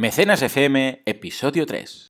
Mecenas 0.00 0.40
FM, 0.40 1.02
episodio 1.04 1.66
3. 1.66 2.06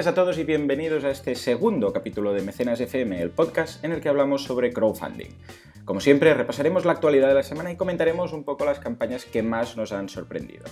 Días 0.00 0.06
a 0.06 0.14
todos 0.14 0.38
y 0.38 0.44
bienvenidos 0.44 1.04
a 1.04 1.10
este 1.10 1.34
segundo 1.34 1.92
capítulo 1.92 2.32
de 2.32 2.40
Mecenas 2.40 2.80
FM, 2.80 3.20
el 3.20 3.28
podcast 3.28 3.84
en 3.84 3.92
el 3.92 4.00
que 4.00 4.08
hablamos 4.08 4.44
sobre 4.44 4.72
crowdfunding. 4.72 5.28
Como 5.84 6.00
siempre, 6.00 6.32
repasaremos 6.32 6.86
la 6.86 6.92
actualidad 6.92 7.28
de 7.28 7.34
la 7.34 7.42
semana 7.42 7.70
y 7.70 7.76
comentaremos 7.76 8.32
un 8.32 8.42
poco 8.42 8.64
las 8.64 8.78
campañas 8.78 9.26
que 9.26 9.42
más 9.42 9.76
nos 9.76 9.92
han 9.92 10.08
sorprendido. 10.08 10.64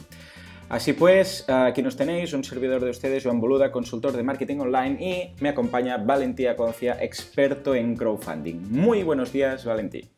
Así 0.71 0.95
pues, 0.95 1.45
aquí 1.47 1.83
nos 1.83 1.99
tenéis, 1.99 2.33
un 2.33 2.43
servidor 2.43 2.83
de 2.83 2.89
ustedes, 2.89 3.23
Joan 3.23 3.39
Boluda, 3.39 3.71
consultor 3.71 4.13
de 4.13 4.23
marketing 4.23 4.61
online 4.61 4.97
y 4.99 5.43
me 5.43 5.51
acompaña 5.51 5.99
Valentía 5.99 6.57
Concia, 6.57 6.97
experto 6.99 7.75
en 7.75 7.97
crowdfunding. 7.97 8.71
Muy 8.71 9.03
buenos 9.03 9.31
días, 9.31 9.63
Valentí. 9.63 10.09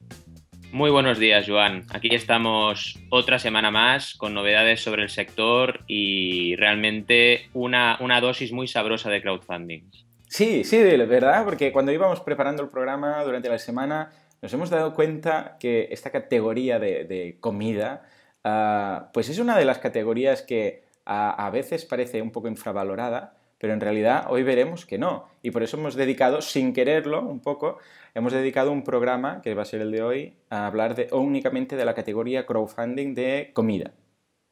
Muy 0.72 0.90
buenos 0.90 1.18
días, 1.18 1.46
Joan. 1.48 1.84
Aquí 1.90 2.14
estamos 2.14 2.96
otra 3.10 3.40
semana 3.40 3.72
más 3.72 4.14
con 4.14 4.34
novedades 4.34 4.80
sobre 4.80 5.02
el 5.02 5.10
sector 5.10 5.80
y 5.88 6.54
realmente 6.54 7.48
una, 7.54 7.98
una 8.00 8.20
dosis 8.20 8.52
muy 8.52 8.68
sabrosa 8.68 9.10
de 9.10 9.20
crowdfunding. 9.20 9.90
Sí, 10.28 10.62
sí, 10.62 10.78
verdad, 10.78 11.44
porque 11.44 11.72
cuando 11.72 11.90
íbamos 11.90 12.20
preparando 12.20 12.62
el 12.62 12.68
programa 12.68 13.24
durante 13.24 13.48
la 13.48 13.58
semana 13.58 14.12
nos 14.42 14.52
hemos 14.52 14.70
dado 14.70 14.94
cuenta 14.94 15.56
que 15.58 15.88
esta 15.90 16.10
categoría 16.10 16.78
de, 16.78 17.36
comida, 17.40 18.08
ah, 18.44 19.10
pues 19.12 19.28
es 19.28 19.40
una 19.40 19.58
de 19.58 19.64
las 19.64 19.78
categorías 19.78 20.42
que 20.42 20.84
a 21.04 21.50
veces 21.50 21.84
parece 21.84 22.22
un 22.22 22.30
poco 22.30 22.46
infravalorada, 22.46 23.34
pero 23.58 23.74
en 23.74 23.80
realidad 23.80 24.26
hoy 24.28 24.44
veremos 24.44 24.86
que 24.86 24.96
no. 24.96 25.28
Y 25.42 25.50
por 25.50 25.62
eso 25.62 25.76
hemos 25.76 25.94
dedicado, 25.94 26.40
sin 26.40 26.72
quererlo 26.72 27.20
un 27.20 27.40
poco, 27.40 27.78
hemos 28.14 28.32
dedicado 28.32 28.72
un 28.72 28.84
programa, 28.84 29.40
que 29.42 29.54
va 29.54 29.62
a 29.62 29.66
ser 29.66 29.80
el 29.80 29.90
de 29.90 30.02
hoy, 30.02 30.34
a 30.50 30.66
hablar 30.66 30.94
de, 30.94 31.08
únicamente 31.12 31.76
de 31.76 31.84
la 31.84 31.94
categoría 31.94 32.46
crowdfunding 32.46 33.14
de 33.14 33.50
comida. 33.52 33.92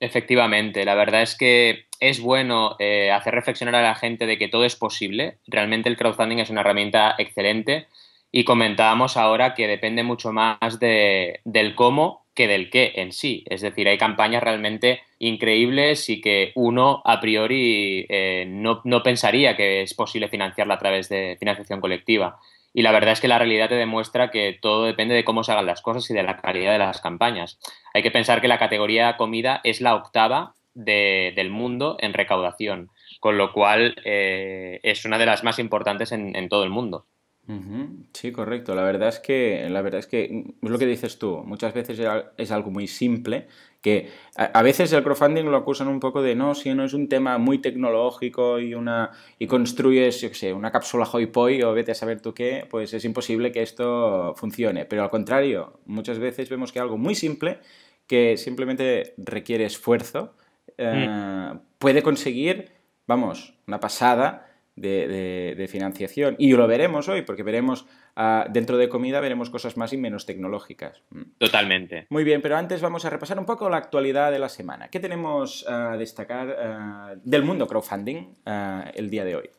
Efectivamente, 0.00 0.84
la 0.84 0.94
verdad 0.94 1.22
es 1.22 1.36
que 1.36 1.86
es 1.98 2.20
bueno 2.20 2.76
eh, 2.78 3.10
hacer 3.10 3.34
reflexionar 3.34 3.74
a 3.74 3.82
la 3.82 3.94
gente 3.96 4.26
de 4.26 4.38
que 4.38 4.48
todo 4.48 4.64
es 4.64 4.76
posible. 4.76 5.38
Realmente 5.46 5.88
el 5.88 5.96
crowdfunding 5.96 6.38
es 6.38 6.50
una 6.50 6.60
herramienta 6.60 7.16
excelente 7.18 7.88
y 8.30 8.44
comentábamos 8.44 9.16
ahora 9.16 9.54
que 9.54 9.66
depende 9.66 10.02
mucho 10.02 10.32
más 10.32 10.78
del 10.78 11.74
cómo 11.74 12.26
que 12.34 12.46
del 12.46 12.70
qué 12.70 12.92
en 12.96 13.10
sí. 13.10 13.42
Es 13.46 13.62
decir, 13.62 13.88
hay 13.88 13.98
campañas 13.98 14.44
realmente 14.44 15.00
increíbles 15.18 16.08
y 16.08 16.20
que 16.20 16.52
uno 16.54 17.02
a 17.04 17.20
priori 17.20 18.06
eh, 18.08 18.44
no, 18.46 18.80
no, 18.84 19.02
pensaría 19.02 19.56
que 19.56 19.82
es 19.82 19.94
posible 19.94 20.28
financiarla 20.28 20.74
a 20.74 20.78
través 20.78 21.08
de 21.08 21.36
financiación 21.40 21.80
colectiva. 21.80 22.38
Y 22.72 22.82
la 22.82 22.92
verdad 22.92 23.12
es 23.12 23.20
que 23.20 23.28
la 23.28 23.38
realidad 23.38 23.68
te 23.68 23.74
demuestra 23.74 24.30
que 24.30 24.58
todo 24.60 24.84
depende 24.84 25.14
de 25.14 25.24
cómo 25.24 25.42
se 25.42 25.52
hagan 25.52 25.66
las 25.66 25.82
cosas 25.82 26.08
y 26.10 26.14
de 26.14 26.22
la 26.22 26.36
calidad 26.36 26.72
de 26.72 26.78
las 26.78 27.00
campañas. 27.00 27.58
Hay 27.94 28.02
que 28.02 28.10
pensar 28.10 28.40
que 28.40 28.48
la 28.48 28.58
categoría 28.58 29.16
comida 29.16 29.60
es 29.64 29.80
la 29.80 29.94
octava 29.94 30.54
del 30.74 31.50
mundo 31.50 31.96
en 31.98 32.14
recaudación, 32.14 32.90
con 33.20 33.36
lo 33.36 33.52
cual 33.52 33.96
eh, 34.04 34.78
es 34.82 35.04
una 35.04 35.18
de 35.18 35.26
las 35.26 35.42
más 35.42 35.58
importantes 35.58 36.12
en 36.12 36.48
todo 36.48 36.62
el 36.62 36.70
mundo. 36.70 37.06
Sí, 38.12 38.30
correcto. 38.30 38.74
La 38.74 38.82
verdad 38.82 39.08
es 39.08 39.20
que, 39.20 39.66
la 39.70 39.80
verdad 39.80 40.00
es 40.00 40.06
que 40.06 40.44
es 40.60 40.70
lo 40.70 40.78
que 40.78 40.84
dices 40.84 41.18
tú. 41.18 41.42
Muchas 41.46 41.72
veces 41.72 41.98
es 42.36 42.50
algo 42.50 42.70
muy 42.70 42.86
simple 42.86 43.46
que 43.80 44.10
a, 44.34 44.62
veces 44.62 44.92
el 44.92 45.04
crowdfunding 45.04 45.44
lo 45.44 45.56
acusan 45.56 45.88
un 45.88 46.00
poco 46.00 46.20
de 46.20 46.34
no, 46.34 46.54
si 46.54 46.74
no 46.74 46.84
es 46.84 46.94
un 46.94 47.08
tema 47.08 47.38
muy 47.38 47.58
tecnológico 47.58 48.58
y 48.58 48.74
una 48.74 49.10
y 49.38 49.46
construyes, 49.46 50.20
yo 50.20 50.28
qué 50.30 50.34
sé, 50.34 50.52
una 50.52 50.72
cápsula 50.72 51.08
hoi 51.10 51.26
poi 51.26 51.62
o 51.62 51.72
vete 51.74 51.92
a 51.92 51.94
saber 51.94 52.20
tú 52.20 52.34
qué, 52.34 52.66
pues 52.68 52.92
es 52.92 53.04
imposible 53.04 53.52
que 53.52 53.62
esto 53.62 54.34
funcione. 54.36 54.84
Pero 54.84 55.04
al 55.04 55.10
contrario, 55.10 55.80
muchas 55.86 56.18
veces 56.18 56.48
vemos 56.48 56.72
que 56.72 56.80
algo 56.80 56.98
muy 56.98 57.14
simple 57.14 57.60
que 58.08 58.36
simplemente 58.36 59.14
requiere 59.18 59.64
esfuerzo 59.64 60.34
eh, 60.76 61.08
mm. 61.08 61.60
puede 61.78 62.02
conseguir, 62.02 62.72
vamos, 63.06 63.54
una 63.66 63.78
pasada 63.78 64.48
de, 64.80 65.68
financiación. 65.70 66.36
Y 66.38 66.52
lo 66.52 66.66
veremos 66.66 67.08
hoy, 67.08 67.22
porque 67.22 67.42
veremos 67.42 67.86
ah, 68.18 68.46
dentro 68.50 68.76
de 68.76 68.90
comida, 68.90 69.20
veremos 69.20 69.48
cosas 69.48 69.78
más 69.78 69.94
y 69.94 69.96
menos 69.96 70.26
tecnológicas. 70.26 71.02
Mm. 71.10 71.22
Totalmente. 71.38 72.06
Muy 72.10 72.24
bien, 72.24 72.42
pero 72.42 72.58
antes 72.58 72.82
vamos 72.82 73.06
a 73.06 73.10
repasar 73.10 73.38
un 73.38 73.46
poco 73.46 73.70
la 73.70 73.78
actualidad 73.78 74.30
de 74.30 74.38
la 74.38 74.50
semana. 74.50 74.88
¿Qué 74.88 75.00
tenemos 75.00 75.66
a 75.66 75.96
destacar 75.96 76.54
ah, 76.60 77.14
del 77.24 77.42
mundo 77.44 77.66
crowdfunding 77.66 78.34
ah, 78.44 78.90
el 78.94 79.08
día 79.08 79.24
de 79.24 79.36
hoy? 79.36 79.50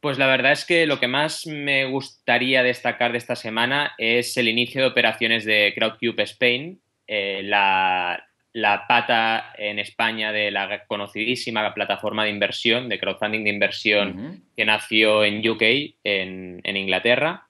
Pues 0.00 0.16
la 0.16 0.28
verdad 0.28 0.52
es 0.52 0.64
que 0.64 0.86
lo 0.86 1.00
que 1.00 1.08
más 1.08 1.46
me 1.46 1.84
gustaría 1.84 2.62
destacar 2.62 3.12
de 3.12 3.18
esta 3.18 3.36
semana 3.36 3.94
es 3.98 4.36
el 4.36 4.48
inicio 4.48 4.80
de 4.80 4.86
operaciones 4.86 5.44
de 5.44 5.74
Crowdcube 5.74 6.22
Spain, 6.22 6.80
eh, 7.08 7.42
la, 7.42 8.24
la 8.52 8.86
pata 8.86 9.52
en 9.56 9.78
España 9.78 10.32
de 10.32 10.50
la 10.50 10.84
conocidísima 10.86 11.72
plataforma 11.74 12.24
de 12.24 12.30
inversión, 12.30 12.88
de 12.88 12.98
crowdfunding 12.98 13.44
de 13.44 13.50
inversión 13.50 14.42
que 14.56 14.64
nació 14.64 15.24
en 15.24 15.46
UK, 15.46 15.62
en, 16.04 16.60
Inglaterra. 16.64 17.47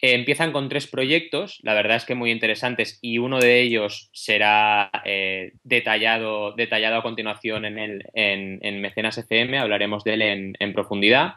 Eh, 0.00 0.14
empiezan 0.14 0.52
con 0.52 0.68
tres 0.68 0.86
proyectos, 0.86 1.58
la 1.62 1.72
verdad 1.72 1.96
es 1.96 2.04
que 2.04 2.14
muy 2.14 2.30
interesantes, 2.30 2.98
y 3.00 3.18
uno 3.18 3.38
de 3.38 3.62
ellos 3.62 4.10
será 4.12 4.90
eh, 5.04 5.52
detallado, 5.64 6.52
detallado 6.52 6.96
a 6.96 7.02
continuación 7.02 7.64
en, 7.64 7.78
el, 7.78 8.04
en, 8.12 8.80
Mecenas 8.80 9.16
FM, 9.16 9.58
hablaremos 9.58 10.04
de 10.04 10.14
él 10.14 10.22
en, 10.58 10.72
profundidad. 10.74 11.34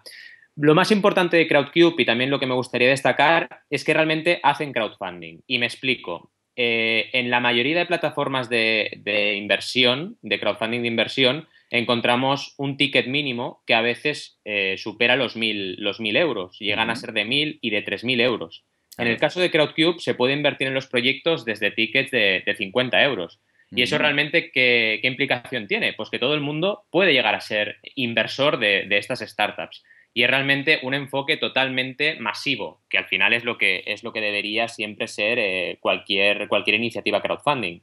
Lo 0.58 0.76
más 0.76 0.92
importante 0.92 1.38
de 1.38 1.48
Crowdcube 1.48 2.02
y 2.02 2.06
también 2.06 2.30
lo 2.30 2.40
que 2.40 2.48
me 2.48 2.54
gustaría 2.54 2.90
destacar 2.90 3.62
es 3.70 3.86
que 3.86 3.94
realmente 3.94 4.42
hacen 4.44 4.74
crowdfunding. 4.74 5.40
Y 5.48 5.58
me 5.58 5.66
explico. 5.66 6.32
Eh, 6.58 7.10
en 7.14 7.30
la 7.30 7.40
mayoría 7.40 7.78
de 7.78 7.86
plataformas 7.86 8.50
de, 8.50 9.36
inversión, 9.38 10.18
de 10.22 10.38
crowdfunding 10.38 10.82
de 10.82 10.88
inversión, 10.90 11.48
encontramos 11.70 12.54
un 12.58 12.78
ticket 12.78 13.08
mínimo 13.08 13.64
que 13.66 13.74
a 13.74 13.82
veces 13.82 14.40
eh, 14.46 14.76
supera 14.78 15.16
los 15.16 15.36
1.000 15.36 15.76
los 15.78 16.00
mil 16.00 16.16
euros, 16.16 16.58
llegan 16.60 16.90
a 16.90 16.96
ser 16.96 17.14
de 17.14 17.26
1.000 17.26 17.60
y 17.62 17.70
de 17.70 17.86
3.000 17.86 18.22
euros. 18.22 18.64
En 18.98 19.08
el 19.08 19.18
caso 19.18 19.40
de 19.40 19.50
Crowdcube 19.50 20.00
se 20.00 20.14
puede 20.14 20.34
invertir 20.34 20.68
en 20.68 20.74
los 20.74 20.88
proyectos 20.88 21.46
desde 21.46 21.72
tickets 21.72 22.12
de, 22.12 22.56
50 22.58 23.02
euros. 23.04 23.40
¿Y 23.72 23.84
eso 23.84 23.98
realmente 23.98 24.52
qué, 24.52 25.00
implicación 25.04 25.68
tiene? 25.68 25.94
Pues 25.94 26.10
que 26.10 26.20
todo 26.20 26.34
el 26.34 26.42
mundo 26.42 26.86
puede 26.90 27.14
llegar 27.14 27.36
a 27.36 27.40
ser 27.40 27.78
inversor 27.96 28.60
de 28.60 28.98
estas 28.98 29.20
startups 29.20 29.84
y 30.14 30.24
es 30.24 30.30
realmente 30.30 30.80
un 30.84 30.94
enfoque 30.94 31.38
totalmente 31.38 32.16
masivo, 32.20 32.82
que 32.90 32.98
al 32.98 33.06
final 33.06 33.34
es 33.34 33.44
lo 33.44 33.58
que, 33.58 33.84
es 33.86 34.04
lo 34.04 34.12
que 34.12 34.22
debería 34.22 34.68
siempre 34.68 35.08
ser 35.08 35.38
eh, 35.40 35.78
cualquier, 35.80 36.48
cualquier 36.48 36.76
iniciativa 36.76 37.22
crowdfunding. 37.22 37.82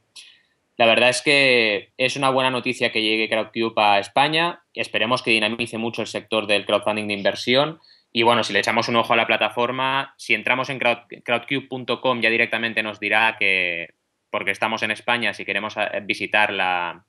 La 0.77 0.87
verdad 0.87 1.09
es 1.09 1.23
que 1.23 1.93
es 1.97 2.17
una 2.17 2.31
buena 2.31 2.51
noticia 2.51 2.93
que 2.93 3.03
llegue 3.03 3.29
Crowdcube 3.29 3.75
a 3.77 3.99
España. 3.99 4.63
Esperemos 4.75 5.23
que 5.23 5.31
dinamice 5.31 5.79
mucho 5.79 6.03
el 6.03 6.09
sector 6.09 6.47
del 6.47 6.67
crowdfunding 6.67 7.09
de 7.09 7.15
inversión. 7.15 7.81
Y 8.13 8.23
bueno, 8.23 8.45
si 8.45 8.53
le 8.53 8.59
echamos 8.59 8.89
un 8.89 8.97
ojo 8.97 9.13
a 9.13 9.17
la 9.17 9.27
plataforma, 9.27 10.15
si 10.19 10.35
entramos 10.35 10.71
en 10.71 10.79
crowdcube.com 10.79 12.21
ya 12.21 12.31
directamente 12.31 12.83
nos 12.83 13.01
dirá 13.01 13.37
que, 13.39 13.95
porque 14.31 14.51
estamos 14.51 14.83
en 14.83 14.91
España, 14.91 15.35
si 15.35 15.45
queremos 15.45 15.77
eh, 15.77 16.01
visitar 16.03 16.53
la, 16.53 17.05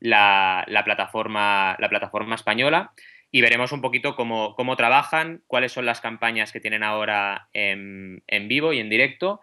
la, 0.00 0.64
la 0.66 0.84
plataforma, 0.84 1.76
la 1.78 1.88
plataforma 1.88 2.34
española 2.34 2.92
y 3.34 3.40
veremos 3.40 3.72
un 3.72 3.80
poquito 3.80 4.14
cómo, 4.14 4.54
cómo, 4.54 4.76
trabajan, 4.76 5.42
cuáles 5.48 5.72
son 5.72 5.86
las 5.86 6.00
campañas 6.00 6.52
que 6.52 6.60
tienen 6.60 6.84
ahora 6.84 7.48
en, 7.52 8.22
vivo 8.46 8.72
y 8.72 8.78
en 8.78 8.88
directo 8.88 9.40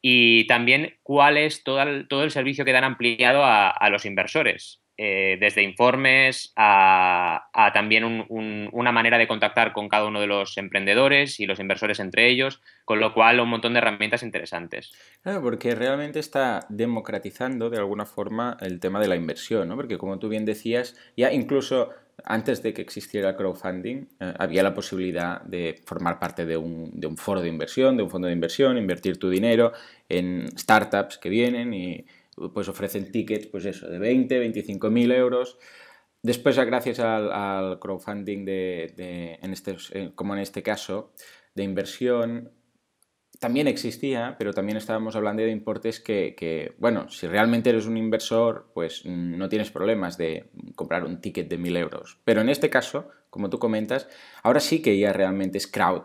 y 0.00 0.46
también 0.46 0.98
cuál 1.02 1.36
es 1.36 1.62
todo 1.64 1.82
el, 1.82 2.08
todo 2.08 2.24
el 2.24 2.30
servicio 2.30 2.64
que 2.64 2.72
dan 2.72 2.84
ampliado 2.84 3.44
a, 3.44 3.88
los 3.90 4.04
inversores, 4.04 4.80
eh, 5.00 5.36
desde 5.38 5.62
informes 5.62 6.52
a, 6.56 7.48
también 7.72 8.26
una 8.28 8.90
manera 8.90 9.16
de 9.16 9.28
contactar 9.28 9.72
con 9.72 9.88
cada 9.88 10.06
uno 10.06 10.20
de 10.20 10.26
los 10.26 10.58
emprendedores 10.58 11.38
y 11.38 11.46
los 11.46 11.60
inversores 11.60 12.00
entre 12.00 12.28
ellos, 12.28 12.60
con 12.84 12.98
lo 12.98 13.14
cual 13.14 13.38
un 13.38 13.48
montón 13.48 13.74
de 13.74 13.78
herramientas 13.78 14.24
interesantes. 14.24 14.92
Claro, 15.22 15.40
porque 15.40 15.76
realmente 15.76 16.18
está 16.18 16.66
democratizando 16.68 17.70
de 17.70 17.78
alguna 17.78 18.06
forma 18.06 18.56
el 18.60 18.80
tema 18.80 18.98
de 18.98 19.06
la 19.06 19.14
inversión, 19.14 19.68
¿no? 19.68 19.76
Porque 19.76 19.98
como 19.98 20.18
tú 20.18 20.28
bien 20.28 20.44
decías, 20.44 20.96
ya 21.16 21.32
incluso 21.32 21.90
antes 22.24 22.62
de 22.64 22.74
que 22.74 22.82
existiera 22.82 23.36
crowdfunding, 23.36 24.08
eh, 24.18 24.34
había 24.38 24.64
la 24.64 24.74
posibilidad 24.74 25.42
de 25.42 25.80
formar 25.86 26.18
parte 26.18 26.44
de 26.44 26.56
un, 26.56 26.90
de 26.92 27.06
un, 27.06 27.16
foro 27.16 27.40
de 27.40 27.48
inversión, 27.48 27.96
de 27.96 28.02
un 28.02 28.10
fondo 28.10 28.26
de 28.26 28.34
inversión, 28.34 28.76
invertir 28.76 29.18
tu 29.18 29.30
dinero 29.30 29.72
en 30.08 30.48
startups 30.58 31.18
que 31.18 31.28
vienen 31.28 31.72
y 31.72 32.04
pues 32.52 32.68
ofrecen 32.68 33.10
tickets, 33.10 33.46
pues 33.46 33.64
eso, 33.64 33.88
de 33.88 33.98
20, 33.98 34.38
25 34.38 34.90
mil 34.90 35.12
euros. 35.12 35.58
después, 36.22 36.56
gracias 36.58 36.98
al, 37.00 37.78
crowdfunding 37.80 38.44
de, 38.44 39.38
en 39.42 39.52
este, 39.52 39.76
como 40.14 40.34
en 40.34 40.40
este 40.40 40.62
caso, 40.62 41.12
de 41.54 41.62
inversión, 41.64 42.52
también 43.38 43.68
existía, 43.68 44.34
pero 44.38 44.52
también 44.52 44.76
estábamos 44.76 45.14
hablando 45.14 45.42
de 45.42 45.50
importes 45.50 46.00
que, 46.00 46.74
bueno, 46.78 47.08
si 47.08 47.26
realmente 47.26 47.70
eres 47.70 47.86
un 47.86 47.96
inversor, 47.96 48.70
pues 48.74 49.04
no 49.04 49.48
tienes 49.48 49.70
problemas 49.70 50.18
de 50.18 50.50
comprar 50.74 51.04
un 51.04 51.20
ticket 51.20 51.48
de 51.48 51.58
1000 51.58 51.76
euros. 51.76 52.18
Pero 52.24 52.40
en 52.40 52.48
este 52.48 52.68
caso, 52.68 53.08
como 53.30 53.48
tú 53.48 53.58
comentas, 53.58 54.08
ahora 54.42 54.60
sí 54.60 54.82
que 54.82 54.98
ya 54.98 55.12
realmente 55.12 55.58
es 55.58 55.66
crowd. 55.66 56.02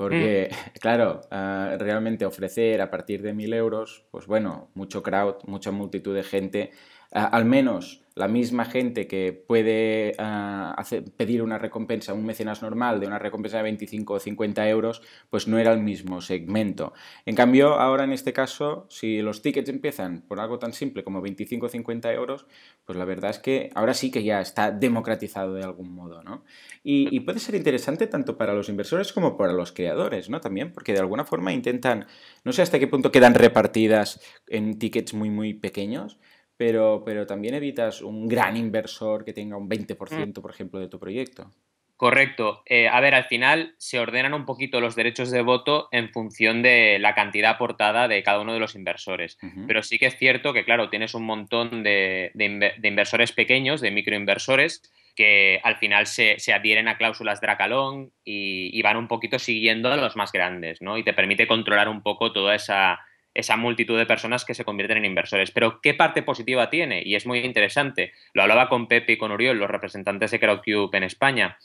Porque, 0.00 0.48
mm. 0.50 0.54
claro, 0.80 1.20
ah, 1.30 1.76
realmente 1.78 2.24
ofrecer 2.24 2.80
a 2.80 2.90
partir 2.90 3.20
de 3.20 3.34
1000 3.34 3.52
euros, 3.52 4.06
pues 4.10 4.26
bueno, 4.26 4.70
mucho 4.72 5.02
crowd, 5.02 5.44
mucha 5.46 5.72
multitud 5.72 6.14
de 6.14 6.22
gente, 6.22 6.70
al 7.12 7.44
menos 7.44 8.02
la 8.20 8.28
misma 8.28 8.66
gente 8.66 9.06
que 9.06 9.32
puede 9.32 10.14
ah, 10.18 10.76
pedir 11.16 11.42
una 11.42 11.58
recompensa, 11.58 12.12
un 12.12 12.26
mecenas 12.26 12.60
normal 12.60 13.00
de 13.00 13.06
una 13.06 13.18
recompensa 13.18 13.56
de 13.56 13.62
25 13.62 14.12
o 14.12 14.20
50 14.20 14.68
euros, 14.68 15.00
pues 15.30 15.48
no 15.48 15.58
era 15.58 15.72
el 15.72 15.80
mismo 15.80 16.20
segmento. 16.20 16.92
En 17.24 17.34
cambio, 17.34 17.80
ahora 17.80 18.04
en 18.04 18.12
este 18.12 18.34
caso, 18.34 18.86
si 18.90 19.22
los 19.22 19.40
tickets 19.40 19.70
empiezan 19.70 20.20
por 20.28 20.38
algo 20.38 20.58
tan 20.58 20.74
simple 20.74 21.02
como 21.02 21.22
25 21.22 21.64
o 21.64 21.68
50 21.70 22.12
euros, 22.12 22.46
pues 22.84 22.98
la 22.98 23.06
verdad 23.06 23.30
es 23.30 23.38
que 23.38 23.70
ahora 23.74 23.94
sí 23.94 24.10
que 24.10 24.22
ya 24.22 24.42
está 24.42 24.70
democratizado 24.70 25.54
de 25.54 25.64
algún 25.64 25.94
modo, 25.94 26.22
¿no? 26.22 26.44
Y, 26.84 27.08
y 27.16 27.20
puede 27.20 27.40
ser 27.40 27.54
interesante 27.54 28.06
tanto 28.06 28.36
para 28.36 28.52
los 28.52 28.68
inversores 28.68 29.14
como 29.14 29.38
para 29.38 29.54
los 29.54 29.72
creadores, 29.72 30.28
¿no? 30.28 30.42
También, 30.42 30.72
porque 30.72 30.92
de 30.92 31.00
alguna 31.00 31.24
forma 31.24 31.54
intentan, 31.54 32.06
no 32.44 32.52
sé 32.52 32.60
hasta 32.60 32.78
qué 32.78 32.86
punto 32.86 33.10
quedan 33.10 33.32
repartidas 33.32 34.20
en 34.46 34.78
tickets 34.78 35.14
muy, 35.14 35.30
muy 35.30 35.54
pequeños, 35.54 36.18
pero, 36.60 37.02
pero 37.06 37.26
también 37.26 37.54
evitas 37.54 38.02
un 38.02 38.28
gran 38.28 38.54
inversor 38.54 39.24
que 39.24 39.32
tenga 39.32 39.56
un 39.56 39.66
20%, 39.66 39.96
mm. 39.96 40.42
por 40.42 40.50
ejemplo, 40.50 40.78
de 40.78 40.88
tu 40.88 40.98
proyecto. 41.00 41.50
Correcto. 41.96 42.62
Eh, 42.66 42.86
a 42.86 43.00
ver, 43.00 43.14
al 43.14 43.24
final 43.24 43.74
se 43.78 43.98
ordenan 43.98 44.34
un 44.34 44.44
poquito 44.44 44.78
los 44.78 44.94
derechos 44.94 45.30
de 45.30 45.40
voto 45.40 45.88
en 45.90 46.10
función 46.10 46.60
de 46.60 46.98
la 46.98 47.14
cantidad 47.14 47.52
aportada 47.52 48.08
de 48.08 48.22
cada 48.22 48.42
uno 48.42 48.52
de 48.52 48.60
los 48.60 48.74
inversores. 48.74 49.38
Pero 49.66 49.82
sí 49.82 49.98
que 49.98 50.04
es 50.04 50.18
cierto 50.18 50.52
que, 50.52 50.66
claro, 50.66 50.90
tienes 50.90 51.14
un 51.14 51.24
montón 51.24 51.82
de, 51.82 52.30
inversores 52.82 53.32
pequeños, 53.32 53.80
de 53.80 53.92
microinversores, 53.92 54.82
que 55.16 55.60
al 55.64 55.78
final 55.78 56.06
se, 56.06 56.36
adhieren 56.52 56.88
a 56.88 56.98
cláusulas 56.98 57.40
Dracalón 57.40 58.12
y, 58.22 58.68
y, 58.78 58.82
van 58.82 58.98
un 58.98 59.08
poquito 59.08 59.38
siguiendo 59.38 59.90
a 59.90 59.96
los 59.96 60.14
más 60.14 60.30
grandes, 60.30 60.82
¿no? 60.82 60.98
Y 60.98 61.04
te 61.04 61.14
permite 61.14 61.46
controlar 61.46 61.88
un 61.88 62.02
poco 62.02 62.32
toda 62.32 62.54
esa, 62.54 63.00
esa 63.34 63.56
multitud 63.56 63.96
de 63.96 64.06
personas 64.06 64.44
que 64.44 64.54
se 64.54 64.64
convierten 64.64 64.98
en 64.98 65.04
inversores. 65.04 65.50
Pero 65.50 65.80
¿qué 65.80 65.94
parte 65.94 66.22
positiva 66.22 66.70
tiene? 66.70 67.02
Y 67.04 67.14
es 67.14 67.26
muy 67.26 67.40
interesante. 67.40 68.12
Lo 68.32 68.42
hablaba 68.42 68.68
con 68.68 68.88
Pepe 68.88 69.12
y 69.12 69.18
con 69.18 69.32
Uriol, 69.32 69.58
los 69.58 69.70
representantes 69.70 70.30
de 70.30 70.40
Crowdcube 70.40 70.96
en 70.96 71.04
España, 71.04 71.58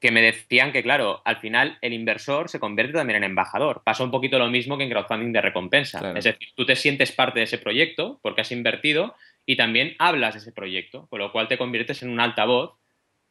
que 0.00 0.10
me 0.10 0.22
decían 0.22 0.72
que, 0.72 0.82
claro, 0.82 1.22
al 1.24 1.36
final 1.38 1.78
el 1.80 1.92
inversor 1.92 2.48
se 2.48 2.60
convierte 2.60 2.92
también 2.94 3.18
en 3.18 3.24
embajador. 3.24 3.82
Pasa 3.84 4.04
un 4.04 4.10
poquito 4.10 4.38
lo 4.38 4.50
mismo 4.50 4.76
que 4.76 4.84
en 4.84 4.90
crowdfunding 4.90 5.32
de 5.32 5.40
recompensa. 5.40 6.12
Es 6.16 6.24
decir, 6.24 6.48
tú 6.54 6.66
te 6.66 6.76
sientes 6.76 7.12
parte 7.12 7.38
de 7.38 7.44
ese 7.44 7.58
proyecto 7.58 8.18
porque 8.22 8.42
has 8.42 8.52
invertido 8.52 9.14
y 9.46 9.56
también 9.56 9.96
hablas 9.98 10.34
de 10.34 10.40
ese 10.40 10.52
proyecto, 10.52 11.06
con 11.08 11.18
lo 11.18 11.32
cual 11.32 11.48
te 11.48 11.58
conviertes 11.58 12.02
en 12.02 12.10
un 12.10 12.20
altavoz 12.20 12.76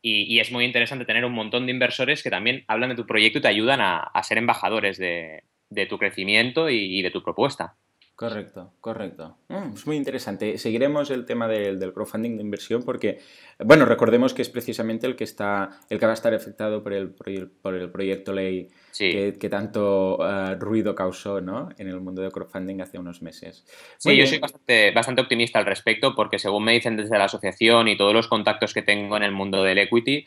y, 0.01 0.39
es 0.39 0.49
muy 0.51 0.63
interesante 0.63 1.03
tener 1.03 1.25
un 1.25 1.33
montón 1.33 1.65
de 1.65 1.73
inversores 1.73 2.23
que 2.23 2.29
también 2.29 2.63
hablan 2.67 2.89
de 2.91 2.95
tu 2.95 3.05
proyecto 3.05 3.39
y 3.39 3.41
te 3.41 3.49
ayudan 3.49 3.81
a 3.81 4.23
ser 4.23 4.37
embajadores 4.37 4.97
de, 4.97 5.43
de 5.69 5.85
tu 5.85 5.97
crecimiento 5.97 6.69
y, 6.69 7.01
de 7.01 7.11
tu 7.11 7.23
propuesta. 7.23 7.75
Correcto, 8.15 8.73
correcto. 8.81 9.37
Mm, 9.47 9.75
es 9.75 9.87
muy 9.87 9.95
interesante. 9.95 10.57
Seguiremos 10.57 11.09
el 11.09 11.25
tema 11.25 11.47
del, 11.47 11.93
crowdfunding 11.93 12.35
de 12.35 12.43
inversión 12.43 12.83
porque, 12.83 13.19
bueno, 13.59 13.85
recordemos 13.85 14.33
que 14.33 14.41
es 14.41 14.49
precisamente 14.49 15.07
el 15.07 15.15
que 15.15 15.23
está, 15.23 15.79
el 15.89 15.99
que 15.99 16.05
va 16.05 16.11
a 16.11 16.15
estar 16.15 16.33
afectado 16.33 16.83
por 16.83 16.91
el, 16.91 17.11
por 17.11 17.75
el 17.75 17.89
proyecto 17.89 18.33
ley 18.33 18.67
que, 18.97 19.49
tanto 19.49 20.17
eh, 20.21 20.55
ruido 20.55 20.93
causó 20.95 21.39
¿no? 21.39 21.69
en 21.77 21.87
el 21.87 22.01
mundo 22.01 22.21
del 22.21 22.33
crowdfunding 22.33 22.81
hace 22.81 22.99
unos 22.99 23.21
meses. 23.21 23.65
sí, 23.97 24.17
yo 24.17 24.27
soy 24.27 24.39
bastante, 24.39 24.91
bastante 24.91 25.21
optimista 25.21 25.59
al 25.59 25.65
respecto 25.65 26.13
porque 26.13 26.39
según 26.39 26.65
me 26.65 26.73
dicen 26.73 26.97
desde 26.97 27.17
la 27.17 27.25
asociación 27.25 27.87
y 27.87 27.95
todos 27.95 28.13
los 28.13 28.27
contactos 28.27 28.73
que 28.73 28.81
tengo 28.81 29.15
en 29.15 29.23
el 29.23 29.31
mundo 29.31 29.63
del 29.63 29.77
equity, 29.77 30.25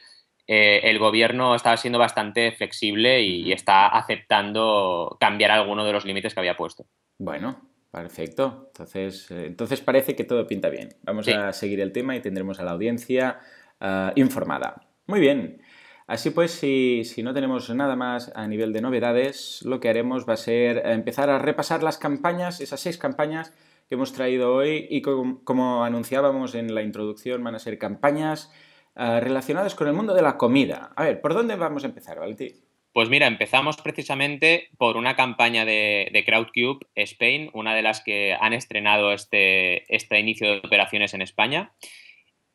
eh, 0.55 0.91
el 0.91 0.99
gobierno 0.99 1.55
está 1.55 1.75
siendo 1.79 1.99
bastante 1.99 2.53
flexible 2.53 3.23
y, 3.23 3.53
está 3.53 3.87
aceptando 3.87 5.17
cambiar 5.19 5.51
alguno 5.51 5.83
de 5.83 5.95
los 5.95 6.05
límites 6.05 6.35
que 6.35 6.41
había 6.41 6.59
puesto. 6.59 6.85
Bueno, 7.19 7.71
perfecto. 7.91 8.67
Entonces, 8.67 9.31
eh, 9.31 9.47
entonces 9.47 9.81
parece 9.81 10.15
que 10.15 10.25
todo 10.25 10.47
pinta 10.47 10.69
bien. 10.69 10.91
Vamos 11.05 11.27
a 11.29 11.55
seguir 11.55 11.81
el 11.81 11.91
tema 11.91 12.17
y 12.17 12.21
tendremos 12.21 12.61
a 12.61 12.65
la 12.65 12.73
audiencia 12.73 13.41
ah, 13.81 14.13
informada. 14.15 14.89
Muy 15.07 15.21
bien. 15.21 15.63
Así 16.07 16.29
pues, 16.29 16.51
si, 16.51 17.23
no 17.23 17.33
tenemos 17.33 17.71
nada 17.71 17.97
más 17.97 18.31
a 18.35 18.47
nivel 18.47 18.75
de 18.75 18.83
novedades, 18.83 19.63
lo 19.65 19.81
que 19.81 19.89
haremos 19.89 20.29
va 20.29 20.35
a 20.35 20.37
ser 20.37 20.83
empezar 20.85 21.31
a 21.31 21.39
repasar 21.39 21.83
las 21.83 21.97
campañas, 21.97 22.61
esas 22.61 22.81
seis 22.81 22.99
campañas 22.99 23.55
que 23.89 23.95
hemos 23.95 24.13
traído 24.13 24.53
hoy 24.53 24.87
y 24.91 25.01
como 25.01 25.83
anunciábamos 25.83 26.55
en 26.55 26.75
la 26.75 26.83
introducción, 26.83 27.43
van 27.43 27.55
a 27.55 27.59
ser 27.59 27.79
campañas 27.79 28.53
eh, 28.95 29.21
relacionadas 29.21 29.75
con 29.75 29.89
el 29.89 29.95
mundo 29.95 30.15
de 30.15 30.23
la 30.23 30.37
comida. 30.37 30.93
A 30.97 31.05
ver, 31.05 31.21
¿por 31.21 31.35
dónde 31.35 31.57
vamos 31.57 31.85
a 31.85 31.87
empezar, 31.87 32.19
Valentín? 32.19 32.53
Pues 32.93 33.09
mira, 33.09 33.27
empezamos 33.27 33.79
precisamente 33.79 34.69
por 34.77 34.99
una 34.99 35.17
campaña 35.17 35.65
de, 35.65 36.23
Crowdcube 36.27 36.87
Spain, 36.95 37.51
una 37.55 37.75
de 37.75 37.81
las 37.81 38.03
que 38.03 38.37
han 38.39 38.53
estrenado 38.53 39.13
este, 39.13 39.95
este 39.95 40.21
inicio 40.21 40.51
de 40.51 40.59
operaciones 40.59 41.15
en 41.15 41.23
España, 41.23 41.73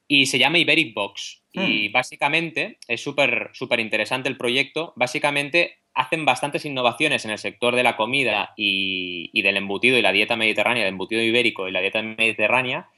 y 0.07 0.27
se 0.27 0.37
llama 0.37 0.59
Iberic 0.59 0.93
Box. 0.93 1.43
Y 1.51 1.89
hmm. 1.89 1.91
básicamente 1.91 2.77
es 2.87 3.01
súper 3.01 3.49
súper 3.53 3.79
interesante 3.79 4.29
el 4.29 4.37
proyecto. 4.37 4.93
Básicamente 4.95 5.79
hacen 5.95 6.23
bastantes 6.23 6.65
innovaciones 6.65 7.25
en 7.25 7.31
el 7.31 7.39
sector 7.39 7.75
de 7.75 7.81
la 7.81 7.97
comida 7.97 8.53
y, 8.55 9.31
y 9.33 9.41
del 9.41 9.57
embutido 9.57 9.97
y 9.97 10.03
la 10.03 10.11
dieta 10.11 10.35
mediterránea, 10.35 10.83
el 10.83 10.89
embutido 10.89 11.23
ibérico 11.23 11.67
y 11.67 11.71
la 11.71 11.81
dieta 11.81 12.03
mediterránea, 12.03 12.89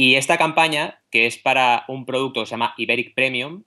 y 0.00 0.14
esta 0.14 0.38
campaña, 0.38 1.02
que 1.10 1.26
es 1.26 1.38
para 1.38 1.84
un 1.88 2.06
producto 2.06 2.38
que 2.38 2.46
se 2.46 2.52
llama 2.52 2.72
Iberic 2.76 3.14
Premium, 3.16 3.64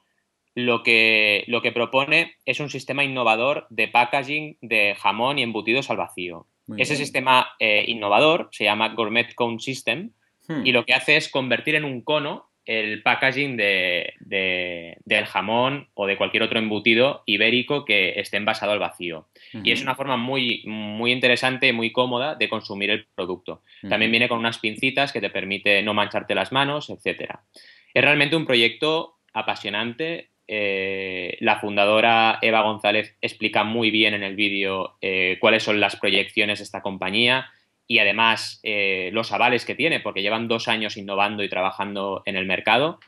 lo 0.55 0.81
que, 0.81 1.43
lo 1.47 1.61
que 1.61 1.73
propone 1.73 2.35
es 2.45 2.61
un 2.61 2.69
sistema 2.69 3.03
innovador 3.03 3.67
de 3.69 3.89
packaging 3.89 4.57
de 4.61 4.95
jamón 4.97 5.39
y 5.39 5.43
embutidos 5.43 5.89
al 5.89 5.97
vacío. 5.97 6.47
Ese 6.77 6.95
sistema 6.95 7.49
eh, 7.59 7.83
innovador 7.85 8.47
se 8.53 8.63
llama 8.63 8.93
Gourmet 8.93 9.35
Cone 9.35 9.59
System 9.59 10.11
hmm. 10.47 10.65
y 10.65 10.71
lo 10.71 10.85
que 10.85 10.93
hace 10.93 11.17
es 11.17 11.27
convertir 11.27 11.75
en 11.75 11.83
un 11.83 11.99
cono 11.99 12.49
el 12.79 13.01
packaging 13.03 13.57
de, 13.57 14.13
del 14.19 15.25
jamón 15.25 15.89
o 15.94 16.07
de 16.07 16.15
cualquier 16.15 16.44
otro 16.44 16.57
embutido 16.57 17.23
ibérico 17.25 17.83
que 17.83 18.13
esté 18.19 18.38
envasado 18.38 18.72
al 18.72 18.79
vacío. 18.79 19.27
Y 19.63 19.72
es 19.72 19.81
una 19.81 19.95
forma 19.95 20.15
muy, 20.15 20.63
muy 20.65 21.12
interesante 21.12 21.67
y 21.67 21.74
muy 21.74 21.91
cómoda 21.91 22.36
de 22.36 22.48
consumir 22.48 22.89
el 22.89 23.07
producto. 23.13 23.62
También 23.89 24.12
viene 24.12 24.29
con 24.29 24.39
unas 24.39 24.60
pincitas 24.60 25.12
que 25.12 25.19
te 25.19 25.29
permite 25.29 25.81
no 25.84 25.93
mancharte 25.93 26.34
las 26.34 26.53
manos, 26.53 26.89
etc. 26.89 27.39
Es 27.93 28.03
realmente 28.03 28.38
un 28.38 28.45
proyecto 28.45 29.17
apasionante. 29.34 30.29
Eh, 30.48 31.38
la 31.41 31.60
fundadora 31.60 32.39
Eva 32.41 32.62
González 32.62 33.17
explica 33.22 33.65
muy 33.65 33.91
bien 33.91 34.13
en 34.13 34.24
el 34.24 34.36
vídeo 34.36 34.98
eh, 35.01 35.38
cuáles 35.41 35.63
son 35.63 35.81
las 35.81 35.98
proyecciones 35.98 36.60
de 36.60 36.63
esta 36.63 36.81
compañía 36.81 37.50
y 37.91 38.00
además 38.00 38.62
eh, 38.63 39.10
los 39.12 39.33
avales 39.33 39.65
que 39.65 39.75
tiene, 39.75 40.00
porque 40.00 40.21
llevan 40.21 40.48
dos 40.48 40.69
años 40.69 40.95
innovando 40.95 41.43
y 41.43 41.50
trabajando 41.50 42.24
en 42.25 42.38
el 42.38 42.45
mercado. 42.45 43.01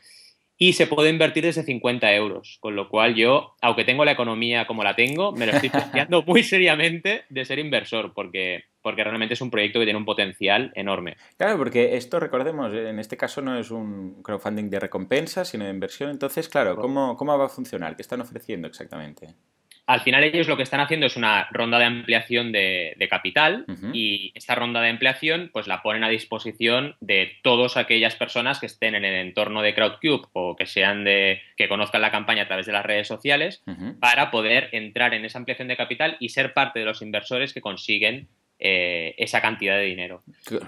Y 0.57 0.73
se 0.73 0.87
puede 0.87 1.09
invertir 1.09 1.45
desde 1.45 1.63
50 1.63 2.13
euros, 2.13 2.57
con 2.59 2.75
lo 2.75 2.89
cual 2.89 3.15
yo, 3.15 3.55
aunque 3.61 3.85
tengo 3.85 4.03
la 4.03 4.11
economía 4.11 4.67
como 4.67 4.83
la 4.83 4.93
tengo, 4.93 5.31
me 5.31 5.45
lo 5.45 5.53
estoy 5.53 5.69
planteando 5.69 6.21
muy 6.23 6.43
seriamente 6.43 7.23
de 7.29 7.45
ser 7.45 7.59
inversor, 7.59 8.13
porque, 8.13 8.65
porque 8.81 9.05
realmente 9.05 9.35
es 9.35 9.41
un 9.41 9.49
proyecto 9.49 9.79
que 9.79 9.85
tiene 9.85 9.99
un 9.99 10.05
potencial 10.05 10.73
enorme. 10.75 11.15
Claro, 11.37 11.57
porque 11.57 11.95
esto, 11.95 12.19
recordemos, 12.19 12.73
en 12.73 12.99
este 12.99 13.15
caso 13.15 13.41
no 13.41 13.57
es 13.57 13.71
un 13.71 14.21
crowdfunding 14.21 14.69
de 14.69 14.81
recompensa, 14.81 15.45
sino 15.45 15.63
de 15.63 15.71
inversión. 15.71 16.09
Entonces, 16.09 16.49
claro, 16.49 16.75
¿cómo, 16.75 17.15
cómo 17.15 17.37
va 17.37 17.45
a 17.45 17.49
funcionar? 17.49 17.95
¿Qué 17.95 18.01
están 18.01 18.19
ofreciendo 18.19 18.67
exactamente? 18.67 19.33
Al 19.85 19.99
final 19.99 20.23
ellos 20.23 20.47
lo 20.47 20.55
que 20.55 20.63
están 20.63 20.79
haciendo 20.79 21.05
es 21.05 21.17
una 21.17 21.47
ronda 21.51 21.77
de 21.77 21.85
ampliación 21.85 22.51
de, 22.51 22.95
capital 23.09 23.65
y 23.91 24.31
esta 24.33 24.55
ronda 24.55 24.81
de 24.81 24.89
ampliación 24.89 25.49
pues 25.51 25.67
la 25.67 25.81
ponen 25.81 26.05
a 26.05 26.09
disposición 26.09 26.95
de 27.01 27.33
todas 27.43 27.75
aquellas 27.75 28.15
personas 28.15 28.59
que 28.59 28.65
estén 28.65 28.95
en 28.95 29.03
el 29.03 29.15
entorno 29.15 29.61
de 29.61 29.75
Crowdcube 29.75 30.27
o 30.31 30.55
que 30.55 30.65
sean 30.65 31.03
de 31.03 31.41
que 31.57 31.67
conozcan 31.67 32.01
la 32.01 32.11
campaña 32.11 32.43
a 32.43 32.47
través 32.47 32.65
de 32.65 32.71
las 32.71 32.85
redes 32.85 33.07
sociales 33.07 33.61
para 33.99 34.31
poder 34.31 34.69
entrar 34.71 35.13
en 35.13 35.25
esa 35.25 35.37
ampliación 35.37 35.67
de 35.67 35.77
capital 35.77 36.15
y 36.19 36.29
ser 36.29 36.53
parte 36.53 36.79
de 36.79 36.85
los 36.85 37.01
inversores 37.01 37.53
que 37.53 37.61
consiguen 37.61 38.29
eh, 38.59 39.15
esa 39.17 39.41
cantidad 39.41 39.75
de 39.75 39.83
dinero. 39.83 40.23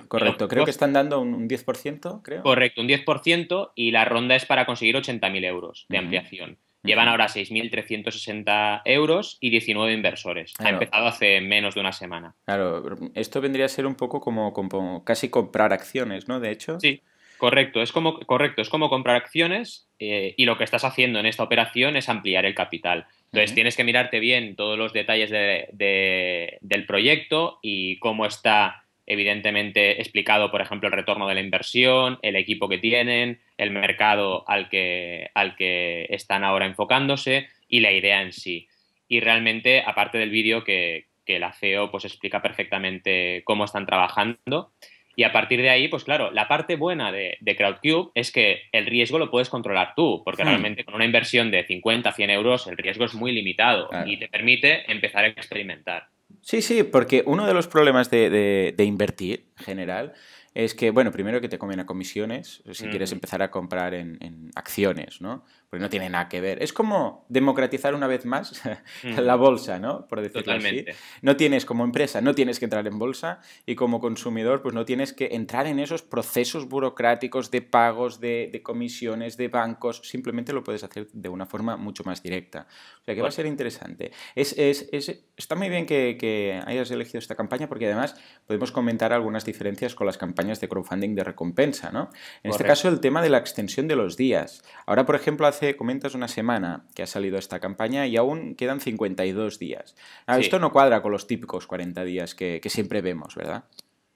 Correcto, 0.09 0.49
creo 0.49 0.65
que 0.65 0.71
están 0.71 0.91
dando 0.91 1.21
un 1.21 1.47
10%, 1.47 2.21
creo. 2.21 2.43
Correcto, 2.43 2.81
un 2.81 2.89
10% 2.89 3.71
y 3.75 3.91
la 3.91 4.03
ronda 4.03 4.35
es 4.35 4.45
para 4.45 4.65
conseguir 4.65 4.97
80.000 4.97 5.45
euros 5.45 5.85
de 5.87 5.97
ampliación. 5.97 6.57
Llevan 6.85 7.07
ahora 7.07 7.27
6.360 7.27 8.81
euros 8.85 9.37
y 9.39 9.49
19 9.49 9.93
inversores. 9.93 10.53
Ha 10.59 10.69
empezado 10.69 11.07
hace 11.07 11.41
menos 11.41 11.75
de 11.75 11.81
una 11.81 11.91
semana. 11.91 12.35
Claro, 12.45 12.83
esto 13.13 13.41
vendría 13.41 13.65
a 13.65 13.69
ser 13.69 13.85
un 13.85 13.95
poco 13.95 14.21
como, 14.21 15.03
casi 15.03 15.29
comprar 15.29 15.73
acciones, 15.73 16.27
¿no? 16.27 16.39
De 16.39 16.51
hecho. 16.51 16.79
Sí. 16.79 17.01
Correcto, 17.37 17.81
es 17.81 17.91
como, 17.91 18.17
correcto, 18.21 18.61
es 18.61 18.69
como 18.69 18.89
comprar 18.89 19.17
acciones 19.17 19.89
eh, 19.99 20.33
y 20.37 20.45
lo 20.45 20.57
que 20.57 20.63
estás 20.63 20.85
haciendo 20.85 21.19
en 21.19 21.25
esta 21.25 21.43
operación 21.43 21.97
es 21.97 22.07
ampliar 22.07 22.45
el 22.45 22.55
capital. 22.55 23.07
Entonces 23.25 23.53
tienes 23.53 23.75
que 23.75 23.83
mirarte 23.83 24.21
bien 24.21 24.55
todos 24.55 24.77
los 24.77 24.93
detalles 24.93 25.29
del 25.29 26.85
proyecto 26.87 27.59
y 27.61 27.99
cómo 27.99 28.25
está 28.25 28.84
evidentemente 29.07 30.01
explicado, 30.01 30.51
por 30.51 30.61
ejemplo, 30.61 30.87
el 30.87 30.95
retorno 30.95 31.27
de 31.27 31.35
la 31.35 31.41
inversión, 31.41 32.19
el 32.21 32.35
equipo 32.35 32.67
que 32.67 32.77
tienen, 32.77 33.39
el 33.57 33.71
mercado 33.71 34.43
al 34.47 34.69
que, 34.69 35.29
al 35.33 35.55
que 35.55 36.07
están 36.09 36.43
ahora 36.43 36.65
enfocándose 36.65 37.47
y 37.67 37.79
la 37.79 37.91
idea 37.91 38.21
en 38.21 38.33
sí. 38.33 38.67
Y 39.07 39.19
realmente, 39.19 39.83
aparte 39.85 40.17
del 40.17 40.31
vídeo 40.31 40.63
que, 40.63 41.05
que 41.25 41.39
la 41.39 41.51
CEO 41.51 41.91
pues 41.91 42.05
explica 42.05 42.41
perfectamente 42.41 43.41
cómo 43.45 43.65
están 43.65 43.85
trabajando. 43.85 44.73
Y 45.17 45.23
a 45.23 45.31
partir 45.31 45.61
de 45.61 45.69
ahí, 45.69 45.87
pues 45.87 46.03
claro, 46.03 46.31
la 46.31 46.47
parte 46.47 46.75
buena 46.75 47.11
de, 47.11 47.37
CrowdCube 47.57 48.11
es 48.15 48.31
que 48.31 48.63
el 48.71 48.85
riesgo 48.85 49.17
lo 49.17 49.31
puedes 49.31 49.49
controlar 49.49 49.93
tú, 49.95 50.21
porque 50.25 50.43
hmm. 50.43 50.47
realmente 50.47 50.83
con 50.83 50.95
una 50.95 51.05
inversión 51.05 51.51
de 51.51 51.65
50, 51.65 52.11
100 52.11 52.29
euros 52.29 52.67
el 52.67 52.77
riesgo 52.77 53.05
es 53.05 53.13
muy 53.13 53.31
limitado 53.31 53.89
y 54.05 54.17
te 54.17 54.27
permite 54.27 54.89
empezar 54.91 55.25
a 55.25 55.27
experimentar. 55.27 56.07
Sí, 56.41 56.61
sí, 56.61 56.83
porque 56.83 57.23
uno 57.25 57.45
de 57.47 57.53
los 57.53 57.67
problemas 57.67 58.09
de, 58.09 58.73
de 58.75 58.83
invertir 58.83 59.51
en 59.57 59.65
general 59.65 60.13
es 60.55 60.73
que, 60.73 60.89
bueno, 60.89 61.11
primero 61.11 61.41
que 61.41 61.49
te 61.49 61.59
comen 61.59 61.81
a 61.81 61.85
comisiones, 61.85 62.63
si 62.71 62.87
quieres 62.87 63.11
empezar 63.11 63.41
a 63.41 63.51
comprar 63.51 63.93
en, 63.93 64.51
acciones, 64.55 65.19
¿no? 65.19 65.43
No 65.79 65.89
tiene 65.89 66.09
nada 66.09 66.29
que 66.29 66.41
ver. 66.41 66.61
Es 66.61 66.73
como 66.73 67.25
democratizar 67.29 67.95
una 67.95 68.07
vez 68.07 68.25
más 68.25 68.61
la 69.03 69.35
bolsa, 69.35 69.79
¿no? 69.79 70.07
Por 70.07 70.21
decirlo 70.21 70.53
así. 70.53 70.85
No 71.21 71.35
tienes, 71.35 71.65
como 71.65 71.83
empresa, 71.83 72.21
no 72.21 72.33
tienes 72.33 72.59
que 72.59 72.65
entrar 72.65 72.85
en 72.87 72.97
bolsa 72.97 73.39
y 73.65 73.75
como 73.75 73.99
consumidor, 73.99 74.61
pues 74.61 74.73
no 74.73 74.85
tienes 74.85 75.13
que 75.13 75.29
entrar 75.31 75.67
en 75.67 75.79
esos 75.79 76.01
procesos 76.01 76.67
burocráticos 76.67 77.51
de 77.51 77.61
pagos, 77.61 78.19
de, 78.19 78.61
comisiones, 78.63 79.37
de 79.37 79.47
bancos, 79.47 80.01
simplemente 80.03 80.53
lo 80.53 80.63
puedes 80.63 80.83
hacer 80.83 81.07
de 81.11 81.29
una 81.29 81.45
forma 81.45 81.77
mucho 81.77 82.03
más 82.03 82.21
directa. 82.21 82.67
O 83.01 83.05
sea 83.05 83.15
que 83.15 83.21
va 83.21 83.27
a 83.27 83.31
ser 83.31 83.45
interesante. 83.45 84.11
Es, 84.35 84.57
es, 84.57 84.87
es, 84.91 85.23
está 85.37 85.55
muy 85.55 85.69
bien 85.69 85.85
que, 85.85 86.17
que 86.19 86.61
hayas 86.65 86.89
elegido 86.91 87.19
esta 87.19 87.35
campaña 87.35 87.67
porque 87.67 87.85
además 87.85 88.15
podemos 88.47 88.71
comentar 88.71 89.13
algunas 89.13 89.45
diferencias 89.45 89.95
con 89.95 90.07
las 90.07 90.17
campañas 90.17 90.59
de 90.61 90.67
crowdfunding 90.67 91.15
de 91.15 91.23
recompensa, 91.23 91.91
¿no? 91.91 92.09
En 92.43 92.51
este 92.51 92.63
caso, 92.63 92.89
el 92.89 92.99
tema 92.99 93.21
de 93.21 93.29
la 93.29 93.37
extensión 93.37 93.87
de 93.87 93.95
los 93.95 94.17
días. 94.17 94.63
Ahora, 94.85 95.05
por 95.05 95.15
ejemplo, 95.15 95.47
hace, 95.47 95.64
comentas 95.75 96.13
una 96.13 96.27
semana 96.27 96.85
que 96.95 97.03
ha 97.03 97.07
salido 97.07 97.37
esta 97.37 97.59
campaña 97.59 98.05
y 98.07 98.17
aún 98.17 98.55
quedan 98.55 98.79
52 98.79 99.57
días. 99.57 99.95
Ah, 100.27 100.39
esto 100.39 100.59
no 100.59 100.71
cuadra 100.71 101.01
con 101.01 101.11
los 101.11 101.27
típicos 101.27 101.65
40 101.67 102.03
días 102.03 102.35
que, 102.35 102.59
que 102.61 102.69
siempre 102.69 103.01
vemos, 103.01 103.35
¿verdad? 103.35 103.65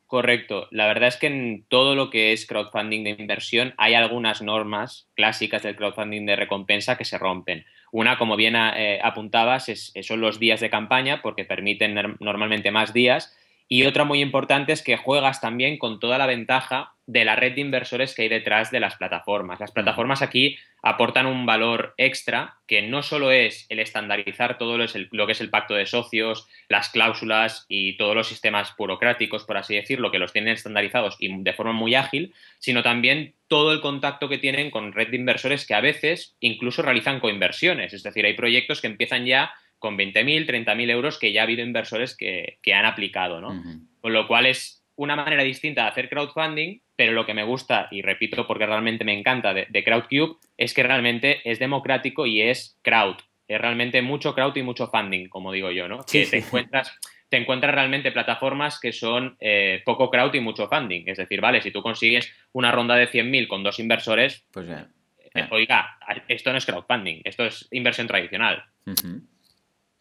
Correcto. 0.10 0.68
La 0.72 0.88
verdad 0.88 1.10
es 1.10 1.18
que 1.18 1.27
en 1.27 1.65
todo 1.68 1.94
lo 1.94 2.10
que 2.10 2.34
es 2.34 2.48
crowdfunding 2.48 3.03
de 3.03 3.12
inversión 3.12 3.75
hay 3.77 3.94
algunas 3.94 4.41
normas 4.41 5.08
clásicas 5.13 5.62
del 5.62 5.75
crowdfunding 5.75 6.25
de 6.25 6.36
recompensa 6.36 6.98
que 6.98 7.06
se 7.06 7.20
rompen. 7.20 7.65
Una, 7.91 8.18
como 8.18 8.36
bien 8.36 8.56
eh, 8.56 9.00
apuntabas, 9.03 9.70
es, 9.70 9.94
son 10.01 10.20
los 10.20 10.39
días 10.39 10.62
de 10.62 10.72
campaña 10.72 11.22
porque 11.22 11.46
permiten 11.46 12.18
normalmente 12.20 12.72
más 12.72 12.91
días 12.91 13.38
y 13.72 13.86
otra 13.86 14.04
muy 14.04 14.20
importante 14.20 14.74
es 14.74 14.82
que 14.82 14.98
juegas 14.98 15.42
también 15.42 15.78
con 15.78 16.00
toda 16.00 16.18
la 16.18 16.26
ventaja 16.26 16.96
de 17.06 17.24
la 17.24 17.36
red 17.36 17.54
de 17.54 17.62
inversores 17.62 18.16
que 18.16 18.24
hay 18.24 18.28
detrás 18.28 18.72
de 18.72 18.80
las 18.80 18.96
plataformas. 18.96 19.60
Las 19.60 19.72
plataformas 19.72 20.24
aquí 20.24 20.58
aportan 20.82 21.28
un 21.28 21.46
valor 21.46 21.94
extra 21.98 22.58
que 22.66 22.82
no 22.82 23.04
solo 23.04 23.32
es 23.32 23.68
el 23.70 23.80
estandarizar 23.80 24.58
todo 24.58 24.78
lo 24.78 25.26
que 25.28 25.32
es 25.32 25.42
el 25.42 25.50
pacto 25.52 25.76
de 25.76 25.86
socios, 25.86 26.48
las 26.68 26.90
cláusulas 26.90 27.66
y 27.68 27.96
todos 27.98 28.16
los 28.16 28.28
sistemas 28.28 28.74
burocráticos, 28.76 29.44
por 29.44 29.58
así 29.58 29.76
decirlo, 29.76 30.10
que 30.10 30.20
los 30.20 30.34
tienen 30.34 30.54
estandarizados 30.54 31.16
y 31.20 31.30
de 31.44 31.54
forma 31.54 31.74
muy 31.74 31.94
ágil, 31.94 32.34
sino 32.58 32.82
también 32.82 33.36
todo 33.48 33.72
el 33.72 33.82
contacto 33.82 34.30
que 34.30 34.40
tienen 34.40 34.72
con 34.72 34.94
red 34.94 35.10
de 35.10 35.18
inversores 35.18 35.68
que 35.68 35.76
a 35.76 35.82
veces 35.82 36.36
incluso 36.40 36.82
realizan 36.82 37.20
coinversiones. 37.20 37.94
Es 37.94 38.02
decir, 38.02 38.26
hay 38.26 38.34
proyectos 38.34 38.82
que 38.82 38.88
empiezan 38.88 39.26
ya 39.26 39.52
con 39.79 39.98
20.000, 39.98 40.45
30.000 40.45 40.91
euros 40.91 41.17
que 41.17 41.31
ya 41.31 41.41
ha 41.41 41.43
habido 41.43 41.63
inversores 41.63 42.15
que, 42.15 42.59
han 42.74 42.86
aplicado, 42.86 43.41
¿no? 43.41 43.63
Con 44.01 44.13
lo 44.13 44.27
cual 44.27 44.45
es 44.45 44.83
una 44.95 45.15
manera 45.15 45.43
distinta 45.43 45.83
de 45.83 45.89
hacer 45.89 46.09
crowdfunding, 46.09 46.81
pero 46.95 47.13
lo 47.13 47.25
que 47.25 47.33
me 47.33 47.43
gusta, 47.43 47.88
y 47.91 48.01
repito 48.01 48.45
porque 48.45 48.65
realmente 48.65 49.05
me 49.05 49.17
encanta 49.17 49.53
de, 49.53 49.83
CrowdCube, 49.83 50.38
es 50.57 50.74
que 50.74 50.83
realmente 50.83 51.39
es 51.50 51.57
democrático 51.57 52.25
y 52.25 52.41
es 52.41 52.77
crowd. 52.81 53.15
Es 53.48 53.59
realmente 53.59 54.01
mucho 54.01 54.36
crowd 54.36 54.55
y 54.57 54.63
mucho 54.63 54.88
funding, 54.88 55.29
como 55.29 55.51
digo 55.51 55.71
yo, 55.71 55.88
¿no? 55.88 56.03
que 56.03 56.25
te 56.25 56.38
encuentras 56.39 57.00
te 57.29 57.38
encuentras 57.38 57.74
realmente 57.74 58.12
plataformas 58.12 58.79
que 58.79 58.91
son 58.91 59.38
eh, 59.39 59.81
poco 59.86 60.09
crowd 60.09 60.33
y 60.33 60.39
mucho 60.39 60.67
funding. 60.67 61.03
Es 61.05 61.17
decir, 61.17 61.39
vale, 61.39 61.62
si 61.62 61.71
tú 61.71 61.81
consigues 61.81 62.33
una 62.51 62.71
ronda 62.71 62.95
de 62.95 63.07
100.000 63.07 63.48
con 63.48 63.63
dos 63.63 63.79
inversores, 63.79 64.45
pues 64.51 64.67
ya. 64.67 64.89
Eh, 65.36 65.48
oiga, 65.51 65.98
esto 66.27 66.51
no 66.51 66.57
es 66.57 66.65
crowdfunding, 66.65 67.21
esto 67.24 67.45
es 67.45 67.67
inversión 67.71 68.07
tradicional. 68.07 68.65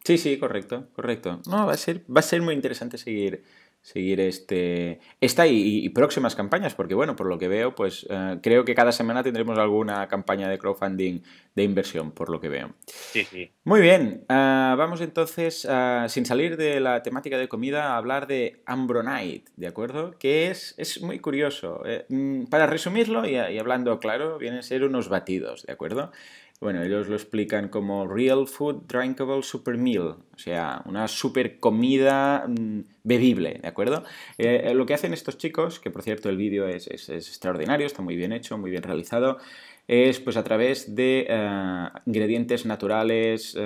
Sí, 0.09 0.17
sí, 0.17 0.39
correcto, 0.39 0.89
correcto. 0.95 1.43
No, 1.51 1.67
va 1.67 1.75
a 1.75 1.77
ser, 1.77 2.01
va 2.11 2.21
a 2.21 2.23
ser 2.23 2.41
muy 2.41 2.55
interesante 2.55 2.97
seguir, 2.97 3.45
seguir 3.83 4.21
este, 4.21 5.01
esta 5.21 5.47
y, 5.47 5.87
próximas 5.91 6.35
campañas, 6.35 6.75
porque 6.75 6.95
bueno, 6.95 7.15
por 7.15 7.27
lo 7.27 7.37
que 7.37 7.47
veo, 7.47 7.75
pues 7.75 8.07
eh, 8.09 8.39
creo 8.43 8.65
que 8.65 8.75
cada 8.75 8.91
semana 8.91 9.23
tendremos 9.23 9.59
alguna 9.59 10.09
campaña 10.09 10.49
de 10.49 10.57
crowdfunding 10.57 11.21
de 11.55 11.63
inversión, 11.63 12.13
por 12.13 12.31
lo 12.31 12.41
que 12.41 12.49
veo. 12.49 12.75
Sí, 12.87 13.25
sí. 13.25 13.53
Muy 13.65 13.83
bien, 13.83 14.25
ah, 14.31 14.75
vamos 14.79 15.03
entonces, 15.03 15.67
ah, 15.69 16.07
sin 16.09 16.25
salir 16.25 16.57
de 16.57 16.81
la 16.81 17.03
temática 17.03 17.37
de 17.37 17.47
comida, 17.47 17.89
a 17.93 17.99
hablar 17.99 18.27
de 18.27 18.63
Ambronite, 18.65 19.53
¿de 19.57 19.67
acuerdo? 19.67 20.13
Que 20.19 20.51
es, 20.51 20.75
es 20.79 21.03
muy 21.03 21.19
curioso. 21.19 21.83
Eh, 21.85 22.07
mm, 22.09 22.45
para 22.45 22.67
resumirlo 22.67 23.29
y, 23.29 23.33
y 23.33 23.59
hablando 23.59 23.99
claro, 23.99 24.39
vienen 24.39 24.61
a 24.61 24.63
ser 24.63 24.85
unos 24.85 25.11
batidos, 25.11 25.67
¿de 25.67 25.75
acuerdo? 25.75 26.13
Bueno, 26.61 26.83
ellos 26.83 27.07
lo 27.07 27.15
explican 27.15 27.69
como 27.69 28.09
Real 28.09 28.49
Food 28.49 28.87
Drinkable 28.89 29.45
Super 29.45 29.79
Meal, 29.79 30.17
o 30.35 30.39
sea, 30.39 30.83
una 30.87 31.07
super 31.07 31.61
comida 31.61 32.47
mm, 32.49 32.81
bebible, 33.05 33.61
¿de 33.63 33.69
acuerdo? 33.69 34.03
Eh, 34.39 34.63
eh, 34.65 34.75
lo 34.75 34.85
que 34.85 34.95
hacen 34.95 35.13
estos 35.13 35.39
chicos, 35.39 35.79
que 35.79 35.93
por 35.93 36.03
cierto 36.03 36.29
el 36.29 36.37
vídeo 36.37 36.67
es, 36.67 36.89
extraordinario, 36.89 37.87
está 37.87 38.03
muy 38.03 38.17
bien 38.17 38.33
hecho, 38.33 38.59
muy 38.59 38.73
bien 38.73 38.83
realizado, 38.83 39.39
es 39.87 40.19
pues 40.19 40.37
a 40.37 40.43
través 40.43 40.97
de 40.97 41.27
eh, 41.29 41.89
ingredientes 42.07 42.67
naturales, 42.67 43.57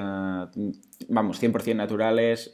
vamos, 1.09 1.43
100% 1.43 1.75
naturales, 1.75 2.53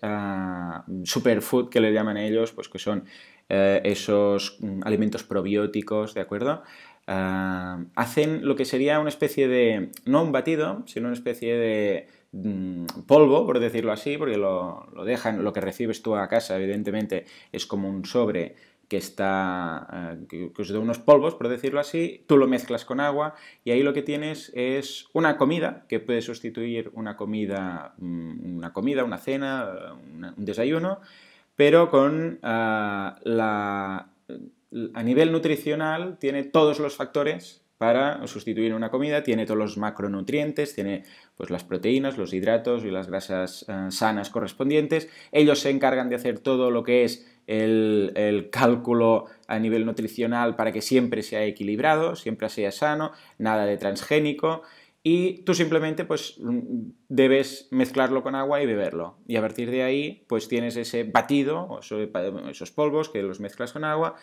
superfood 1.02 1.68
que 1.68 1.80
le 1.80 1.92
llaman 1.92 2.16
ellos, 2.16 2.52
pues 2.52 2.68
que 2.68 2.78
son 2.78 3.04
esos 3.48 4.58
mm, 4.60 4.82
alimentos 4.84 5.24
probióticos, 5.24 6.14
¿de 6.14 6.20
acuerdo? 6.20 6.62
Ah, 7.10 7.86
hacen 7.94 8.46
lo 8.46 8.54
que 8.54 8.66
sería 8.66 9.00
una 9.00 9.08
especie 9.08 9.48
de, 9.48 9.92
no 10.04 10.22
un 10.22 10.30
batido, 10.30 10.82
sino 10.84 11.06
una 11.06 11.14
especie 11.14 11.56
de 11.56 12.06
mm, 12.32 12.84
polvo, 13.06 13.46
por 13.46 13.60
decirlo 13.60 13.92
así, 13.92 14.18
porque 14.18 14.36
lo, 14.36 14.86
dejan, 15.06 15.42
lo 15.42 15.54
que 15.54 15.62
recibes 15.62 16.02
tú 16.02 16.16
a 16.16 16.28
casa, 16.28 16.58
evidentemente, 16.58 17.24
es 17.50 17.64
como 17.64 17.88
un 17.88 18.04
sobre 18.04 18.56
que 18.88 18.98
está, 18.98 20.18
eh, 20.20 20.26
que, 20.28 20.52
es 20.58 20.68
de 20.68 20.76
unos 20.76 20.98
polvos, 20.98 21.34
por 21.34 21.48
decirlo 21.48 21.80
así, 21.80 22.24
tú 22.26 22.36
lo 22.36 22.46
mezclas 22.46 22.84
con 22.84 23.00
agua 23.00 23.34
y 23.64 23.70
ahí 23.70 23.82
lo 23.82 23.94
que 23.94 24.02
tienes 24.02 24.52
es 24.54 25.08
una 25.14 25.38
comida 25.38 25.86
que 25.88 26.00
puede 26.00 26.20
sustituir 26.20 26.90
una 26.92 27.16
comida, 27.16 27.94
mm, 27.96 28.56
una 28.58 28.74
comida, 28.74 29.02
una 29.04 29.16
cena, 29.16 29.94
un 30.12 30.44
desayuno, 30.44 31.00
pero 31.56 31.88
con 31.88 32.38
ah, 32.42 33.18
la 33.24 34.10
a 34.94 35.02
nivel 35.02 35.32
nutricional 35.32 36.18
tiene 36.18 36.44
todos 36.44 36.78
los 36.78 36.96
factores 36.96 37.62
para 37.78 38.26
sustituir 38.26 38.74
una 38.74 38.90
comida, 38.90 39.22
tiene 39.22 39.46
todos 39.46 39.58
los 39.58 39.78
macronutrientes, 39.78 40.74
tiene 40.74 41.04
pues 41.36 41.48
las 41.50 41.62
proteínas, 41.62 42.18
los 42.18 42.34
hidratos 42.34 42.84
y 42.84 42.90
las 42.90 43.06
grasas 43.06 43.64
eh, 43.68 43.86
sanas 43.90 44.30
correspondientes. 44.30 45.08
Ellos 45.30 45.60
se 45.60 45.70
encargan 45.70 46.08
de 46.08 46.16
hacer 46.16 46.40
todo 46.40 46.72
lo 46.72 46.82
que 46.82 47.04
es 47.04 47.26
el, 47.46 48.48
cálculo 48.50 49.26
a 49.46 49.58
nivel 49.60 49.86
nutricional 49.86 50.56
para 50.56 50.72
que 50.72 50.82
siempre 50.82 51.22
sea 51.22 51.44
equilibrado, 51.44 52.16
siempre 52.16 52.48
sea 52.48 52.72
sano, 52.72 53.12
nada 53.38 53.64
de 53.64 53.76
transgénico. 53.76 54.62
Y 55.04 55.44
tú 55.44 55.54
simplemente 55.54 56.04
pues 56.04 56.38
debes 57.08 57.68
mezclarlo 57.70 58.24
con 58.24 58.34
agua 58.34 58.60
y 58.60 58.66
beberlo. 58.66 59.18
Y 59.28 59.36
a 59.36 59.40
partir 59.40 59.70
de 59.70 59.84
ahí 59.84 60.24
pues 60.26 60.48
tienes 60.48 60.76
ese 60.76 61.04
batido, 61.04 61.78
esos 62.50 62.72
polvos 62.72 63.08
que 63.08 63.22
los 63.22 63.38
mezclas 63.38 63.72
con 63.72 63.84
agua 63.84 64.16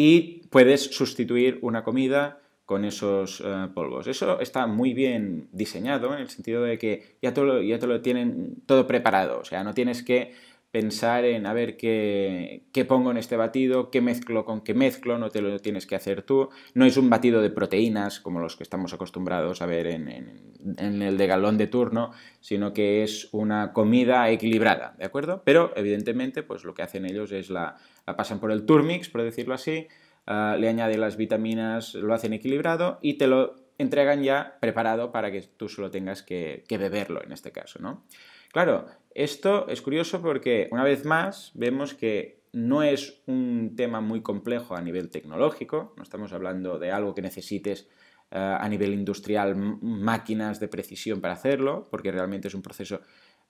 y 0.00 0.46
puedes 0.50 0.94
sustituir 0.94 1.58
una 1.60 1.82
comida 1.82 2.40
con 2.66 2.84
esos 2.84 3.42
eh, 3.44 3.66
polvos. 3.74 4.06
Eso 4.06 4.38
está 4.38 4.68
muy 4.68 4.94
bien 4.94 5.48
diseñado 5.50 6.14
en 6.14 6.20
el 6.20 6.30
sentido 6.30 6.62
de 6.62 6.78
que 6.78 7.16
ya 7.20 7.34
te, 7.34 7.42
lo, 7.42 7.60
ya 7.60 7.80
te 7.80 7.88
lo 7.88 8.00
tienen 8.00 8.62
todo 8.64 8.86
preparado, 8.86 9.40
o 9.40 9.44
sea, 9.44 9.64
no 9.64 9.74
tienes 9.74 10.04
que 10.04 10.34
pensar 10.70 11.24
en 11.24 11.46
a 11.46 11.52
ver 11.54 11.76
qué, 11.76 12.64
qué, 12.72 12.84
pongo 12.84 13.10
en 13.10 13.16
este 13.16 13.36
batido, 13.36 13.90
qué 13.90 14.00
mezclo 14.00 14.44
con 14.44 14.60
qué 14.60 14.74
mezclo, 14.74 15.18
no 15.18 15.30
te 15.30 15.40
lo 15.40 15.58
tienes 15.60 15.86
que 15.86 15.96
hacer 15.96 16.22
tú. 16.22 16.50
No 16.74 16.84
es 16.84 16.96
un 16.96 17.08
batido 17.08 17.40
de 17.40 17.50
proteínas 17.50 18.20
como 18.20 18.40
los 18.40 18.56
que 18.56 18.64
estamos 18.64 18.92
acostumbrados 18.92 19.62
a 19.62 19.66
ver 19.66 19.86
en, 19.86 20.08
en, 20.08 21.02
el 21.02 21.16
de 21.16 21.26
galón 21.26 21.56
de 21.56 21.68
turno, 21.68 22.12
sino 22.40 22.74
que 22.74 23.02
es 23.02 23.28
una 23.32 23.72
comida 23.72 24.28
equilibrada, 24.30 24.94
¿de 24.98 25.06
acuerdo? 25.06 25.42
Pero 25.44 25.72
evidentemente, 25.74 26.42
pues 26.42 26.64
lo 26.64 26.74
que 26.74 26.82
hacen 26.82 27.06
ellos 27.06 27.32
es 27.32 27.48
la, 27.48 27.76
la 28.06 28.16
pasan 28.16 28.38
por 28.38 28.52
el 28.52 28.66
turmix, 28.66 29.08
por 29.08 29.22
decirlo 29.22 29.54
así, 29.54 29.88
ah, 30.26 30.56
le 30.58 30.68
añaden 30.68 31.00
las 31.00 31.16
vitaminas, 31.16 31.94
lo 31.94 32.12
hacen 32.12 32.34
equilibrado 32.34 32.98
y 33.00 33.14
te 33.14 33.26
lo 33.26 33.56
entregan 33.78 34.22
ya 34.22 34.58
preparado 34.60 35.12
para 35.12 35.30
que 35.30 35.40
tú 35.40 35.68
solo 35.68 35.90
tengas 35.90 36.22
que, 36.22 36.64
que 36.68 36.76
beberlo 36.76 37.22
en 37.24 37.32
este 37.32 37.52
caso, 37.52 37.78
¿no? 37.80 38.04
Claro, 38.52 38.86
esto 39.14 39.68
es 39.68 39.82
curioso 39.82 40.22
porque 40.22 40.68
una 40.70 40.84
vez 40.84 41.04
más 41.04 41.52
vemos 41.54 41.94
que 41.94 42.38
no 42.52 42.82
es 42.82 43.22
un 43.26 43.74
tema 43.76 44.00
muy 44.00 44.22
complejo 44.22 44.74
a 44.74 44.80
nivel 44.80 45.10
tecnológico, 45.10 45.92
no 45.96 46.02
estamos 46.02 46.32
hablando 46.32 46.78
de 46.78 46.90
algo 46.90 47.14
que 47.14 47.22
necesites 47.22 47.88
eh, 48.30 48.38
a 48.38 48.68
nivel 48.68 48.92
industrial 48.92 49.54
máquinas 49.56 50.60
de 50.60 50.68
precisión 50.68 51.20
para 51.20 51.34
hacerlo, 51.34 51.88
porque 51.90 52.10
realmente 52.10 52.48
es 52.48 52.54
un 52.54 52.62
proceso 52.62 53.00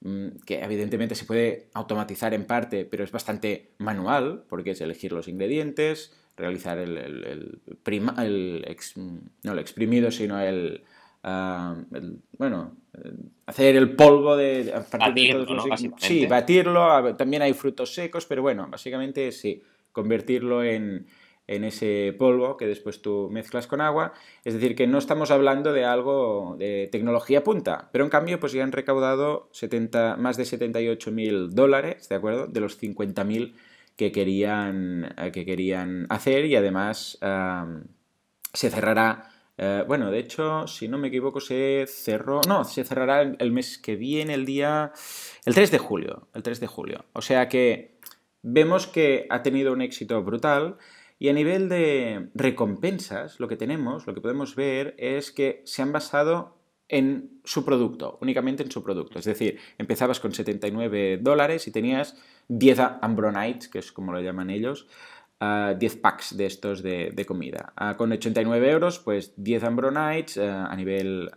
mm, 0.01 0.29
que 0.45 0.61
evidentemente 0.61 1.15
se 1.15 1.25
puede 1.25 1.69
automatizar 1.75 2.35
en 2.35 2.45
parte, 2.45 2.85
pero 2.85 3.05
es 3.05 3.13
bastante 3.13 3.73
manual, 3.79 4.45
porque 4.49 4.73
es 4.73 4.81
elegir 4.81 5.13
los 5.13 5.29
ingredientes, 5.29 6.13
realizar 6.37 6.79
el, 6.79 6.97
el, 6.97 7.61
no 9.43 9.53
el 9.53 9.59
exprimido, 9.59 10.11
sino 10.11 10.41
el, 10.41 10.85
ah, 11.23 11.77
bueno, 12.39 12.77
hacer 13.47 13.77
el 13.77 13.95
polvo 13.95 14.37
de... 14.37 14.73
batirlo, 14.99 15.65
Sí, 15.99 16.27
batirlo, 16.27 17.17
también 17.17 17.43
hay 17.43 17.53
frutos 17.55 17.95
secos, 17.95 18.27
pero 18.27 18.43
bueno, 18.43 18.69
básicamente 18.71 19.33
sí, 19.33 19.63
convertirlo 19.93 20.63
en, 20.63 21.07
en 21.49 21.65
ese 21.65 22.15
polvo 22.17 22.57
que 22.57 22.67
después 22.67 23.03
tú 23.03 23.29
mezclas 23.33 23.67
con 23.67 23.81
agua. 23.81 24.13
Es 24.45 24.55
decir, 24.55 24.77
que 24.77 24.87
no 24.87 24.99
estamos 24.99 25.31
hablando 25.31 25.73
de 25.73 25.85
algo 25.85 26.57
de 26.59 26.89
tecnología 26.93 27.43
punta, 27.43 27.89
pero 27.91 28.05
en 28.05 28.11
cambio 28.11 28.39
pues 28.39 28.53
ya 28.53 28.63
han 28.63 28.73
recaudado 28.73 29.49
70, 29.53 30.17
más 30.17 30.37
de 30.37 30.45
78 30.45 31.11
mil 31.11 31.51
dólares, 31.51 32.09
¿de 32.09 32.15
acuerdo? 32.15 32.47
De 32.47 32.61
los 32.61 32.77
50 32.77 33.25
mil 33.25 33.57
que 33.97 34.13
querían, 34.13 35.15
que 35.33 35.45
querían 35.45 36.07
hacer 36.11 36.45
y 36.45 36.55
además 36.55 37.19
se 38.53 38.71
cerrará... 38.71 39.31
Eh, 39.59 39.85
bueno, 39.87 40.11
de 40.11 40.21
hecho, 40.21 40.69
si 40.69 40.87
no 40.87 40.99
me 40.99 41.09
equivoco, 41.09 41.41
se 41.41 41.85
cerró. 41.89 42.41
No, 42.49 42.65
se 42.65 42.85
cerrará 42.85 43.23
el, 43.23 43.53
mes 43.53 43.77
que 43.77 43.97
viene, 43.97 44.35
el 44.35 44.47
día. 44.47 44.93
El 45.45 45.55
3 45.55 45.73
de 45.73 45.79
julio. 45.79 46.29
El 46.33 46.45
3 46.45 46.61
de 46.61 46.67
julio. 46.69 47.05
O 47.13 47.21
sea 47.21 47.49
que 47.49 47.99
vemos 48.43 48.87
que 48.87 49.27
ha 49.31 49.43
tenido 49.43 49.73
un 49.73 49.83
éxito 49.83 50.23
brutal. 50.23 50.79
Y 51.19 51.29
a 51.29 51.33
nivel 51.33 51.69
de 51.69 52.29
recompensas, 52.35 53.41
lo 53.41 53.49
que 53.49 53.57
tenemos, 53.57 54.07
lo 54.07 54.15
que 54.15 54.21
podemos 54.21 54.55
ver 54.55 54.95
es 54.99 55.33
que 55.33 55.63
se 55.65 55.83
han 55.83 55.91
basado 55.91 56.57
en 56.89 57.41
su 57.45 57.65
producto, 57.65 58.19
únicamente 58.21 58.63
en 58.63 58.71
su 58.71 58.85
producto. 58.85 59.19
Es 59.19 59.25
decir, 59.25 59.59
empezabas 59.79 60.21
con 60.21 60.33
79 60.33 61.19
dólares 61.21 61.67
y 61.67 61.73
tenías 61.73 62.17
10 62.47 62.79
Ambronites, 63.03 63.69
que 63.69 63.81
es 63.81 63.91
como 63.91 64.13
lo 64.13 64.21
llaman 64.21 64.51
ellos, 64.51 64.87
10 65.41 65.41
ah, 65.41 65.99
packs 66.03 66.37
de 66.37 66.47
estos 66.47 66.83
de, 66.83 67.25
comida. 67.27 67.73
Ah, 67.77 67.97
con 67.97 68.11
89 68.11 68.71
euros, 68.71 68.99
pues 68.99 69.33
10 69.37 69.65
Ambronites 69.65 70.39
ah, 70.39 70.67
a 70.67 70.75
nivel 70.75 71.31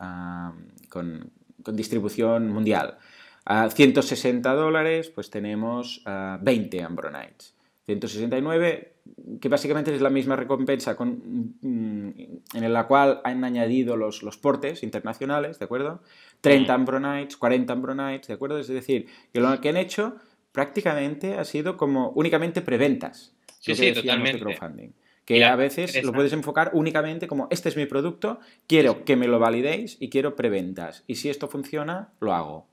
con, 0.89 1.31
con, 1.62 1.75
distribución 1.75 2.50
mundial. 2.50 2.98
A 3.46 3.70
160 3.70 4.53
dólares, 4.53 5.10
pues 5.10 5.29
tenemos 5.29 6.03
20 6.05 6.84
Ambronites. 6.84 7.55
169, 7.86 8.93
que 9.39 9.50
básicamente 9.50 9.93
es 9.93 10.01
la 10.01 10.10
misma 10.10 10.36
recompensa 10.36 10.96
con, 10.96 11.55
mm, 11.62 12.10
en 12.53 12.74
la 12.74 12.88
cual 12.88 13.22
han 13.24 13.43
añadido 13.43 13.98
los, 13.98 14.24
los 14.24 14.38
portes 14.38 14.84
internacionales, 14.84 15.60
¿de 15.60 15.65
acuerdo? 15.65 16.01
30 16.41 16.74
Ambronites, 16.74 17.38
40 17.38 17.74
Ambronites, 17.74 18.27
¿de 18.27 18.34
acuerdo? 18.34 18.60
Es 18.60 18.67
decir, 18.67 19.08
que 19.34 19.39
lo 19.39 19.60
que 19.60 19.70
han 19.70 19.77
hecho 19.77 20.15
prácticamente 20.51 21.38
ha 21.38 21.46
sido 21.46 21.77
como 21.77 22.10
únicamente 22.12 22.62
preventas. 22.62 23.34
Sí, 23.62 23.75
sí, 23.75 23.94
totalmente. 23.94 24.39
Crowdfunding. 24.39 24.89
Que 25.24 25.46
a 25.46 25.56
veces 25.56 26.03
lo 26.03 26.12
puedes 26.12 26.34
enfocar 26.34 26.72
únicamente 26.74 27.27
como 27.27 27.48
este 27.51 27.70
es 27.70 27.77
mi 27.77 27.86
producto, 27.86 28.39
quiero 28.68 29.06
que 29.06 29.15
me 29.15 29.27
lo 29.27 29.39
validéis 29.39 29.96
y 30.00 30.10
quiero 30.10 30.36
preventas. 30.36 31.06
Y 31.08 31.15
si 31.15 31.30
esto 31.30 31.48
funciona, 31.48 32.10
lo 32.20 32.34
hago. 32.34 32.68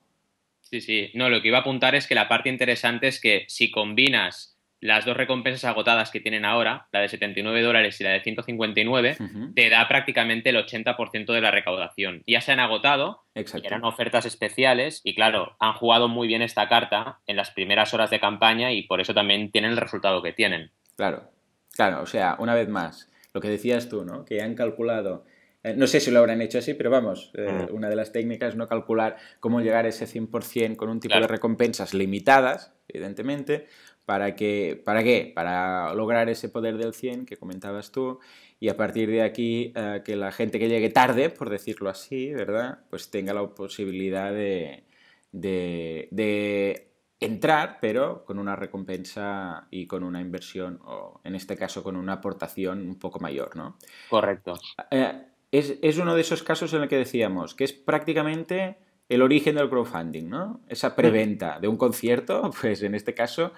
Sí, 0.63 0.81
sí. 0.81 1.11
No, 1.15 1.31
lo 1.31 1.41
que 1.41 1.49
iba 1.49 1.59
a 1.59 1.61
apuntar 1.61 1.95
es 1.95 2.07
que 2.07 2.15
la 2.15 2.29
parte 2.29 2.49
interesante 2.49 3.07
es 3.07 3.21
que 3.21 3.45
si 3.49 3.71
combinas 3.71 4.59
las 4.81 5.05
dos 5.05 5.17
recompensas 5.17 5.65
agotadas 5.65 6.11
que 6.11 6.21
tienen 6.21 6.45
ahora, 6.45 6.89
la 6.93 7.01
de 7.01 7.09
79 7.09 7.63
dólares 7.63 8.01
y 8.01 8.05
la 8.05 8.11
de 8.11 8.21
159, 8.21 9.17
te 9.55 9.71
da 9.71 9.89
prácticamente 9.89 10.51
el 10.51 10.57
80% 10.57 11.33
de 11.33 11.41
la 11.41 11.51
recaudación. 11.51 12.23
Ya 12.27 12.41
se 12.41 12.53
han 12.53 12.61
agotado, 12.61 13.25
eran 13.35 13.85
ofertas 13.85 14.25
especiales 14.25 15.01
y 15.05 15.15
claro, 15.15 15.57
han 15.59 15.73
jugado 15.73 16.09
muy 16.09 16.29
bien 16.29 16.43
esta 16.43 16.69
carta 16.69 17.21
en 17.27 17.37
las 17.37 17.51
primeras 17.51 17.93
horas 17.93 18.11
de 18.11 18.21
campaña 18.21 18.73
y 18.73 18.83
por 18.83 19.01
eso 19.01 19.15
también 19.15 19.51
tienen 19.51 19.73
el 19.73 19.77
resultado 19.79 20.23
que 20.23 20.33
tienen. 20.33 20.71
Claro, 20.99 21.31
claro, 21.73 22.03
o 22.03 22.07
sea, 22.07 22.37
una 22.39 22.55
vez 22.55 22.69
más, 22.69 23.09
lo 23.33 23.41
que 23.41 23.49
decías 23.49 23.89
tú, 23.89 24.05
¿no? 24.05 24.27
Que 24.27 24.43
han 24.43 24.55
calculado 24.55 25.25
eh, 25.65 25.75
no 25.77 25.87
sé 25.89 26.01
si 26.01 26.11
lo 26.11 26.21
habrán 26.21 26.41
hecho 26.41 26.59
así, 26.59 26.75
pero 26.75 26.91
vamos, 26.91 27.33
eh, 27.35 27.67
mm. 27.71 27.75
una 27.75 27.89
de 27.89 27.97
las 27.97 28.13
técnicas 28.13 28.51
es 28.51 28.57
no 28.57 28.69
calcular 28.69 29.17
cómo 29.41 29.61
llegar 29.61 29.87
a 29.87 29.89
ese 29.89 30.07
100% 30.07 30.77
con 30.77 30.89
un 30.89 31.01
tipo 31.01 31.19
de 31.19 31.27
recompensas 31.27 31.95
limitadas, 31.95 32.73
evidentemente, 32.89 33.67
¿Para, 34.09 34.37
que, 34.37 34.81
¿Para 34.87 35.05
qué? 35.05 35.31
Para 35.35 35.93
lograr 35.93 36.31
ese 36.31 36.49
poder 36.49 36.79
del 36.79 36.95
100 36.95 37.27
que 37.27 37.37
comentabas 37.37 37.93
tú 37.93 38.21
y 38.59 38.71
a 38.71 38.77
partir 38.79 39.11
de 39.11 39.21
aquí 39.21 39.71
eh, 39.77 40.01
que 40.03 40.17
la 40.17 40.33
gente 40.33 40.59
que 40.59 40.71
llegue 40.71 40.89
tarde, 40.89 41.29
por 41.29 41.51
decirlo 41.51 41.91
así, 41.91 42.33
¿verdad? 42.33 42.79
Pues 42.89 43.11
tenga 43.11 43.35
la 43.35 43.47
posibilidad 43.49 44.33
de, 44.33 44.85
de, 45.33 46.88
entrar, 47.21 47.79
pero 47.81 48.25
con 48.25 48.39
una 48.39 48.55
recompensa 48.57 49.67
y 49.71 49.87
con 49.87 50.05
una 50.05 50.21
inversión, 50.21 50.81
o 50.85 51.21
en 51.25 51.35
este 51.35 51.57
caso 51.57 51.83
con 51.83 51.97
una 51.97 52.15
aportación 52.15 52.87
un 52.87 52.99
poco 52.99 53.19
mayor, 53.19 53.57
¿no? 53.57 53.77
Correcto. 54.09 54.55
Eh, 54.91 55.25
es, 55.51 55.79
es, 55.83 55.99
uno 55.99 56.15
de 56.15 56.21
esos 56.21 56.43
casos 56.43 56.73
en 56.75 56.83
el 56.83 56.89
que 56.89 56.97
decíamos 56.97 57.55
que 57.55 57.65
es 57.65 57.73
prácticamente 57.73 58.79
el 59.09 59.23
origen 59.23 59.57
del 59.57 59.71
crowdfunding, 59.71 60.29
¿no? 60.29 60.61
Esa 60.69 60.95
preventa 60.95 61.59
de 61.59 61.69
un 61.69 61.77
concierto, 61.77 62.51
pues 62.61 62.83
en 62.83 62.95
este 62.95 63.15
caso 63.15 63.53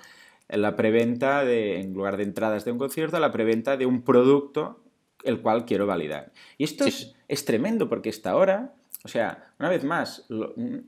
la 0.49 0.75
preventa, 0.75 1.45
de, 1.45 1.81
en 1.81 1.93
lugar 1.93 2.17
de 2.17 2.25
entradas 2.25 2.65
de 2.65 2.73
un 2.73 2.79
concierto, 2.79 3.19
la 3.21 3.31
preventa 3.31 3.77
de 3.77 3.87
un 3.87 4.03
producto 4.03 4.83
el 5.23 5.43
cual 5.43 5.65
quiero 5.65 5.87
validar. 5.87 6.33
Y 6.57 6.65
esto 6.65 6.85
es, 6.85 7.15
es, 7.29 7.45
tremendo 7.45 7.89
porque 7.89 8.09
hasta 8.09 8.31
ahora, 8.31 8.75
o 9.05 9.09
sea, 9.09 9.53
una 9.59 9.69
vez 9.69 9.85
más, 9.85 10.27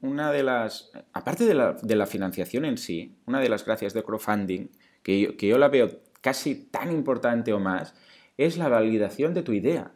una 0.02 0.32
de 0.32 0.42
las, 0.42 0.90
aparte 1.12 1.44
de 1.44 1.54
la, 1.54 1.72
de 1.72 1.96
la, 1.96 2.06
financiación 2.06 2.64
en 2.64 2.76
sí, 2.76 3.16
una 3.26 3.40
de 3.40 3.48
las 3.48 3.64
gracias 3.64 3.94
de 3.94 4.02
crowdfunding, 4.02 4.68
que 5.02 5.20
yo, 5.20 5.36
que 5.36 5.48
yo 5.48 5.58
la 5.58 5.68
veo 5.68 5.88
casi 6.20 6.54
tan 6.54 6.92
importante 6.92 7.52
o 7.52 7.58
más, 7.58 7.94
es 8.36 8.56
la 8.56 8.68
validación 8.68 9.34
de 9.34 9.42
tu 9.42 9.52
idea. 9.52 9.92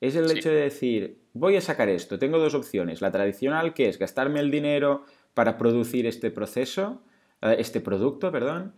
Es 0.00 0.16
el 0.16 0.30
hecho 0.30 0.48
de 0.48 0.62
decir, 0.62 1.20
voy 1.34 1.56
a 1.56 1.60
sacar 1.60 1.88
esto, 1.88 2.18
tengo 2.18 2.38
dos 2.38 2.54
opciones. 2.54 3.02
La 3.02 3.10
tradicional, 3.10 3.74
que 3.74 3.88
es 3.88 3.98
gastarme 3.98 4.40
el 4.40 4.50
dinero 4.50 5.04
para 5.34 5.58
producir 5.58 6.06
este 6.06 6.30
proceso, 6.30 7.02
eh, 7.42 7.56
este 7.58 7.80
producto, 7.80 8.32
perdón, 8.32 8.74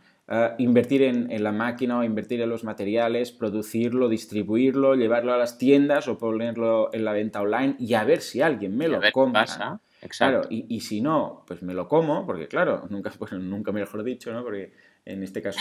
invertir 0.58 1.02
en, 1.02 1.42
la 1.42 1.52
máquina 1.52 1.98
o 1.98 2.04
invertir 2.04 2.40
en 2.40 2.48
los 2.48 2.64
materiales, 2.64 3.32
producirlo, 3.32 4.08
distribuirlo, 4.08 4.94
llevarlo 4.94 5.32
a 5.34 5.36
las 5.36 5.58
tiendas 5.58 6.08
o 6.08 6.16
ponerlo 6.16 6.90
en 6.92 7.04
la 7.04 7.12
venta 7.12 7.40
online 7.40 7.76
y 7.78 7.94
a 7.94 8.04
ver 8.04 8.20
si 8.20 8.40
alguien 8.40 8.76
me 8.76 8.88
lo 8.88 9.00
compra. 9.12 9.80
Claro, 10.08 10.42
y, 10.50 10.80
si 10.80 11.00
no, 11.00 11.44
pues 11.46 11.62
me 11.62 11.74
lo 11.74 11.86
como, 11.86 12.26
porque 12.26 12.48
claro, 12.48 12.86
nunca, 12.90 13.12
bueno, 13.18 13.38
nunca 13.38 13.72
mejor 13.72 14.02
dicho, 14.02 14.32
¿no? 14.32 14.42
Porque 14.42 14.72
en 15.04 15.22
este 15.22 15.42
caso 15.42 15.60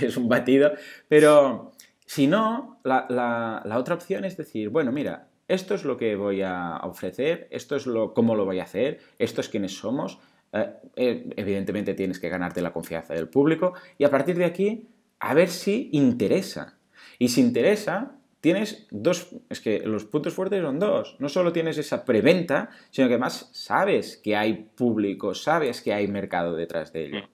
es, 0.00 0.16
un 0.16 0.28
batido. 0.28 0.72
Pero 1.08 1.72
si 2.04 2.26
no, 2.26 2.80
la, 2.84 3.06
la, 3.08 3.78
otra 3.78 3.94
opción 3.94 4.24
es 4.24 4.36
decir, 4.36 4.70
bueno, 4.70 4.90
mira, 4.90 5.28
esto 5.46 5.74
es 5.74 5.84
lo 5.84 5.96
que 5.96 6.16
voy 6.16 6.42
a 6.42 6.78
ofrecer, 6.82 7.46
esto 7.50 7.76
es 7.76 7.86
lo, 7.86 8.14
cómo 8.14 8.34
lo 8.34 8.44
voy 8.44 8.58
a 8.58 8.64
hacer, 8.64 9.00
esto 9.18 9.40
es 9.40 9.48
quiénes 9.48 9.76
somos, 9.76 10.18
eh, 10.52 10.72
eh, 10.96 11.30
evidentemente 11.36 11.94
tienes 11.94 12.18
que 12.18 12.28
ganarte 12.28 12.60
la 12.60 12.72
confianza 12.72 13.14
del 13.14 13.28
público 13.28 13.74
y 13.98 14.04
a 14.04 14.10
partir 14.10 14.36
de 14.36 14.44
aquí 14.44 14.88
a 15.20 15.34
ver 15.34 15.48
si 15.48 15.90
interesa. 15.92 16.78
Y 17.18 17.28
si 17.28 17.40
interesa, 17.40 18.18
tienes 18.40 18.86
dos, 18.90 19.34
es 19.50 19.60
que 19.60 19.80
los 19.80 20.04
puntos 20.04 20.34
fuertes 20.34 20.62
son 20.62 20.78
dos. 20.78 21.16
No 21.18 21.28
solo 21.28 21.52
tienes 21.52 21.78
esa 21.78 22.04
preventa, 22.04 22.70
sino 22.90 23.08
que 23.08 23.14
además 23.14 23.50
sabes 23.52 24.16
que 24.16 24.36
hay 24.36 24.68
público, 24.76 25.34
sabes 25.34 25.82
que 25.82 25.92
hay 25.92 26.06
mercado 26.06 26.54
detrás 26.54 26.92
de 26.92 27.06
ello. 27.06 27.28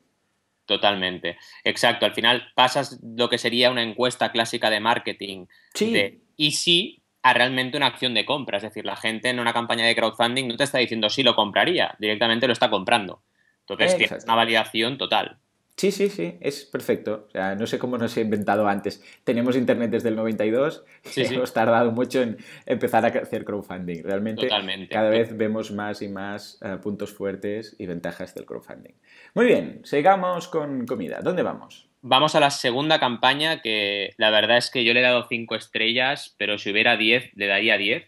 Totalmente. 0.66 1.37
Exacto. 1.62 2.07
Al 2.07 2.14
final 2.14 2.42
pasas 2.55 2.98
lo 3.03 3.29
que 3.29 3.38
sería 3.38 3.70
una 3.70 3.83
encuesta 3.83 4.33
clásica 4.33 4.70
de 4.70 4.81
marketing 4.81 5.46
sí. 5.74 6.22
y 6.37 6.53
si 6.53 7.04
a 7.24 7.32
realmente 7.32 7.78
una 7.78 7.87
acción 7.87 8.12
de 8.12 8.26
compra. 8.26 8.58
Es 8.58 8.62
decir, 8.62 8.84
la 8.84 8.96
gente 8.96 9.30
en 9.30 9.40
una 9.40 9.54
campaña 9.54 9.87
de 9.87 9.96
crowdfunding 9.96 10.46
no 10.46 10.56
te 10.56 10.64
está 10.64 10.78
diciendo 10.78 11.08
si 11.08 11.22
lo 11.22 11.34
compraría, 11.34 11.96
directamente 11.98 12.46
lo 12.46 12.52
está 12.52 12.68
comprando. 12.68 13.22
Entonces 13.60 13.96
tienes 13.96 14.24
una 14.24 14.34
validación 14.34 14.98
total. 14.98 15.38
Sí, 15.74 15.90
sí, 15.90 16.10
sí, 16.10 16.37
es 16.40 16.66
perfecto. 16.66 17.24
O 17.28 17.30
sea, 17.30 17.54
no 17.54 17.66
sé 17.66 17.78
cómo 17.78 17.96
nos 17.96 18.14
he 18.18 18.20
inventado 18.20 18.68
antes. 18.68 19.02
Tenemos 19.24 19.56
internet 19.56 19.90
desde 19.90 20.10
el 20.10 20.16
92 20.16 20.84
y 21.16 21.34
hemos 21.34 21.54
tardado 21.54 21.92
mucho 21.92 22.20
en 22.20 22.37
empezar 22.66 23.06
a 23.06 23.08
hacer 23.08 23.44
crowdfunding. 23.46 24.02
Realmente 24.04 24.46
cada 24.90 25.08
vez 25.08 25.34
vemos 25.34 25.72
más 25.72 26.02
y 26.02 26.08
más 26.08 26.60
eh, 26.62 26.76
puntos 26.80 27.10
fuertes 27.10 27.74
y 27.78 27.87
ventajas 27.87 28.34
del 28.34 28.44
crowdfunding. 28.44 28.92
Muy 29.32 29.46
bien, 29.46 29.80
sigamos 29.82 30.46
con 30.48 30.87
comida. 30.87 31.22
¿Dónde 31.22 31.42
vamos? 31.42 31.88
Vamos 32.07 32.35
a 32.35 32.40
la 32.40 32.51
segunda 32.51 33.01
campaña, 33.01 33.62
que 33.62 34.12
la 34.19 34.31
verdad 34.31 34.59
es 34.59 34.71
que 34.71 34.85
yo 34.85 34.93
le 34.93 35.01
he 35.01 35.03
dado 35.03 35.27
5 35.27 35.55
estrellas, 35.55 36.35
pero 36.37 36.59
si 36.59 36.71
hubiera 36.71 36.97
10, 36.97 37.31
le 37.35 37.47
daría 37.47 37.79
10. 37.79 38.05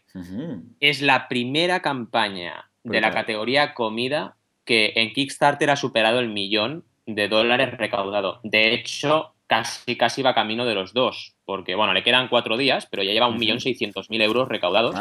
Es 0.81 1.01
la 1.01 1.29
primera 1.29 1.81
campaña 1.81 2.71
de 2.85 3.01
la 3.01 3.11
categoría 3.11 3.75
comida 3.75 4.37
que 4.65 4.93
en 4.97 5.13
Kickstarter 5.13 5.71
ha 5.71 5.77
superado 5.77 6.21
el 6.21 6.29
millón 6.29 6.85
de 7.07 7.29
dólares 7.29 7.77
recaudado. 7.79 8.41
De 8.43 8.75
hecho, 8.75 9.35
casi, 9.47 9.97
casi 9.97 10.23
va 10.23 10.35
camino 10.35 10.67
de 10.67 10.75
los 10.75 10.93
dos, 10.93 11.35
porque 11.47 11.75
bueno, 11.75 11.95
le 11.95 12.03
quedan 12.03 12.29
cuatro 12.29 12.59
días, 12.59 12.87
pero 12.91 13.03
ya 13.03 13.13
lleva 13.13 13.29
un 13.29 13.39
millón 13.39 13.61
seiscientos 13.61 14.11
mil 14.11 14.21
euros 14.21 14.49
recaudados 14.49 14.95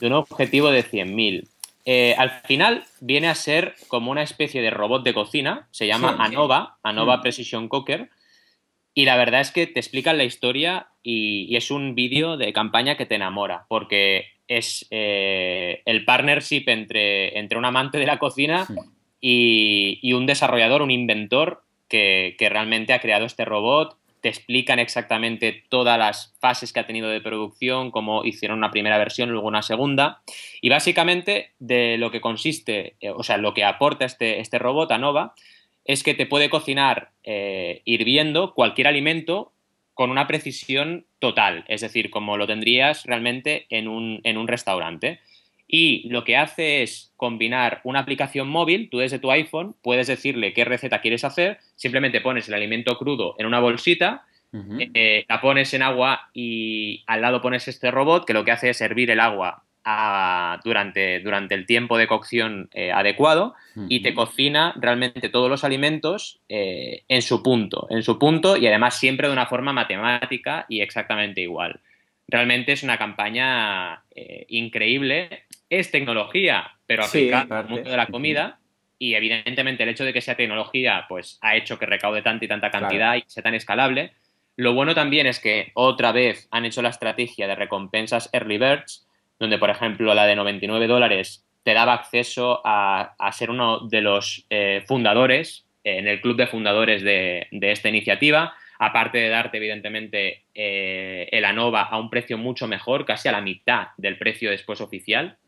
de 0.00 0.06
un 0.06 0.12
objetivo 0.12 0.70
de 0.70 0.84
100.000. 0.84 1.48
Eh, 1.84 2.14
al 2.16 2.30
final 2.44 2.84
viene 3.00 3.28
a 3.28 3.34
ser 3.34 3.74
como 3.88 4.10
una 4.10 4.22
especie 4.22 4.62
de 4.62 4.70
robot 4.70 5.02
de 5.02 5.14
cocina, 5.14 5.68
se 5.72 5.86
llama 5.86 6.16
Anova, 6.18 6.78
Anova 6.82 7.16
mm. 7.16 7.22
Precision 7.22 7.68
Cooker, 7.68 8.08
y 8.94 9.04
la 9.04 9.16
verdad 9.16 9.40
es 9.40 9.50
que 9.50 9.66
te 9.66 9.80
explican 9.80 10.18
la 10.18 10.24
historia 10.24 10.88
y, 11.02 11.56
es 11.56 11.70
un 11.70 11.94
vídeo 11.94 12.36
de 12.36 12.52
campaña 12.52 12.96
que 12.96 13.06
te 13.06 13.16
enamora, 13.16 13.66
porque 13.68 14.26
es 14.46 14.86
eh, 14.90 15.82
el 15.86 16.04
partnership 16.04 16.64
entre, 16.66 17.38
entre 17.38 17.58
un 17.58 17.64
amante 17.64 17.98
de 17.98 18.06
la 18.06 18.18
cocina 18.18 18.66
y, 19.20 20.12
un 20.12 20.26
desarrollador, 20.26 20.82
un 20.82 20.90
inventor 20.90 21.64
que, 21.88 22.36
que, 22.38 22.48
realmente 22.48 22.92
ha 22.92 23.00
creado 23.00 23.24
este 23.24 23.44
robot. 23.44 23.96
Te 24.22 24.30
explican 24.30 24.78
exactamente 24.78 25.64
todas 25.68 25.98
las 25.98 26.34
fases 26.40 26.72
que 26.72 26.80
ha 26.80 26.86
tenido 26.86 27.10
de 27.10 27.20
producción, 27.20 27.90
cómo 27.90 28.24
hicieron 28.24 28.56
una 28.56 28.70
primera 28.70 28.96
versión, 28.96 29.30
luego 29.30 29.48
una 29.48 29.62
segunda. 29.62 30.22
Y 30.62 30.70
básicamente 30.70 31.50
de 31.58 31.98
lo 31.98 32.10
que 32.10 32.22
consiste, 32.22 32.96
eh, 33.00 33.10
o 33.10 33.22
sea, 33.22 33.36
lo 33.36 33.52
que 33.52 33.64
aporta 33.64 34.06
este, 34.06 34.40
este 34.40 34.58
robot, 34.58 34.90
Nova 34.98 35.34
es 35.84 36.02
que 36.02 36.14
te 36.14 36.26
puede 36.26 36.48
cocinar 36.48 37.10
eh, 37.24 37.82
hirviendo 37.84 38.54
cualquier 38.54 38.86
alimento 38.86 39.52
con 39.94 40.10
una 40.10 40.26
precisión 40.26 41.04
total, 41.18 41.64
es 41.68 41.82
decir, 41.82 42.10
como 42.10 42.36
lo 42.36 42.46
tendrías 42.46 43.04
realmente 43.04 43.66
en 43.68 43.88
un, 43.88 44.20
en 44.24 44.38
un 44.38 44.48
restaurante. 44.48 45.20
Y 45.74 46.06
lo 46.10 46.22
que 46.22 46.36
hace 46.36 46.82
es 46.82 47.14
combinar 47.16 47.80
una 47.84 48.00
aplicación 48.00 48.46
móvil, 48.46 48.90
tú 48.90 48.98
desde 48.98 49.18
tu 49.18 49.30
iPhone 49.30 49.74
puedes 49.82 50.06
decirle 50.06 50.52
qué 50.52 50.66
receta 50.66 51.00
quieres 51.00 51.24
hacer, 51.24 51.60
simplemente 51.76 52.20
pones 52.20 52.46
el 52.46 52.54
alimento 52.54 52.98
crudo 52.98 53.36
en 53.38 53.46
una 53.46 53.58
bolsita, 53.58 54.26
eh, 54.52 55.24
la 55.26 55.40
pones 55.40 55.72
en 55.72 55.80
agua 55.80 56.28
y 56.34 57.02
al 57.06 57.22
lado 57.22 57.40
pones 57.40 57.68
este 57.68 57.90
robot 57.90 58.26
que 58.26 58.34
lo 58.34 58.44
que 58.44 58.52
hace 58.52 58.68
es 58.68 58.82
hervir 58.82 59.10
el 59.10 59.20
agua 59.20 59.62
durante, 60.62 61.20
durante 61.20 61.54
el 61.54 61.64
tiempo 61.64 61.96
de 61.96 62.06
cocción 62.06 62.68
eh, 62.74 62.92
adecuado 62.92 63.54
y 63.88 64.02
te 64.02 64.12
cocina 64.12 64.74
realmente 64.76 65.30
todos 65.30 65.48
los 65.48 65.64
alimentos 65.64 66.38
eh, 66.50 67.04
en 67.08 67.22
su 67.22 67.42
punto, 67.42 67.86
en 67.88 68.02
su 68.02 68.18
punto 68.18 68.58
y 68.58 68.66
además 68.66 68.98
siempre 68.98 69.26
de 69.26 69.32
una 69.32 69.46
forma 69.46 69.72
matemática 69.72 70.66
y 70.68 70.82
exactamente 70.82 71.40
igual. 71.40 71.80
Realmente 72.32 72.72
es 72.72 72.82
una 72.82 72.96
campaña 72.98 74.02
eh, 74.14 74.46
increíble, 74.48 75.44
es 75.68 75.90
tecnología, 75.90 76.72
pero 76.86 77.04
aplicada 77.04 77.60
al 77.60 77.68
mundo 77.68 77.90
de 77.90 77.96
la 77.96 78.06
comida. 78.06 78.58
Y 78.98 79.14
evidentemente 79.14 79.82
el 79.82 79.90
hecho 79.90 80.04
de 80.04 80.12
que 80.12 80.20
sea 80.20 80.36
tecnología 80.36 81.04
pues 81.08 81.38
ha 81.42 81.56
hecho 81.56 81.78
que 81.78 81.86
recaude 81.86 82.22
tanta 82.22 82.44
y 82.44 82.48
tanta 82.48 82.70
cantidad 82.70 83.16
y 83.16 83.24
sea 83.26 83.42
tan 83.42 83.54
escalable. 83.54 84.12
Lo 84.56 84.72
bueno 84.72 84.94
también 84.94 85.26
es 85.26 85.40
que 85.40 85.72
otra 85.74 86.12
vez 86.12 86.48
han 86.50 86.64
hecho 86.64 86.80
la 86.82 86.88
estrategia 86.88 87.46
de 87.46 87.54
recompensas 87.54 88.30
early 88.32 88.58
birds, 88.58 89.06
donde, 89.38 89.58
por 89.58 89.68
ejemplo, 89.70 90.14
la 90.14 90.24
de 90.24 90.36
99 90.36 90.86
dólares 90.86 91.44
te 91.64 91.74
daba 91.74 91.92
acceso 91.92 92.62
a, 92.64 93.14
ser 93.32 93.50
uno 93.50 93.80
de 93.88 94.00
los 94.00 94.46
eh, 94.50 94.82
fundadores 94.86 95.66
en 95.84 96.08
el 96.08 96.20
club 96.20 96.36
de 96.36 96.46
fundadores 96.46 97.02
de, 97.02 97.48
esta 97.50 97.88
iniciativa, 97.88 98.54
aparte 98.84 99.18
de 99.18 99.28
darte, 99.28 99.58
evidentemente, 99.58 100.42
eh, 100.54 101.28
el 101.30 101.44
ANOVA 101.44 101.82
a 101.82 101.98
un 102.00 102.10
precio 102.10 102.36
mucho 102.36 102.66
mejor, 102.66 103.06
casi 103.06 103.28
a 103.28 103.32
la 103.32 103.40
mitad 103.40 103.88
del 103.96 104.18
precio 104.18 104.50
después 104.50 104.80
oficial, 104.80 105.38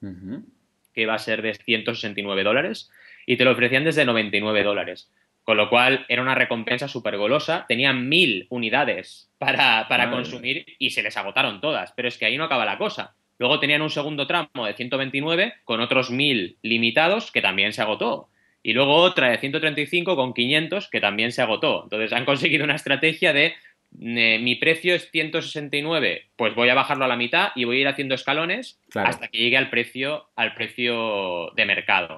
que 0.93 1.01
iba 1.03 1.15
a 1.15 1.19
ser 1.19 1.43
de 1.43 1.55
169 1.55 2.45
dólares, 2.45 2.93
y 3.27 3.37
te 3.37 3.45
lo 3.45 3.51
ofrecían 3.51 3.83
desde 3.83 4.05
99 4.05 4.63
dólares. 4.63 5.11
Con 5.43 5.57
lo 5.57 5.69
cual 5.69 6.07
era 6.09 6.23
una 6.23 6.37
recompensa 6.37 6.87
súper 6.87 7.17
golosa. 7.17 7.67
Tenían 7.67 8.09
mil 8.09 8.47
unidades 8.51 9.31
para, 9.37 9.89
para 9.89 10.11
consumir 10.11 10.65
y 10.79 10.91
se 10.91 11.03
les 11.03 11.17
agotaron 11.17 11.61
todas. 11.61 11.93
Pero 11.93 12.09
es 12.09 12.17
que 12.17 12.27
ahí 12.27 12.39
no 12.39 12.45
acaba 12.45 12.65
la 12.65 12.79
cosa. 12.79 13.15
Luego 13.39 13.59
tenían 13.59 13.83
un 13.83 13.91
segundo 13.91 14.27
tramo 14.29 14.65
de 14.65 14.75
129 14.75 15.55
con 15.65 15.81
otros 15.81 16.11
1000 16.11 16.59
limitados 16.63 17.31
que 17.33 17.43
también 17.43 17.73
se 17.73 17.83
agotó. 17.83 18.31
Y 18.65 18.73
luego 18.73 18.95
otra 18.95 19.29
de 19.29 19.39
135 19.39 20.17
con 20.17 20.33
500 20.33 20.89
que 20.89 21.01
también 21.01 21.31
se 21.33 21.43
agotó. 21.43 21.85
Entonces 21.85 22.13
han 22.13 22.25
conseguido 22.25 22.65
una 22.65 22.75
estrategia 22.75 23.35
de 23.35 23.55
eh, 24.01 24.39
mi 24.41 24.57
precio 24.57 24.95
es 24.95 25.11
169, 25.11 26.27
pues 26.35 26.55
voy 26.55 26.71
a 26.71 26.75
bajarlo 26.75 27.05
a 27.05 27.09
la 27.09 27.17
mitad 27.17 27.51
y 27.55 27.65
voy 27.65 27.77
a 27.77 27.81
ir 27.83 27.89
haciendo 27.89 28.15
escalones 28.15 28.81
hasta 28.95 29.29
que 29.29 29.39
llegue 29.39 29.59
al 29.59 29.71
precio, 29.71 30.29
al 30.35 30.55
precio 30.55 31.51
de 31.55 31.67
mercado. 31.67 32.17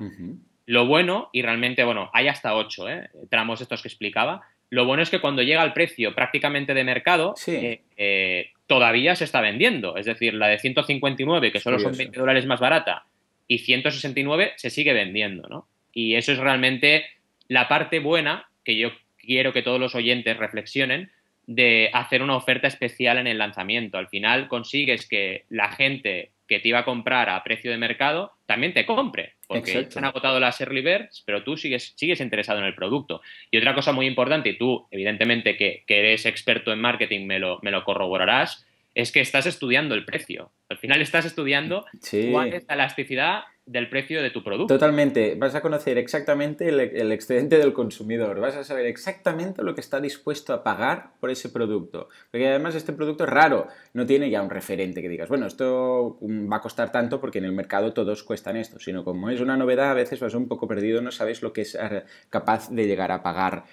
Lo 0.67 0.87
bueno, 0.87 1.31
y 1.33 1.43
realmente, 1.43 1.85
bueno, 1.85 2.11
hay 2.15 2.29
hasta 2.29 2.55
8 2.55 2.89
¿eh? 2.89 3.11
tramos 3.29 3.61
estos 3.61 3.83
que 3.83 3.89
explicaba, 3.89 4.43
lo 4.71 4.85
bueno 4.85 5.03
es 5.03 5.11
que 5.11 5.21
cuando 5.21 5.43
llega 5.43 5.63
al 5.63 5.73
precio 5.73 6.15
prácticamente 6.15 6.75
de 6.75 6.85
mercado, 6.85 7.35
eh, 7.47 8.51
todavía 8.67 9.15
se 9.17 9.25
está 9.25 9.41
vendiendo. 9.41 9.97
Es 9.97 10.07
decir, 10.07 10.35
la 10.35 10.49
de 10.49 10.59
159, 10.59 11.53
que 11.53 11.61
solo 11.61 11.79
son 11.79 11.97
20 11.97 12.19
dólares 12.19 12.47
más 12.47 12.61
barata, 12.61 13.05
y 13.49 13.59
169 13.59 14.55
se 14.57 14.71
sigue 14.71 14.93
vendiendo, 14.93 15.49
¿no? 15.49 15.69
Y 15.97 16.17
eso 16.17 16.31
es 16.31 16.39
realmente 16.39 17.07
la 17.49 17.69
parte 17.69 18.01
buena 18.01 18.51
que 18.65 18.77
yo 18.77 18.91
quiero 19.17 19.55
que 19.55 19.63
todos 19.63 19.81
los 19.81 19.95
oyentes 19.95 20.37
reflexionen 20.37 21.11
de 21.47 21.89
hacer 21.95 22.23
una 22.23 22.37
oferta 22.37 22.69
especial 22.69 23.17
en 23.17 23.27
el 23.27 23.39
lanzamiento. 23.39 23.97
Al 23.97 24.09
final 24.09 24.47
consigues 24.47 25.09
que 25.09 25.45
la 25.49 25.73
gente 25.73 26.33
que 26.47 26.61
te 26.61 26.69
iba 26.69 26.81
a 26.81 26.85
comprar 26.85 27.31
a 27.31 27.43
precio 27.43 27.71
de 27.71 27.79
mercado 27.79 28.33
también 28.45 28.75
te 28.75 28.85
compre, 28.85 29.37
porque 29.47 29.87
se 29.89 29.99
han 29.99 30.05
agotado 30.05 30.39
las 30.39 30.61
early 30.61 30.83
birds, 30.83 31.23
pero 31.25 31.43
tú 31.43 31.57
sigues, 31.57 31.95
sigues 31.97 32.21
interesado 32.21 32.59
en 32.59 32.67
el 32.67 32.75
producto. 32.75 33.23
Y 33.51 33.57
otra 33.57 33.75
cosa 33.75 33.93
muy 33.93 34.07
importante, 34.07 34.51
y 34.51 34.59
tú 34.59 34.87
evidentemente 34.91 35.57
que, 35.57 35.83
que 35.87 36.01
eres 36.01 36.27
experto 36.27 36.75
en 36.75 36.81
marketing 36.81 37.25
me 37.25 37.39
lo, 37.39 37.59
me 37.63 37.71
lo 37.71 37.85
corroborarás, 37.85 38.67
es 38.95 39.13
que 39.13 39.21
estás 39.21 39.47
estudiando 39.47 39.95
el 39.95 40.05
precio. 40.05 40.51
Al 40.69 40.77
final 40.77 41.01
estás 41.01 41.25
estudiando 41.25 41.87
cuál 42.31 42.53
es 42.53 42.67
la 42.69 42.75
elasticidad 42.75 43.45
del 43.67 43.89
precio 43.89 44.23
de 44.23 44.31
tu 44.31 44.45
producto. 44.45 44.73
Totalmente. 44.73 45.35
Vas 45.35 45.57
a 45.57 45.61
conocer 45.61 45.99
exactamente 45.99 46.69
el, 46.69 47.11
excedente 47.11 47.59
del 47.59 47.73
consumidor. 47.73 48.41
Vas 48.41 48.55
a 48.55 48.63
saber 48.63 48.87
exactamente 48.87 49.63
lo 49.65 49.75
que 49.75 49.81
está 49.81 50.01
dispuesto 50.01 50.55
a 50.55 50.63
pagar 50.63 51.15
por 51.19 51.31
ese 51.31 51.49
producto. 51.49 52.09
Porque 52.31 52.49
además 52.49 52.77
este 52.77 52.93
producto 52.93 53.25
es 53.25 53.31
raro. 53.31 53.67
No 53.93 54.07
tiene 54.07 54.31
ya 54.31 54.41
un 54.41 54.51
referente 54.51 55.03
que 55.03 55.09
digas, 55.09 55.29
bueno, 55.29 55.47
esto 55.47 56.17
va 56.23 56.59
a 56.59 56.61
costar 56.61 56.93
tanto 56.93 57.21
porque 57.21 57.39
en 57.39 57.45
el 57.45 57.53
mercado 57.53 57.93
todos 57.93 58.23
cuestan 58.23 58.57
esto. 58.57 58.79
Sino 58.79 59.05
como 59.05 59.31
es 59.31 59.41
una 59.41 59.57
novedad, 59.57 59.91
a 59.91 59.95
veces 59.95 60.21
vas 60.21 60.35
un 60.35 60.47
poco 60.47 60.69
perdido, 60.69 61.03
no 61.03 61.11
sabes 61.11 61.43
lo 61.43 61.53
que 61.53 61.63
es 61.63 61.75
eh, 61.75 62.05
capaz 62.31 62.71
de 62.71 62.87
llegar 62.87 63.11
a 63.11 63.23
pagar 63.23 63.65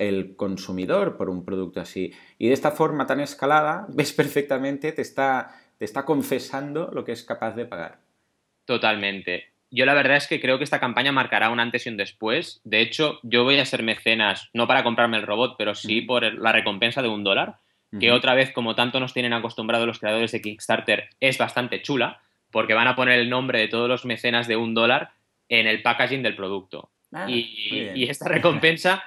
el 0.00 0.34
consumidor 0.36 1.16
por 1.16 1.30
un 1.30 1.46
producto 1.46 1.80
así. 1.80 2.12
Y 2.38 2.48
de 2.48 2.54
esta 2.54 2.72
forma 2.72 3.06
tan 3.06 3.20
escalada, 3.20 3.86
ves 3.94 4.12
perfectamente, 4.12 4.92
te 4.92 5.00
está, 5.00 5.54
te 5.78 5.86
está 5.86 6.04
confesando 6.04 6.90
lo 6.92 7.04
que 7.04 7.12
es 7.12 7.22
capaz 7.22 7.54
de 7.54 7.64
pagar. 7.64 8.04
Totalmente. 8.64 9.48
Yo 9.70 9.86
la 9.86 9.94
verdad 9.94 10.16
es 10.16 10.28
que 10.28 10.40
creo 10.40 10.58
que 10.58 10.64
esta 10.64 10.78
campaña 10.78 11.10
marcará 11.10 11.50
un 11.50 11.58
antes 11.58 11.86
y 11.86 11.88
un 11.88 11.96
después. 11.96 12.60
De 12.64 12.80
hecho, 12.80 13.18
yo 13.22 13.42
voy 13.42 13.58
a 13.58 13.64
ser 13.64 13.82
mecenas, 13.82 14.48
no 14.52 14.68
para 14.68 14.84
comprarme 14.84 15.16
el 15.16 15.26
robot, 15.26 15.56
pero 15.58 15.74
sí 15.74 16.00
por 16.00 16.22
la 16.22 16.52
recompensa 16.52 17.02
de 17.02 17.08
un 17.08 17.24
dólar, 17.24 17.56
que 17.98 18.10
otra 18.10 18.34
vez, 18.34 18.52
como 18.52 18.74
tanto 18.74 18.98
nos 18.98 19.14
tienen 19.14 19.32
acostumbrados 19.32 19.86
los 19.86 20.00
creadores 20.00 20.32
de 20.32 20.42
Kickstarter, 20.42 21.10
es 21.20 21.38
bastante 21.38 21.80
chula, 21.80 22.20
porque 22.50 22.74
van 22.74 22.88
a 22.88 22.96
poner 22.96 23.20
el 23.20 23.30
nombre 23.30 23.60
de 23.60 23.68
todos 23.68 23.88
los 23.88 24.04
mecenas 24.04 24.48
de 24.48 24.56
un 24.56 24.74
dólar 24.74 25.10
en 25.48 25.66
el 25.66 25.82
packaging 25.82 26.22
del 26.22 26.34
producto. 26.34 26.90
Ah, 27.12 27.26
y, 27.28 28.04
esta 28.08 28.28
recompensa 28.28 29.04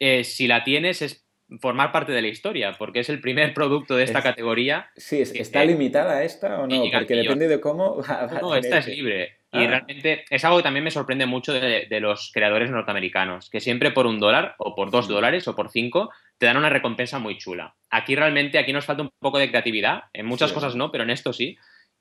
eh, 0.00 0.24
si 0.24 0.46
la 0.48 0.64
tienes, 0.64 1.02
es 1.02 1.23
formar 1.60 1.92
parte 1.92 2.12
de 2.12 2.22
la 2.22 2.28
historia, 2.28 2.74
porque 2.78 3.00
es 3.00 3.08
el 3.08 3.20
primer 3.20 3.54
producto 3.54 3.96
de 3.96 4.04
esta 4.04 4.22
categoría. 4.22 4.90
Sí, 4.96 5.20
¿está 5.20 5.64
limitada 5.64 6.22
esta 6.24 6.60
o 6.60 6.66
no? 6.66 6.82
Porque 6.92 7.14
depende 7.14 7.48
de 7.48 7.60
cómo... 7.60 8.02
no, 8.40 8.54
esta 8.54 8.78
es 8.78 8.88
libre. 8.88 9.38
Y 9.52 9.58
ah. 9.58 9.68
realmente 9.68 10.24
es 10.30 10.44
algo 10.44 10.56
que 10.56 10.64
también 10.64 10.84
me 10.84 10.90
sorprende 10.90 11.26
mucho 11.26 11.52
de, 11.52 11.86
los 12.00 12.32
creadores 12.32 12.70
norteamericanos, 12.70 13.50
que 13.50 13.60
siempre 13.60 13.92
por 13.92 14.06
un 14.06 14.18
dólar, 14.18 14.56
o 14.58 14.74
por 14.74 14.90
dos 14.90 15.06
dólares, 15.06 15.46
o 15.46 15.54
por 15.54 15.70
cinco, 15.70 16.10
te 16.38 16.46
dan 16.46 16.56
una 16.56 16.70
recompensa 16.70 17.20
muy 17.20 17.38
chula. 17.38 17.74
Aquí 17.90 18.16
realmente, 18.16 18.58
aquí 18.58 18.72
nos 18.72 18.84
falta 18.84 19.02
un 19.02 19.10
poco 19.20 19.38
de 19.38 19.50
creatividad, 19.50 20.04
en 20.12 20.26
muchas 20.26 20.52
cosas 20.52 20.74
no, 20.74 20.90
pero 20.90 21.04
en 21.04 21.10
esto 21.10 21.32
sí. 21.32 21.56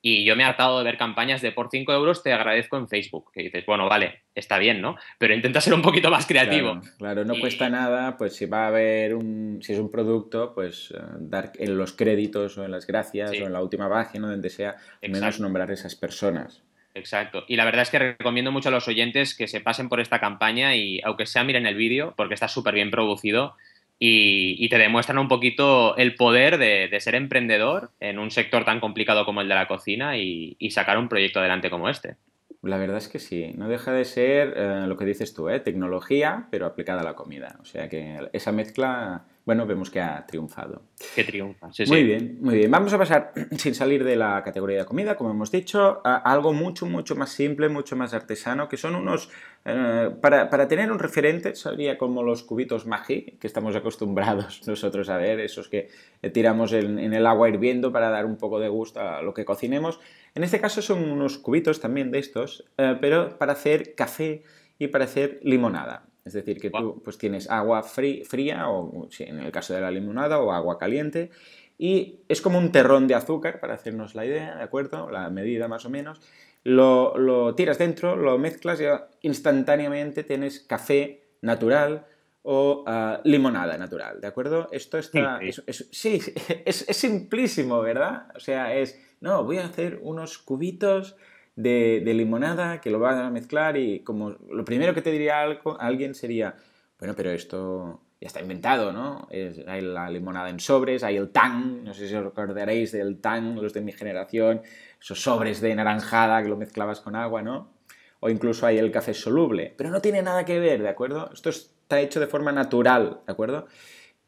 Y 0.06 0.26
yo 0.26 0.36
me 0.36 0.44
he 0.44 0.46
hartado 0.46 0.80
de 0.80 0.84
ver 0.84 0.98
campañas 0.98 1.42
de 1.42 1.54
por 1.54 1.70
5 1.72 1.94
euros 1.94 2.24
te 2.24 2.34
agradezco 2.34 2.76
en 2.76 2.89
Facebook. 2.89 3.32
Que 3.32 3.44
dices, 3.44 3.66
bueno, 3.66 3.88
vale, 3.88 4.24
está 4.36 4.58
bien, 4.58 4.82
¿no? 4.82 4.98
Pero 5.18 5.34
intenta 5.34 5.62
ser 5.62 5.74
un 5.74 5.82
poquito 5.82 6.12
más 6.12 6.26
creativo. 6.26 6.82
Claro, 6.98 7.24
no 7.24 7.39
cuesta 7.39 7.70
nada, 7.70 8.18
pues 8.18 8.36
si 8.36 8.46
va 8.46 8.66
a 8.66 8.68
haber 8.68 9.16
un, 9.16 9.62
si 9.63 9.72
es 9.72 9.80
un 9.80 9.89
producto, 9.89 10.54
pues 10.54 10.92
eh, 10.92 11.02
dar 11.20 11.54
en 11.58 11.78
los 11.78 11.94
créditos 11.94 12.58
o 12.58 12.66
en 12.66 12.72
las 12.72 12.86
gracias 12.86 13.32
o 13.32 13.46
en 13.46 13.54
la 13.54 13.62
última 13.62 13.89
página, 13.89 14.30
donde 14.30 14.50
sea, 14.50 14.76
al 15.02 15.10
menos 15.10 15.39
nombrar 15.39 15.72
a 15.72 15.74
esas 15.74 15.96
personas. 15.96 16.62
Exacto. 16.96 17.46
Y 17.48 17.56
la 17.56 17.63
verdad 17.63 17.84
es 17.84 17.89
que 17.89 18.00
recomiendo 18.00 18.52
mucho 18.52 18.68
a 18.68 18.74
los 18.74 18.89
oyentes 18.89 19.34
que 19.36 19.48
se 19.48 19.62
pasen 19.62 19.88
por 19.88 20.02
esta 20.02 20.20
campaña 20.20 20.76
y 20.76 21.00
aunque 21.06 21.26
sea 21.26 21.46
miren 21.46 21.66
el 21.66 21.76
vídeo, 21.76 22.13
porque 22.18 22.34
está 22.34 22.50
súper 22.50 22.74
bien 22.76 22.92
producido, 22.92 23.56
y, 23.99 24.67
te 24.69 24.77
demuestran 24.77 25.17
un 25.17 25.27
poquito 25.27 25.95
el 25.97 26.15
poder 26.15 26.58
de, 26.58 26.89
ser 26.99 27.15
emprendedor 27.15 27.91
en 27.99 28.19
un 28.19 28.32
sector 28.32 28.65
tan 28.65 28.79
complicado 28.79 29.25
como 29.25 29.41
el 29.41 29.47
de 29.47 29.56
la 29.56 29.67
cocina 29.67 30.17
y 30.17 30.71
sacar 30.71 30.97
un 30.97 31.10
proyecto 31.10 31.39
adelante 31.39 31.69
como 31.69 31.89
este. 31.89 32.17
La 32.63 32.77
verdad 32.77 32.97
es 32.97 33.10
que 33.10 33.19
sí, 33.19 33.51
no 33.58 33.67
deja 33.67 33.91
de 33.91 34.06
ser 34.06 34.53
eh, 34.56 34.86
lo 34.88 34.95
que 34.95 35.03
dices 35.03 35.34
tú, 35.34 35.49
¿eh? 35.49 35.60
tecnología, 35.60 36.47
pero 36.49 36.65
aplicada 36.65 37.01
a 37.01 37.03
la 37.03 37.13
comida. 37.13 37.58
O 37.62 37.65
sea 37.65 37.89
que 37.89 38.29
esa 38.32 38.53
mezcla, 38.53 39.25
bueno, 39.45 39.65
vemos 39.65 39.89
que 39.89 39.99
ha 39.99 40.25
triunfado. 40.25 40.84
Que 41.15 41.25
triunfa, 41.25 41.71
sí, 41.73 41.86
Muy 41.88 42.03
bien, 42.03 42.38
muy 42.39 42.56
bien. 42.56 42.71
Vamos 42.71 42.93
a 42.93 42.97
pasar, 42.97 43.34
sin 43.58 43.75
salir 43.75 44.03
de 44.03 44.15
la 44.15 44.41
categoría 44.41 44.79
de 44.79 44.86
comida, 44.86 45.15
como 45.17 45.32
hemos 45.32 45.51
dicho, 45.51 46.01
a 46.06 46.15
algo 46.15 46.53
mucho, 46.53 46.86
mucho 46.86 47.15
más 47.15 47.32
simple, 47.32 47.67
mucho 47.67 47.97
más 47.97 48.13
artesano, 48.13 48.69
que 48.69 48.77
son 48.77 48.95
unos, 48.95 49.29
eh, 49.65 50.12
para, 50.21 50.49
para, 50.49 50.67
tener 50.67 50.91
un 50.91 50.99
referente, 50.99 51.56
sería 51.56 51.97
como 51.97 52.23
los 52.23 52.43
cubitos 52.43 52.86
Magi, 52.86 53.38
que 53.39 53.47
estamos 53.47 53.75
acostumbrados 53.75 54.62
nosotros 54.67 55.10
a 55.10 55.17
ver, 55.17 55.41
esos 55.41 55.67
que 55.67 55.89
tiramos 56.32 56.71
en, 56.71 56.97
en 56.97 57.13
el 57.13 57.25
agua 57.25 57.49
hirviendo 57.49 57.91
para 57.91 58.10
dar 58.10 58.25
un 58.25 58.38
poco 58.38 58.60
de 58.60 58.69
gusto 58.69 59.01
a 59.01 59.21
lo 59.21 59.34
que 59.34 59.43
cocinemos. 59.43 59.99
En 60.36 60.43
este 60.43 60.62
caso 60.62 60.82
son 60.82 61.12
unos 61.12 61.38
cubitos 61.38 61.82
también 61.82 62.12
de 62.12 62.19
estos, 62.19 62.65
eh, 62.77 62.97
pero 63.01 63.38
para 63.38 63.53
hacer 63.53 63.93
café 63.93 64.43
y 64.79 64.88
para 64.88 65.03
hacer 65.03 65.39
limonada. 65.43 66.06
Es 66.25 66.33
decir, 66.33 66.59
que 66.59 66.69
tú 66.69 67.01
pues 67.03 67.17
tienes 67.17 67.49
agua 67.49 67.83
fría, 67.83 68.69
o 68.69 69.07
en 69.19 69.39
el 69.39 69.51
caso 69.51 69.73
de 69.73 69.81
la 69.81 69.91
limonada, 69.91 70.39
o 70.39 70.51
agua 70.51 70.77
caliente, 70.77 71.31
y 71.77 72.21
es 72.29 72.41
como 72.41 72.57
un 72.57 72.71
terrón 72.71 73.07
de 73.07 73.15
azúcar, 73.15 73.59
para 73.59 73.73
hacernos 73.73 74.15
la 74.15 74.25
idea, 74.25 74.55
¿de 74.55 74.63
acuerdo? 74.63 75.09
La 75.09 75.29
medida 75.29 75.67
más 75.67 75.86
o 75.86 75.89
menos. 75.89 76.21
Lo, 76.63 77.53
tiras 77.55 77.77
dentro, 77.77 78.15
lo 78.15 78.38
mezclas 78.38 78.79
y 78.79 78.86
instantáneamente 79.27 80.23
tienes 80.23 80.62
café 80.62 81.23
natural 81.41 82.05
o 82.41 82.83
ah, 82.88 83.19
limonada 83.25 83.77
natural, 83.77 84.21
¿de 84.21 84.27
acuerdo? 84.27 84.69
Esto 84.71 84.97
está... 84.97 85.39
sí, 85.69 86.21
es, 86.65 86.88
es 86.88 86.97
simplísimo, 86.97 87.81
¿verdad? 87.81 88.27
O 88.36 88.39
sea, 88.39 88.73
es 88.75 88.97
no, 89.23 89.45
voy 89.45 89.57
a 89.57 89.65
hacer 89.65 89.99
unos 90.01 90.38
cubitos 90.38 91.15
de, 91.56 92.02
limonada 92.06 92.82
que 92.82 92.89
lo 92.89 93.00
van 93.00 93.20
a 93.20 93.30
mezclar 93.30 93.78
y 93.78 94.00
como 94.00 94.32
lo 94.32 94.66
primero 94.66 94.94
que 94.94 95.02
te 95.02 95.12
diría 95.12 95.42
algo, 95.42 95.80
alguien 95.80 96.16
sería, 96.16 96.56
bueno, 97.00 97.13
pero 97.16 97.32
esto 97.32 98.02
ya 98.20 98.28
está 98.28 98.42
inventado, 98.42 98.94
¿no? 98.94 99.28
hay 99.32 99.82
la 99.82 100.10
limonada 100.10 100.50
en 100.50 100.60
sobres, 100.60 101.04
hay 101.04 101.18
el 101.18 101.30
tang, 101.30 101.84
no 101.84 101.94
sé 101.94 102.08
si 102.08 102.16
os 102.16 102.24
recordaréis 102.24 102.92
del 102.92 103.20
tang, 103.20 103.58
los 103.58 103.74
de 103.74 103.82
mi 103.82 103.92
generación, 103.92 104.62
esos 105.00 105.22
sobres 105.22 105.60
de 105.60 105.76
naranjada 105.76 106.42
que 106.42 106.50
lo 106.50 106.56
mezclabas 106.56 107.02
con 107.02 107.16
agua, 107.16 107.42
¿no? 107.42 107.74
O 108.22 108.30
incluso 108.30 108.66
hay 108.66 108.78
el 108.78 108.92
café 108.92 109.13
soluble, 109.13 109.74
pero 109.78 109.89
no 109.89 110.02
tiene 110.02 110.22
nada 110.22 110.46
que 110.46 110.58
ver, 110.58 110.82
¿de 110.82 110.88
acuerdo? 110.88 111.30
Esto 111.34 111.50
está 111.50 112.00
hecho 112.00 112.22
de 112.22 112.28
forma 112.28 112.54
natural, 112.54 113.20
¿de 113.26 113.34
acuerdo? 113.34 113.68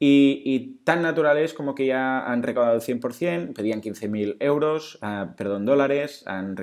Y, 0.07 0.81
tan 0.83 1.01
naturales 1.01 1.55
como 1.55 1.73
que 1.73 1.87
ya 1.87 2.31
han 2.31 2.43
recaudado 2.43 2.75
el 2.75 2.81
100%, 2.81 3.53
pedían 3.53 3.81
15.000 3.81 4.37
euros, 4.39 4.99
ah, 5.01 5.33
perdón, 5.35 5.65
dólares, 5.65 6.23
han 6.27 6.55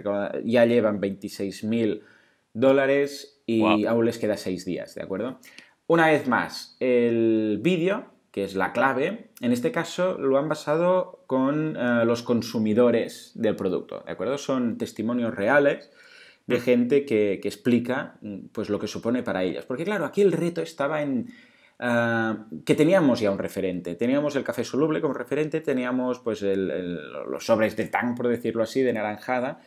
ya 0.45 0.65
llevan 0.65 1.01
26.000 1.01 2.03
dólares 2.55 3.43
y 3.45 3.85
aún 3.87 4.05
les 4.05 4.19
queda 4.19 4.37
6 4.37 4.65
días, 4.65 4.95
¿de 4.95 5.03
acuerdo? 5.03 5.41
Una 5.89 6.07
vez 6.07 6.29
más, 6.29 6.77
el 6.79 7.59
vídeo, 7.61 8.05
que 8.31 8.45
es 8.45 8.55
la 8.55 8.73
clave, 8.73 9.31
en 9.41 9.51
este 9.51 9.73
caso 9.73 10.17
lo 10.19 10.39
han 10.39 10.49
basado 10.49 11.25
con 11.27 11.77
ah, 11.77 12.05
los 12.05 12.23
consumidores 12.23 13.33
del 13.35 13.57
producto, 13.57 14.05
¿de 14.07 14.13
acuerdo? 14.13 14.39
Son 14.39 14.79
testimonios 14.79 15.35
reales 15.35 15.91
de 16.47 16.59
mm. 16.59 16.61
gente 16.61 17.05
que, 17.05 17.41
que 17.43 17.49
explica 17.49 18.21
pues, 18.53 18.69
lo 18.71 18.79
que 18.79 18.87
supone 18.87 19.25
para 19.25 19.43
ellos. 19.43 19.65
Porque 19.67 19.85
claro, 19.85 20.05
aquí 20.05 20.23
el 20.23 20.31
reto 20.31 20.63
estaba 20.63 21.03
en 21.03 21.27
Ah, 21.85 22.47
que 22.65 22.77
teníamos 22.77 23.19
ya 23.19 23.33
un 23.33 23.39
referente. 23.39 23.97
Teníamos 23.97 24.37
el 24.37 24.45
café 24.45 24.63
soluble 24.63 25.01
como 25.01 25.15
referente, 25.15 25.61
teníamos 25.61 26.21
pues 26.21 26.41
los 26.41 27.45
sobres 27.45 27.75
de 27.75 27.87
tan, 27.89 28.15
por 28.15 28.29
decirlo 28.29 28.63
así, 28.63 28.83
de 28.83 28.93
naranjada, 28.93 29.59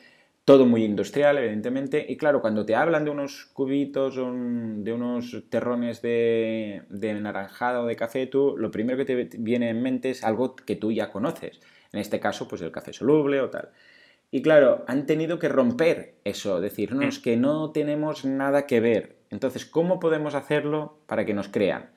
todo 0.45 0.65
muy 0.65 0.85
industrial, 0.85 1.37
evidentemente. 1.39 2.05
Y 2.07 2.15
claro, 2.15 2.39
cuando 2.39 2.65
te 2.65 2.73
hablan 2.73 3.03
de 3.03 3.11
unos 3.11 3.47
cubitos, 3.47 4.15
de 4.15 4.93
unos 4.93 5.43
terrones 5.49 6.01
de, 6.01 6.83
de 6.87 7.13
naranjada 7.15 7.81
o 7.81 7.85
de 7.85 7.97
café, 7.97 8.27
tú 8.27 8.55
lo 8.57 8.71
primero 8.71 8.97
que 8.97 9.03
te 9.03 9.29
viene 9.37 9.69
en 9.69 9.81
mente 9.81 10.11
es 10.11 10.23
algo 10.23 10.55
que 10.55 10.77
tú 10.77 10.93
ya 10.93 11.11
conoces. 11.11 11.59
En 11.91 11.99
este 11.99 12.21
caso, 12.21 12.47
pues 12.47 12.61
el 12.61 12.71
café 12.71 12.93
soluble 12.93 13.41
o 13.41 13.49
tal. 13.49 13.71
Y 14.31 14.41
claro, 14.41 14.85
han 14.87 15.05
tenido 15.05 15.37
que 15.37 15.49
romper 15.49 16.15
eso, 16.23 16.61
decirnos 16.61 17.19
que 17.19 17.35
no 17.35 17.71
tenemos 17.71 18.23
nada 18.23 18.67
que 18.67 18.79
ver. 18.79 19.17
Entonces, 19.31 19.65
¿cómo 19.65 19.99
podemos 19.99 20.33
hacerlo 20.33 20.99
para 21.07 21.25
que 21.25 21.33
nos 21.33 21.49
crean? 21.49 21.89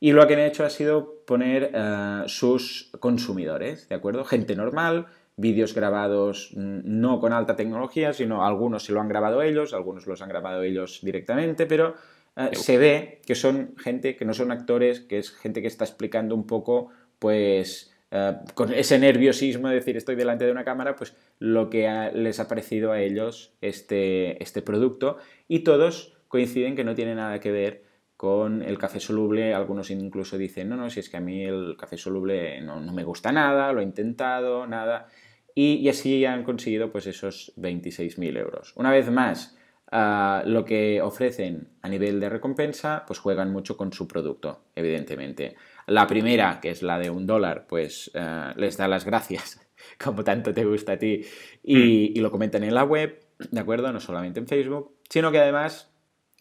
Y 0.00 0.12
lo 0.12 0.26
que 0.26 0.34
han 0.34 0.40
hecho 0.40 0.64
ha 0.64 0.70
sido 0.70 1.22
poner 1.26 1.70
eh, 1.72 2.22
sus 2.26 2.90
consumidores, 3.00 3.88
¿de 3.88 3.94
acuerdo? 3.94 4.24
Gente 4.24 4.54
normal, 4.56 5.06
vídeos 5.36 5.74
grabados 5.74 6.50
mm, 6.54 6.80
no 6.84 7.20
con 7.20 7.32
alta 7.32 7.56
tecnología, 7.56 8.12
sino 8.12 8.44
algunos 8.44 8.84
se 8.84 8.92
lo 8.92 9.00
han 9.00 9.08
grabado 9.08 9.42
ellos, 9.42 9.72
algunos 9.72 10.06
los 10.06 10.22
han 10.22 10.28
grabado 10.28 10.62
ellos 10.62 11.00
directamente, 11.02 11.66
pero 11.66 11.94
eh, 12.36 12.50
se 12.52 12.78
ve 12.78 13.20
que 13.26 13.34
son 13.34 13.76
gente 13.76 14.16
que 14.16 14.24
no 14.24 14.34
son 14.34 14.50
actores, 14.50 15.00
que 15.00 15.18
es 15.18 15.30
gente 15.30 15.62
que 15.62 15.68
está 15.68 15.84
explicando 15.84 16.34
un 16.34 16.46
poco, 16.46 16.90
pues, 17.18 17.92
eh, 18.10 18.36
con 18.54 18.72
ese 18.72 18.98
nerviosismo 18.98 19.68
de 19.68 19.76
decir 19.76 19.96
estoy 19.96 20.16
delante 20.16 20.44
de 20.44 20.52
una 20.52 20.64
cámara, 20.64 20.96
pues 20.96 21.16
lo 21.38 21.70
que 21.70 22.10
les 22.14 22.40
ha 22.40 22.48
parecido 22.48 22.92
a 22.92 23.00
ellos 23.00 23.52
este, 23.60 24.42
este 24.42 24.62
producto 24.62 25.18
y 25.48 25.60
todos 25.60 26.16
coinciden 26.28 26.76
que 26.76 26.84
no 26.84 26.94
tiene 26.94 27.14
nada 27.14 27.40
que 27.40 27.52
ver 27.52 27.83
con 28.24 28.62
el 28.62 28.78
café 28.78 29.00
soluble, 29.00 29.52
algunos 29.52 29.90
incluso 29.90 30.38
dicen, 30.38 30.70
no, 30.70 30.76
no, 30.76 30.88
si 30.88 31.00
es 31.00 31.10
que 31.10 31.18
a 31.18 31.20
mí 31.20 31.44
el 31.44 31.76
café 31.78 31.98
soluble 31.98 32.58
no, 32.62 32.80
me 32.80 33.04
gusta 33.04 33.30
nada, 33.30 33.70
lo 33.70 33.82
he 33.82 33.84
intentado, 33.84 34.66
nada, 34.66 35.08
y, 35.54 35.86
así 35.90 36.24
han 36.24 36.42
conseguido 36.42 36.90
pues 36.90 37.06
esos 37.06 37.52
26.000 37.58 38.38
euros. 38.38 38.72
Una 38.76 38.90
vez 38.90 39.10
más, 39.10 39.58
ah, 39.92 40.42
lo 40.46 40.64
que 40.64 41.02
ofrecen 41.02 41.68
a 41.82 41.90
nivel 41.90 42.18
de 42.18 42.30
recompensa, 42.30 43.04
pues 43.06 43.18
juegan 43.18 43.52
mucho 43.52 43.76
con 43.76 43.92
su 43.92 44.08
producto, 44.08 44.64
evidentemente. 44.74 45.56
La 45.86 46.06
primera, 46.06 46.60
que 46.62 46.70
es 46.70 46.82
la 46.82 46.98
de 46.98 47.10
un 47.10 47.26
dólar, 47.26 47.66
pues 47.68 48.10
ah, 48.14 48.54
les 48.56 48.78
da 48.78 48.88
las 48.88 49.04
gracias, 49.04 49.60
como 50.02 50.24
tanto 50.24 50.54
te 50.54 50.64
gusta 50.64 50.92
a 50.92 50.98
ti, 50.98 51.20
y, 51.62 51.76
mm. 51.76 52.16
y 52.16 52.20
lo 52.20 52.30
comentan 52.30 52.64
en 52.64 52.72
la 52.72 52.84
web, 52.84 53.22
¿de 53.50 53.60
acuerdo? 53.60 53.92
No 53.92 54.00
solamente 54.00 54.40
en 54.40 54.48
Facebook, 54.48 54.96
sino 55.10 55.30
que 55.30 55.40
además 55.40 55.93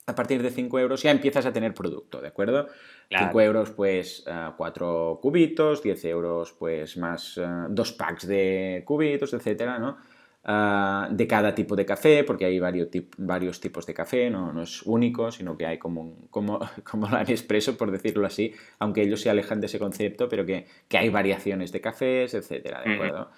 a 0.06 0.16
partir 0.16 0.42
de 0.44 0.50
5 0.50 0.80
euros 0.80 1.02
ya 1.02 1.12
empiezas 1.12 1.46
a 1.46 1.54
tener 1.54 1.74
producto, 1.74 2.22
¿de 2.22 2.28
acuerdo? 2.28 2.68
5 3.10 3.42
euros, 3.42 3.72
pues 3.72 4.26
4 4.58 5.20
cubitos, 5.22 5.84
10 5.84 6.06
euros, 6.06 6.54
pues 6.54 6.98
más 6.98 7.40
2 7.70 7.92
packs 7.94 8.28
de 8.28 8.84
cubitos, 8.86 9.34
etcétera, 9.34 9.80
¿no? 9.80 9.98
Ah, 10.46 11.08
de 11.10 11.26
cada 11.26 11.56
tipo 11.56 11.74
de 11.74 11.86
café, 11.86 12.26
porque 12.26 12.44
hay 12.44 12.60
varios, 12.60 12.90
varios 13.18 13.62
tipos 13.62 13.86
de 13.86 13.94
café, 13.94 14.30
no, 14.30 14.52
no, 14.52 14.64
es 14.64 14.84
único, 14.84 15.32
sino 15.32 15.56
que 15.56 15.66
hay 15.66 15.78
como, 15.78 16.28
como, 16.30 16.60
como 16.84 17.08
la 17.08 17.22
expreso, 17.22 17.78
por 17.78 17.92
decirlo 17.92 18.28
así, 18.28 18.54
aunque 18.80 19.04
ellos 19.04 19.22
se 19.22 19.30
alejan 19.30 19.62
de 19.62 19.68
ese 19.68 19.80
concepto, 19.80 20.28
pero 20.28 20.46
que, 20.46 20.66
que 20.90 20.98
hay 20.98 21.08
variaciones 21.08 21.72
de 21.72 21.80
cafés, 21.80 22.34
etcétera, 22.34 22.82
¿de 22.84 22.94
acuerdo? 22.94 23.32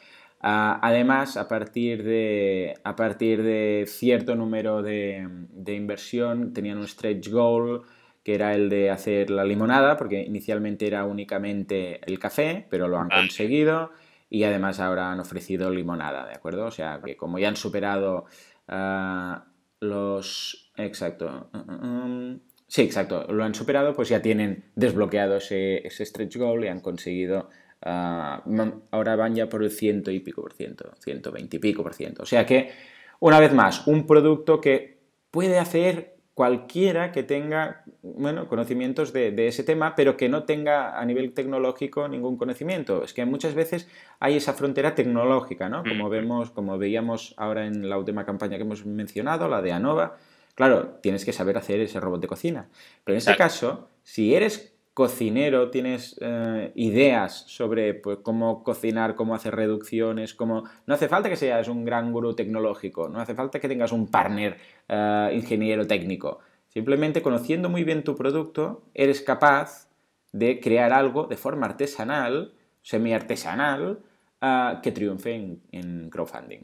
Además, 0.47 1.37
a 1.37 1.47
partir, 1.47 2.03
de, 2.03 2.75
a 2.83 2.95
partir 2.95 3.41
de 3.41 3.85
cierto 3.87 4.35
número 4.35 4.83
de, 4.83 5.27
inversión, 5.67 6.53
tenían 6.53 6.77
un 6.77 6.87
stretch 6.87 7.29
goal 7.29 7.81
que 8.23 8.35
era 8.35 8.53
el 8.53 8.69
de 8.69 8.89
hacer 8.89 9.29
la 9.29 9.43
limonada, 9.43 9.97
porque 9.97 10.21
inicialmente 10.21 10.87
era 10.87 11.05
únicamente 11.05 11.99
el 12.05 12.19
café, 12.19 12.65
pero 12.69 12.87
lo 12.87 12.97
han 12.97 13.09
conseguido 13.09 13.91
y 14.29 14.43
además 14.43 14.79
ahora 14.79 15.11
han 15.11 15.19
ofrecido 15.19 15.69
limonada, 15.69 16.25
¿de 16.25 16.33
acuerdo? 16.33 16.65
O 16.65 16.71
sea, 16.71 17.01
que 17.03 17.15
como 17.15 17.37
ya 17.37 17.49
han 17.49 17.55
superado 17.55 18.25
ah, 18.67 19.45
los... 19.79 20.71
Exacto. 20.75 21.49
Um, 21.53 22.39
sí, 22.67 22.81
exacto. 22.81 23.31
Lo 23.31 23.43
han 23.43 23.53
superado, 23.53 23.93
pues 23.93 24.09
ya 24.09 24.23
tienen 24.23 24.65
desbloqueado 24.75 25.37
ese, 25.37 25.85
ese 25.85 26.05
stretch 26.05 26.37
goal 26.37 26.65
y 26.65 26.67
han 26.67 26.81
conseguido 26.81 27.49
Ah, 27.85 28.43
ahora 28.89 29.15
van 29.15 29.35
ya 29.35 29.47
por 29.47 29.63
el 29.63 29.69
ciento 29.69 30.09
y 30.09 30.19
pico 30.19 30.41
por 30.41 30.53
ciento, 30.53 30.91
120 31.03 31.57
y 31.57 31.59
pico 31.59 31.83
por 31.83 31.93
ciento. 31.93 32.23
O 32.23 32.25
sea 32.25 32.45
que, 32.45 32.71
una 33.19 33.39
vez 33.39 33.53
más, 33.53 33.85
un 33.85 34.07
producto 34.07 34.59
que 34.59 34.97
puede 35.29 35.59
hacer 35.59 36.15
cualquiera 36.33 37.11
que 37.13 37.23
tenga 37.23 37.83
bueno, 38.01 38.47
conocimientos 38.47 39.13
de, 39.13 39.47
ese 39.47 39.63
tema, 39.63 39.95
pero 39.95 40.17
que 40.17 40.29
no 40.29 40.43
tenga 40.43 40.99
a 40.99 41.05
nivel 41.05 41.33
tecnológico 41.33 42.07
ningún 42.07 42.37
conocimiento. 42.37 43.03
Es 43.03 43.13
que 43.13 43.23
muchas 43.25 43.53
veces 43.53 43.87
hay 44.19 44.35
esa 44.35 44.53
frontera 44.53 44.95
tecnológica, 44.95 45.69
¿no? 45.69 45.83
Como 45.83 46.09
vemos, 46.09 46.51
como 46.51 46.77
veíamos 46.77 47.35
ahora 47.37 47.65
en 47.65 47.87
la 47.87 47.97
última 47.97 48.25
campaña 48.25 48.57
que 48.57 48.63
hemos 48.63 48.85
mencionado, 48.85 49.47
la 49.47 49.61
de 49.61 49.71
ANOVA. 49.71 50.17
Claro, 50.55 50.99
tienes 51.01 51.23
que 51.23 51.33
saber 51.33 51.57
hacer 51.57 51.79
ese 51.79 51.99
robot 51.99 52.21
de 52.21 52.27
cocina. 52.27 52.67
Pero 53.03 53.13
en 53.13 53.19
este 53.19 53.35
caso, 53.37 53.87
si 54.03 54.35
eres 54.35 54.74
cocinero, 54.95 55.71
tienes 55.71 56.17
eh, 56.21 56.71
ideas 56.75 57.43
sobre 57.47 57.95
pues, 57.95 58.19
cómo 58.23 58.63
cocinar, 58.63 59.15
cómo 59.15 59.35
hacer 59.35 59.53
reducciones, 59.53 60.33
cómo... 60.33 60.63
No 60.87 60.93
hace 60.93 61.09
falta 61.09 61.27
que 61.29 61.35
seas 61.35 61.67
un 61.67 61.83
gran 61.83 62.13
gurú 62.13 62.33
tecnológico, 62.33 63.09
no 63.09 63.19
hace 63.19 63.35
falta 63.35 63.59
que 63.59 63.67
tengas 63.67 63.91
un 63.91 64.07
partner 64.07 64.57
eh, 64.87 65.31
ingeniero 65.33 65.85
técnico. 65.85 66.39
Simplemente 66.69 67.21
conociendo 67.21 67.69
muy 67.69 67.83
bien 67.83 68.05
tu 68.05 68.15
producto, 68.15 68.83
eres 68.93 69.21
capaz 69.21 69.89
de 70.31 70.61
crear 70.61 70.93
algo 70.93 71.27
de 71.27 71.35
forma 71.35 71.65
artesanal, 71.65 72.53
semi-artesanal, 72.81 73.99
ah, 74.39 74.79
que 74.81 74.93
triunfe 74.93 75.59
en, 75.73 76.09
crowdfunding. 76.09 76.61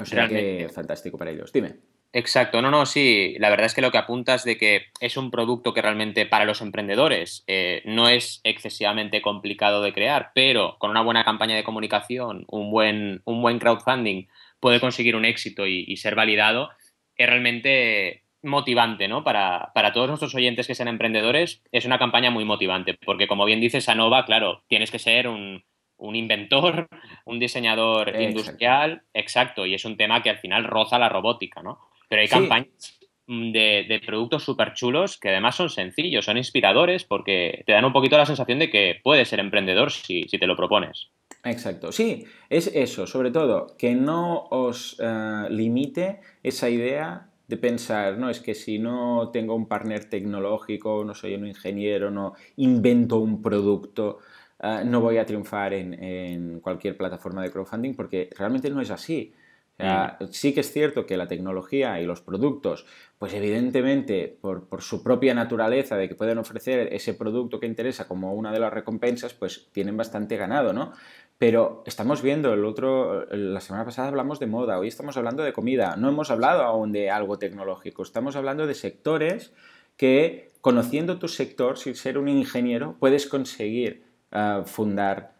O 0.00 0.04
sea 0.04 0.26
que 0.26 0.68
fantástico 0.74 1.16
para 1.16 1.30
ellos. 1.30 1.52
Dime. 1.52 1.87
Exacto, 2.12 2.62
no, 2.62 2.70
no, 2.70 2.86
sí. 2.86 3.36
La 3.38 3.50
verdad 3.50 3.66
es 3.66 3.74
que 3.74 3.82
lo 3.82 3.90
que 3.90 3.98
apuntas 3.98 4.42
de 4.42 4.56
que 4.56 4.86
es 5.00 5.16
un 5.18 5.30
producto 5.30 5.74
que 5.74 5.82
realmente 5.82 6.24
para 6.24 6.46
los 6.46 6.62
emprendedores 6.62 7.44
eh, 7.46 7.82
no 7.84 8.08
es 8.08 8.40
excesivamente 8.44 9.20
complicado 9.20 9.82
de 9.82 9.92
crear, 9.92 10.30
pero 10.34 10.76
con 10.78 10.90
una 10.90 11.02
buena 11.02 11.24
campaña 11.24 11.54
de 11.54 11.64
comunicación, 11.64 12.44
un 12.48 12.70
buen, 12.70 13.20
un 13.24 13.42
buen 13.42 13.58
crowdfunding 13.58 14.26
puede 14.58 14.80
conseguir 14.80 15.16
un 15.16 15.26
éxito 15.26 15.66
y, 15.66 15.96
ser 15.96 16.14
validado, 16.14 16.70
es 17.16 17.28
realmente 17.28 18.24
motivante, 18.42 19.06
¿no? 19.06 19.22
Para, 19.22 19.72
todos 19.92 20.08
nuestros 20.08 20.34
oyentes 20.34 20.66
que 20.66 20.74
sean 20.74 20.88
emprendedores, 20.88 21.62
es 21.72 21.84
una 21.84 21.98
campaña 21.98 22.30
muy 22.30 22.44
motivante, 22.44 22.94
porque 23.04 23.28
como 23.28 23.44
bien 23.44 23.60
dices, 23.60 23.88
Anova, 23.88 24.24
claro, 24.24 24.64
tienes 24.68 24.90
que 24.90 24.98
ser 24.98 25.28
un, 25.28 25.62
inventor, 26.00 26.88
un 27.26 27.38
diseñador 27.38 28.20
industrial, 28.20 29.02
exacto, 29.12 29.66
y 29.66 29.74
es 29.74 29.84
un 29.84 29.96
tema 29.96 30.22
que 30.22 30.30
al 30.30 30.38
final 30.38 30.64
roza 30.64 30.98
la 30.98 31.08
robótica, 31.08 31.62
¿no? 31.62 31.78
Pero 32.08 32.22
hay 32.22 32.28
campañas 32.28 32.98
mm, 33.26 33.52
de, 33.52 34.02
productos 34.04 34.44
súper 34.44 34.74
chulos 34.74 35.18
que 35.18 35.28
además 35.28 35.56
son 35.56 35.70
sencillos, 35.70 36.24
son 36.24 36.36
inspiradores 36.36 37.04
porque 37.04 37.62
te 37.66 37.72
dan 37.72 37.84
un 37.84 37.92
poquito 37.92 38.16
la 38.16 38.26
sensación 38.26 38.58
de 38.58 38.70
que 38.70 39.00
puedes 39.02 39.28
ser 39.28 39.40
emprendedor 39.40 39.92
si, 39.92 40.26
te 40.26 40.46
lo 40.46 40.56
propones. 40.56 41.08
Exacto, 41.44 41.92
sí, 41.92 42.24
es 42.50 42.66
eso, 42.74 43.06
sobre 43.06 43.30
todo, 43.30 43.76
que 43.78 43.94
no 43.94 44.48
os 44.50 44.96
eh, 45.00 45.46
limite 45.50 46.20
esa 46.42 46.68
idea 46.68 47.28
de 47.48 47.56
pensar, 47.56 48.18
no, 48.18 48.28
es 48.28 48.40
que 48.40 48.54
si 48.54 48.78
no 48.78 49.30
tengo 49.32 49.54
un 49.54 49.66
partner 49.66 50.04
tecnológico, 50.04 51.02
no 51.04 51.14
soy 51.14 51.34
un 51.34 51.46
ingeniero, 51.46 52.10
no 52.10 52.34
invento 52.56 53.18
un 53.18 53.40
producto, 53.40 54.18
eh, 54.60 54.82
no 54.84 55.00
voy 55.00 55.16
a 55.16 55.24
triunfar 55.24 55.72
en, 55.72 56.60
cualquier 56.60 56.96
plataforma 56.96 57.42
de 57.42 57.50
crowdfunding, 57.50 57.94
porque 57.94 58.28
realmente 58.36 58.68
no 58.70 58.82
es 58.82 58.90
así. 58.90 59.32
Sí 60.30 60.54
que 60.54 60.60
es 60.60 60.72
cierto 60.72 61.06
que 61.06 61.16
la 61.16 61.28
tecnología 61.28 62.00
y 62.00 62.04
los 62.04 62.20
productos, 62.20 62.84
pues 63.16 63.32
evidentemente 63.32 64.36
por, 64.40 64.66
su 64.80 65.04
propia 65.04 65.34
naturaleza 65.34 65.96
de 65.96 66.08
que 66.08 66.16
pueden 66.16 66.38
ofrecer 66.38 66.92
ese 66.92 67.14
producto 67.14 67.60
que 67.60 67.66
interesa 67.66 68.08
como 68.08 68.34
una 68.34 68.50
de 68.50 68.58
las 68.58 68.72
recompensas, 68.72 69.34
pues 69.34 69.68
tienen 69.70 69.96
bastante 69.96 70.36
ganado, 70.36 70.72
¿no? 70.72 70.92
Pero 71.38 71.84
estamos 71.86 72.22
viendo, 72.22 72.52
el 72.52 72.64
otro, 72.64 73.26
la 73.26 73.60
semana 73.60 73.84
pasada 73.84 74.08
hablamos 74.08 74.40
de 74.40 74.48
moda, 74.48 74.80
hoy 74.80 74.88
estamos 74.88 75.16
hablando 75.16 75.44
de 75.44 75.52
comida, 75.52 75.94
no 75.96 76.08
hemos 76.08 76.32
hablado 76.32 76.62
aún 76.62 76.90
de 76.90 77.10
algo 77.10 77.38
tecnológico, 77.38 78.02
estamos 78.02 78.34
hablando 78.34 78.66
de 78.66 78.74
sectores 78.74 79.52
que 79.96 80.50
conociendo 80.60 81.20
tu 81.20 81.28
sector, 81.28 81.78
sin 81.78 81.94
ser 81.94 82.18
un 82.18 82.28
ingeniero, 82.28 82.96
puedes 82.98 83.28
conseguir 83.28 84.02
ah, 84.32 84.62
fundar 84.66 85.37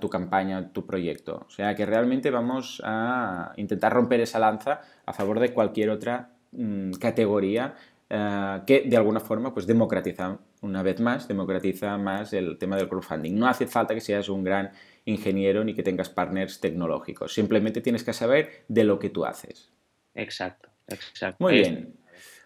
tu 0.00 0.08
campaña, 0.08 0.72
tu 0.72 0.86
proyecto. 0.86 1.44
O 1.46 1.50
sea 1.50 1.74
que 1.74 1.84
realmente 1.84 2.30
vamos 2.30 2.80
a 2.84 3.52
intentar 3.56 3.92
romper 3.92 4.20
esa 4.20 4.38
lanza 4.38 4.80
a 5.04 5.12
favor 5.12 5.40
de 5.40 5.52
cualquier 5.52 5.90
otra 5.90 6.30
mm, 6.52 6.92
categoría 6.92 7.74
eh, 8.10 8.60
que 8.66 8.84
de 8.86 8.96
alguna 8.96 9.20
forma 9.20 9.52
pues 9.52 9.66
democratiza, 9.66 10.38
una 10.62 10.82
vez 10.82 11.00
más, 11.00 11.28
democratiza 11.28 11.98
más 11.98 12.32
el 12.32 12.56
tema 12.56 12.76
del 12.76 12.88
crowdfunding. 12.88 13.34
No 13.34 13.46
hace 13.46 13.66
falta 13.66 13.94
que 13.94 14.00
seas 14.00 14.30
un 14.30 14.42
gran 14.42 14.70
ingeniero 15.04 15.62
ni 15.62 15.74
que 15.74 15.82
tengas 15.82 16.08
partners 16.08 16.60
tecnológicos, 16.60 17.34
simplemente 17.34 17.80
tienes 17.80 18.04
que 18.04 18.12
saber 18.12 18.64
de 18.68 18.84
lo 18.84 18.98
que 18.98 19.10
tú 19.10 19.26
haces. 19.26 19.70
Exacto, 20.14 20.70
exacto. 20.88 21.36
Muy 21.44 21.54
bien. 21.54 21.94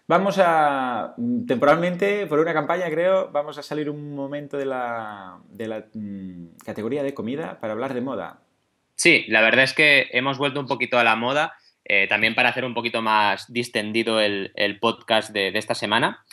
Vamos 0.05 0.37
a, 0.37 1.15
temporalmente, 1.47 2.27
por 2.27 2.39
una 2.39 2.53
campaña 2.53 2.89
creo, 2.89 3.29
vamos 3.31 3.57
a 3.57 3.63
salir 3.63 3.89
un 3.89 4.13
momento 4.13 4.57
de 4.57 4.65
la, 4.65 5.39
de 5.49 5.67
la 5.67 5.85
mm, 5.93 6.57
categoría 6.65 7.03
de 7.03 7.13
comida 7.13 7.59
para 7.61 7.71
hablar 7.71 7.93
de 7.93 8.01
moda. 8.01 8.41
Sí, 8.95 9.25
la 9.29 9.41
verdad 9.41 9.63
es 9.63 9.73
que 9.73 10.09
hemos 10.11 10.37
vuelto 10.37 10.59
un 10.59 10.67
poquito 10.67 10.99
a 10.99 11.03
la 11.03 11.15
moda, 11.15 11.53
eh, 11.85 12.07
también 12.07 12.35
para 12.35 12.49
hacer 12.49 12.65
un 12.65 12.73
poquito 12.73 13.01
más 13.01 13.51
distendido 13.51 14.19
el, 14.19 14.51
podcast 14.79 15.31
de, 15.31 15.49
esta 15.57 15.73
semana. 15.73 16.23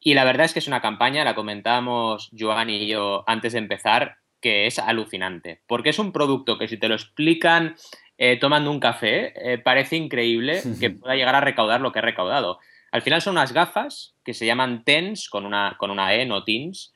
Y 0.00 0.14
la 0.14 0.24
verdad 0.24 0.46
es 0.46 0.52
que 0.52 0.58
es 0.58 0.66
una 0.66 0.82
campaña, 0.82 1.24
la 1.24 1.34
comentábamos 1.34 2.30
Joan 2.36 2.70
y 2.70 2.88
yo 2.88 3.22
antes 3.26 3.52
de 3.52 3.60
empezar, 3.60 4.16
que 4.40 4.66
es 4.66 4.80
alucinante, 4.80 5.62
porque 5.68 5.90
es 5.90 6.00
un 6.00 6.10
producto 6.12 6.58
que 6.58 6.66
si 6.66 6.76
te 6.76 6.88
lo 6.88 6.94
explican 6.96 7.76
eh, 8.18 8.36
tomando 8.36 8.72
un 8.72 8.80
café, 8.80 9.32
eh, 9.36 9.58
parece 9.58 9.96
increíble 9.96 10.60
que 10.80 10.90
pueda 10.90 11.14
llegar 11.14 11.36
a 11.36 11.40
recaudar 11.40 11.80
lo 11.80 11.92
que 11.92 12.00
ha 12.00 12.02
recaudado. 12.02 12.58
Al 12.92 13.02
final 13.02 13.22
son 13.22 13.32
unas 13.32 13.52
gafas 13.52 14.14
que 14.22 14.34
se 14.34 14.44
llaman 14.44 14.84
TENS, 14.84 15.28
con 15.30 15.46
una, 15.46 15.76
con 15.78 15.90
una 15.90 16.14
E, 16.14 16.26
no 16.26 16.44
TINS, 16.44 16.92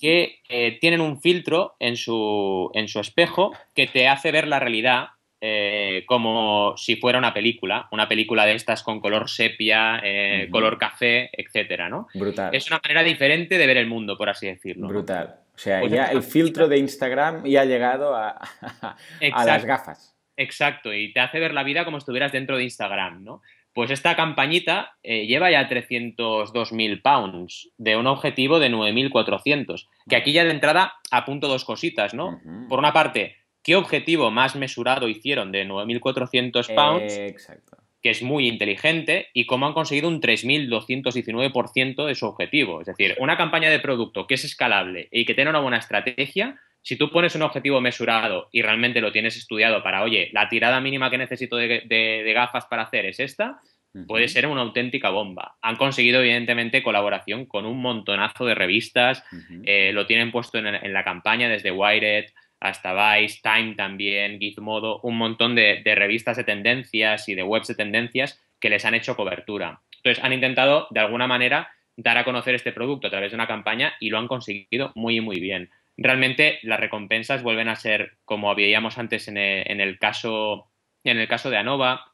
que 0.00 0.40
eh, 0.48 0.78
tienen 0.80 1.02
un 1.02 1.20
filtro 1.20 1.76
en 1.78 1.96
su, 1.96 2.70
en 2.72 2.88
su 2.88 3.00
espejo 3.00 3.52
que 3.74 3.86
te 3.86 4.08
hace 4.08 4.32
ver 4.32 4.48
la 4.48 4.58
realidad 4.58 5.08
eh, 5.42 6.04
como 6.06 6.74
si 6.78 6.96
fuera 6.96 7.18
una 7.18 7.34
película, 7.34 7.86
una 7.92 8.08
película 8.08 8.46
de 8.46 8.54
estas 8.54 8.82
con 8.82 9.00
color 9.00 9.28
sepia, 9.28 10.00
eh, 10.02 10.48
color 10.50 10.78
café, 10.78 11.28
etcétera, 11.30 11.90
¿no? 11.90 12.08
Brutal. 12.14 12.54
Es 12.54 12.66
una 12.70 12.80
manera 12.82 13.02
diferente 13.02 13.58
de 13.58 13.66
ver 13.66 13.76
el 13.76 13.86
mundo, 13.86 14.16
por 14.16 14.30
así 14.30 14.46
decirlo. 14.46 14.88
Brutal. 14.88 15.36
O 15.54 15.58
sea, 15.58 15.80
pues 15.80 15.92
ya 15.92 16.06
el 16.06 16.22
filtro 16.22 16.66
de 16.66 16.78
Instagram 16.78 17.44
ya 17.44 17.60
ha 17.60 17.64
llegado 17.66 18.16
a, 18.16 18.30
a 19.32 19.44
las 19.44 19.64
gafas. 19.66 20.16
Exacto, 20.38 20.92
y 20.92 21.12
te 21.12 21.20
hace 21.20 21.38
ver 21.38 21.54
la 21.54 21.62
vida 21.62 21.84
como 21.84 21.98
si 21.98 22.02
estuvieras 22.02 22.32
dentro 22.32 22.56
de 22.56 22.64
Instagram, 22.64 23.22
¿no? 23.22 23.42
Pues 23.76 23.90
esta 23.90 24.16
campañita 24.16 24.96
eh, 25.02 25.26
lleva 25.26 25.50
ya 25.50 25.68
302.000 25.68 27.02
pounds 27.02 27.68
de 27.76 27.98
un 27.98 28.06
objetivo 28.06 28.58
de 28.58 28.70
9.400. 28.70 29.86
Que 30.08 30.16
aquí 30.16 30.32
ya 30.32 30.44
de 30.44 30.50
entrada 30.50 30.94
apunto 31.10 31.46
dos 31.46 31.66
cositas, 31.66 32.14
¿no? 32.14 32.40
Por 32.70 32.78
una 32.78 32.94
parte, 32.94 33.36
¿qué 33.62 33.76
objetivo 33.76 34.30
más 34.30 34.56
mesurado 34.56 35.08
hicieron 35.08 35.52
de 35.52 35.68
9.400 35.68 36.74
pounds? 36.74 37.18
exacto. 37.18 37.76
Que 38.00 38.08
es 38.08 38.22
muy 38.22 38.48
inteligente 38.48 39.28
y 39.34 39.44
cómo 39.44 39.66
han 39.66 39.74
conseguido 39.74 40.08
un 40.08 40.22
3.219% 40.22 42.06
de 42.06 42.14
su 42.14 42.24
objetivo. 42.24 42.80
Es 42.80 42.86
decir, 42.86 43.14
una 43.20 43.36
campaña 43.36 43.68
de 43.68 43.80
producto 43.80 44.26
que 44.26 44.36
es 44.36 44.44
escalable 44.46 45.08
y 45.12 45.26
que 45.26 45.34
tiene 45.34 45.50
una 45.50 45.60
buena 45.60 45.76
estrategia, 45.76 46.58
si 46.86 46.94
tú 46.94 47.10
pones 47.10 47.34
un 47.34 47.42
objetivo 47.42 47.80
mesurado 47.80 48.48
y 48.52 48.62
realmente 48.62 49.00
lo 49.00 49.10
tienes 49.10 49.36
estudiado 49.36 49.82
para, 49.82 50.04
oye, 50.04 50.30
la 50.32 50.48
tirada 50.48 50.80
mínima 50.80 51.10
que 51.10 51.18
necesito 51.18 51.56
de, 51.56 52.32
gafas 52.32 52.66
para 52.66 52.82
hacer 52.82 53.06
es 53.06 53.18
esta, 53.18 53.58
puede 54.06 54.28
ser 54.28 54.46
una 54.46 54.60
auténtica 54.60 55.10
bomba. 55.10 55.56
Han 55.62 55.74
conseguido, 55.74 56.20
evidentemente, 56.20 56.84
colaboración 56.84 57.46
con 57.46 57.66
un 57.66 57.82
montonazo 57.82 58.46
de 58.46 58.54
revistas, 58.54 59.24
eh, 59.64 59.90
lo 59.92 60.06
tienen 60.06 60.30
puesto 60.30 60.58
en, 60.58 60.92
la 60.92 61.02
campaña 61.02 61.48
desde 61.48 61.72
Wired 61.72 62.26
hasta 62.60 63.18
Vice, 63.18 63.40
Time 63.42 63.74
también, 63.74 64.38
Gizmodo, 64.38 65.00
un 65.00 65.18
montón 65.18 65.56
de, 65.56 65.82
de 65.84 65.94
revistas 65.96 66.36
de 66.36 66.44
tendencias 66.44 67.28
y 67.28 67.34
de 67.34 67.42
webs 67.42 67.66
de 67.66 67.74
tendencias 67.74 68.40
que 68.60 68.70
les 68.70 68.84
han 68.84 68.94
hecho 68.94 69.16
cobertura. 69.16 69.80
Entonces, 69.96 70.22
han 70.22 70.32
intentado, 70.32 70.86
de 70.90 71.00
alguna 71.00 71.26
manera, 71.26 71.68
dar 71.96 72.16
a 72.16 72.24
conocer 72.24 72.54
este 72.54 72.70
producto 72.70 73.08
a 73.08 73.10
través 73.10 73.32
de 73.32 73.34
una 73.34 73.48
campaña 73.48 73.94
y 73.98 74.10
lo 74.10 74.18
han 74.18 74.28
conseguido 74.28 74.92
muy, 74.94 75.20
muy 75.20 75.40
bien 75.40 75.68
realmente 75.96 76.58
las 76.62 76.80
recompensas 76.80 77.42
vuelven 77.42 77.68
a 77.68 77.76
ser, 77.76 78.18
como 78.24 78.54
veíamos 78.54 78.98
antes 78.98 79.28
en 79.28 79.38
el, 79.38 79.98
caso, 79.98 80.70
en 81.04 81.18
el 81.18 81.28
caso 81.28 81.50
de 81.50 81.56
Anova, 81.56 82.12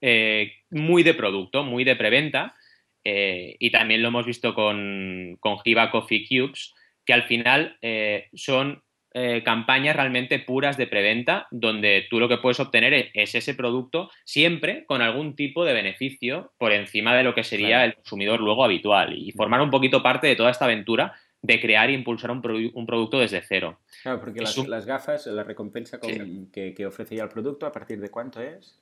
eh, 0.00 0.54
muy 0.70 1.02
de 1.02 1.14
producto, 1.14 1.64
muy 1.64 1.84
de 1.84 1.96
preventa. 1.96 2.54
Eh, 3.02 3.56
y 3.58 3.70
también 3.70 4.02
lo 4.02 4.08
hemos 4.08 4.26
visto 4.26 4.54
con, 4.54 5.36
con 5.40 5.56
Coffee 5.56 6.26
Cubes, 6.28 6.74
que 7.04 7.12
al 7.12 7.24
final 7.24 7.78
eh, 7.82 8.28
son 8.34 8.82
campañas 9.44 9.96
realmente 9.96 10.38
puras 10.38 10.76
de 10.76 10.86
preventa, 10.86 11.48
donde 11.50 12.06
tú 12.08 12.20
lo 12.20 12.28
que 12.28 12.36
puedes 12.36 12.60
obtener 12.60 13.10
es 13.12 13.34
ese 13.34 13.56
producto 13.56 14.08
siempre 14.24 14.84
con 14.86 15.02
algún 15.02 15.34
tipo 15.34 15.64
de 15.64 15.72
beneficio 15.72 16.52
por 16.58 16.70
encima 16.70 17.16
de 17.16 17.24
lo 17.24 17.34
que 17.34 17.42
sería 17.42 17.84
el 17.84 17.94
consumidor 17.94 18.38
luego 18.38 18.62
habitual 18.62 19.18
y 19.18 19.32
formar 19.32 19.62
un 19.62 19.70
poquito 19.70 20.00
parte 20.00 20.28
de 20.28 20.36
toda 20.36 20.52
esta 20.52 20.66
aventura 20.66 21.12
de 21.42 21.60
crear 21.60 21.88
e 21.88 21.92
impulsar 21.92 22.30
un, 22.30 22.42
producto 22.42 23.18
desde 23.18 23.40
cero. 23.42 23.80
Claro, 24.02 24.20
porque 24.20 24.40
las, 24.40 24.86
gafas, 24.86 25.26
la 25.26 25.42
recompensa 25.42 25.98
que, 26.00 26.86
ofrece 26.86 27.16
ya 27.16 27.24
el 27.24 27.28
producto, 27.28 27.66
¿a 27.66 27.72
partir 27.72 28.00
de 28.00 28.10
cuánto 28.10 28.40
es? 28.42 28.80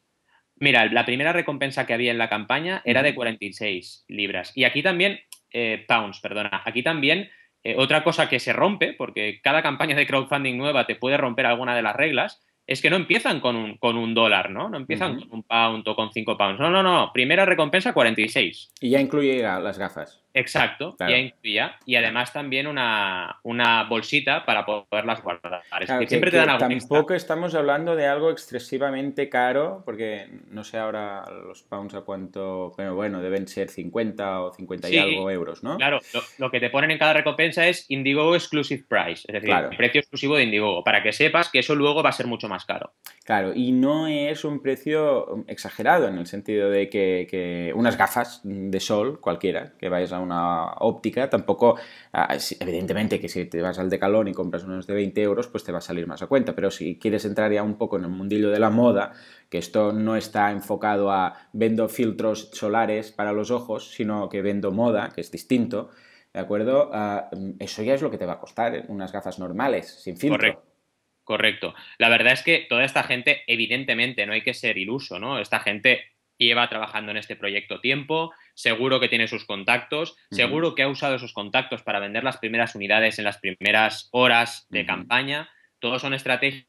Mira, 0.56 0.86
la 0.86 1.04
primera 1.04 1.32
recompensa 1.32 1.86
que 1.86 1.94
había 1.94 2.10
en 2.10 2.18
la 2.18 2.28
campaña 2.28 2.82
era 2.84 3.02
de 3.02 3.14
46 3.14 4.06
libras. 4.08 4.52
Y 4.56 4.64
aquí 4.64 4.82
también, 4.82 5.20
eh, 5.52 5.84
pounds, 5.86 6.20
perdona, 6.20 6.62
aquí 6.64 6.82
también 6.82 7.30
eh, 7.62 7.74
otra 7.76 8.02
cosa 8.02 8.28
que 8.28 8.40
se 8.40 8.52
rompe, 8.52 8.92
porque 8.92 9.40
cada 9.42 9.62
campaña 9.62 9.94
de 9.94 10.06
crowdfunding 10.06 10.56
nueva 10.56 10.86
te 10.86 10.96
puede 10.96 11.16
romper 11.16 11.46
alguna 11.46 11.76
de 11.76 11.82
las 11.82 11.94
reglas, 11.94 12.40
es 12.68 12.82
que 12.82 12.90
no 12.90 12.96
empiezan 12.96 13.40
con 13.40 13.56
un, 13.56 13.78
con 13.78 13.96
un 13.96 14.12
dólar, 14.12 14.50
¿no? 14.50 14.68
No 14.68 14.76
empiezan 14.76 15.18
con 15.18 15.32
un 15.32 15.42
pound 15.42 15.88
o 15.88 15.96
con 15.96 16.12
cinco 16.12 16.36
pounds. 16.36 16.60
No, 16.60 16.68
no, 16.68 16.82
no. 16.82 17.10
Primera 17.14 17.46
recompensa 17.46 17.94
46. 17.94 18.72
Y 18.82 18.90
ya 18.90 19.00
incluye 19.00 19.42
las 19.42 19.78
gafas. 19.78 20.22
Exacto, 20.34 20.94
ya 21.00 21.16
incluía. 21.16 21.76
Y 21.84 21.96
además 21.96 22.32
también 22.32 22.66
una, 22.66 23.40
una 23.42 23.84
bolsita 23.84 24.44
para 24.44 24.64
poderlas 24.64 25.22
guardar. 25.22 25.62
siempre 26.06 26.30
te 26.30 26.36
dan 26.36 26.50
algo 26.50 26.68
Tampoco 26.68 27.14
estamos 27.14 27.54
hablando 27.54 27.96
de 27.96 28.06
algo 28.06 28.30
excesivamente 28.30 29.28
caro, 29.28 29.82
porque 29.84 30.28
no 30.50 30.62
sé 30.62 30.78
ahora 30.78 31.24
los 31.46 31.62
pounds 31.62 31.94
a 31.94 32.02
cuánto, 32.02 32.72
pero 32.76 32.94
bueno, 32.94 33.20
deben 33.20 33.48
ser 33.48 33.68
50 33.68 34.42
o 34.42 34.52
50 34.52 34.90
y 34.90 34.98
algo 34.98 35.30
euros, 35.30 35.64
¿no? 35.64 35.76
Claro, 35.76 36.00
lo, 36.38 36.50
que 36.50 36.60
te 36.60 36.70
ponen 36.70 36.90
en 36.90 36.98
cada 36.98 37.14
recompensa 37.14 37.66
es 37.66 37.86
Indiegogo 37.88 38.36
Exclusive 38.36 38.84
Price, 38.88 39.24
es 39.26 39.32
decir, 39.32 39.50
el 39.50 39.76
precio 39.76 40.00
exclusivo 40.00 40.36
de 40.36 40.44
Indiegogo, 40.44 40.84
para 40.84 41.02
que 41.02 41.12
sepas 41.12 41.50
que 41.50 41.60
eso 41.60 41.74
luego 41.74 42.02
va 42.02 42.10
a 42.10 42.12
ser 42.12 42.26
mucho 42.26 42.48
más 42.48 42.57
caro. 42.64 42.92
Claro, 43.24 43.52
y 43.54 43.72
no 43.72 44.06
es 44.06 44.44
un 44.44 44.62
precio 44.62 45.44
exagerado 45.48 46.08
en 46.08 46.16
el 46.16 46.26
sentido 46.26 46.70
de 46.70 46.88
que, 46.88 47.26
que 47.30 47.72
unas 47.76 47.98
gafas 47.98 48.40
de 48.42 48.80
sol, 48.80 49.20
cualquiera, 49.20 49.74
que 49.78 49.90
vayas 49.90 50.12
a 50.12 50.20
una 50.20 50.72
óptica, 50.78 51.28
tampoco, 51.28 51.76
ah, 52.14 52.36
evidentemente 52.60 53.20
que 53.20 53.28
si 53.28 53.44
te 53.44 53.60
vas 53.60 53.78
al 53.78 53.90
decalón 53.90 54.28
y 54.28 54.32
compras 54.32 54.64
unos 54.64 54.86
de 54.86 54.94
20 54.94 55.22
euros, 55.22 55.46
pues 55.48 55.62
te 55.62 55.72
va 55.72 55.78
a 55.78 55.82
salir 55.82 56.06
más 56.06 56.22
a 56.22 56.26
cuenta, 56.26 56.54
pero 56.54 56.70
si 56.70 56.98
quieres 56.98 57.26
entrar 57.26 57.52
ya 57.52 57.62
un 57.62 57.76
poco 57.76 57.98
en 57.98 58.04
el 58.04 58.10
mundillo 58.10 58.50
de 58.50 58.60
la 58.60 58.70
moda, 58.70 59.12
que 59.50 59.58
esto 59.58 59.92
no 59.92 60.16
está 60.16 60.50
enfocado 60.50 61.10
a 61.10 61.36
vendo 61.52 61.88
filtros 61.88 62.50
solares 62.54 63.12
para 63.12 63.32
los 63.32 63.50
ojos, 63.50 63.90
sino 63.90 64.30
que 64.30 64.40
vendo 64.40 64.70
moda, 64.70 65.10
que 65.14 65.20
es 65.20 65.30
distinto, 65.30 65.90
¿de 66.32 66.40
acuerdo? 66.40 66.90
Ah, 66.94 67.28
eso 67.58 67.82
ya 67.82 67.92
es 67.92 68.00
lo 68.00 68.10
que 68.10 68.16
te 68.16 68.24
va 68.24 68.34
a 68.34 68.40
costar, 68.40 68.86
unas 68.88 69.12
gafas 69.12 69.38
normales, 69.38 70.00
sin 70.02 70.16
filtro. 70.16 70.38
Correcto. 70.38 70.67
La 71.98 72.08
verdad 72.08 72.32
es 72.32 72.42
que 72.42 72.66
toda 72.68 72.84
esta 72.84 73.02
gente, 73.02 73.42
evidentemente, 73.46 74.26
no 74.26 74.32
hay 74.32 74.42
que 74.42 74.54
ser 74.54 74.78
iluso, 74.78 75.18
¿no? 75.18 75.38
Esta 75.38 75.60
gente 75.60 76.04
lleva 76.38 76.68
trabajando 76.68 77.10
en 77.10 77.16
este 77.16 77.36
proyecto 77.36 77.80
tiempo, 77.80 78.32
seguro 78.54 79.00
que 79.00 79.08
tiene 79.08 79.28
sus 79.28 79.44
contactos, 79.44 80.16
seguro 80.30 80.74
que 80.74 80.84
ha 80.84 80.88
usado 80.88 81.16
esos 81.16 81.32
contactos 81.32 81.82
para 81.82 81.98
vender 81.98 82.24
las 82.24 82.38
primeras 82.38 82.74
unidades 82.74 83.18
en 83.18 83.24
las 83.24 83.38
primeras 83.38 84.08
horas 84.12 84.66
de 84.70 84.86
campaña. 84.86 85.50
Todos 85.80 86.00
son 86.00 86.14
estrategias 86.14 86.66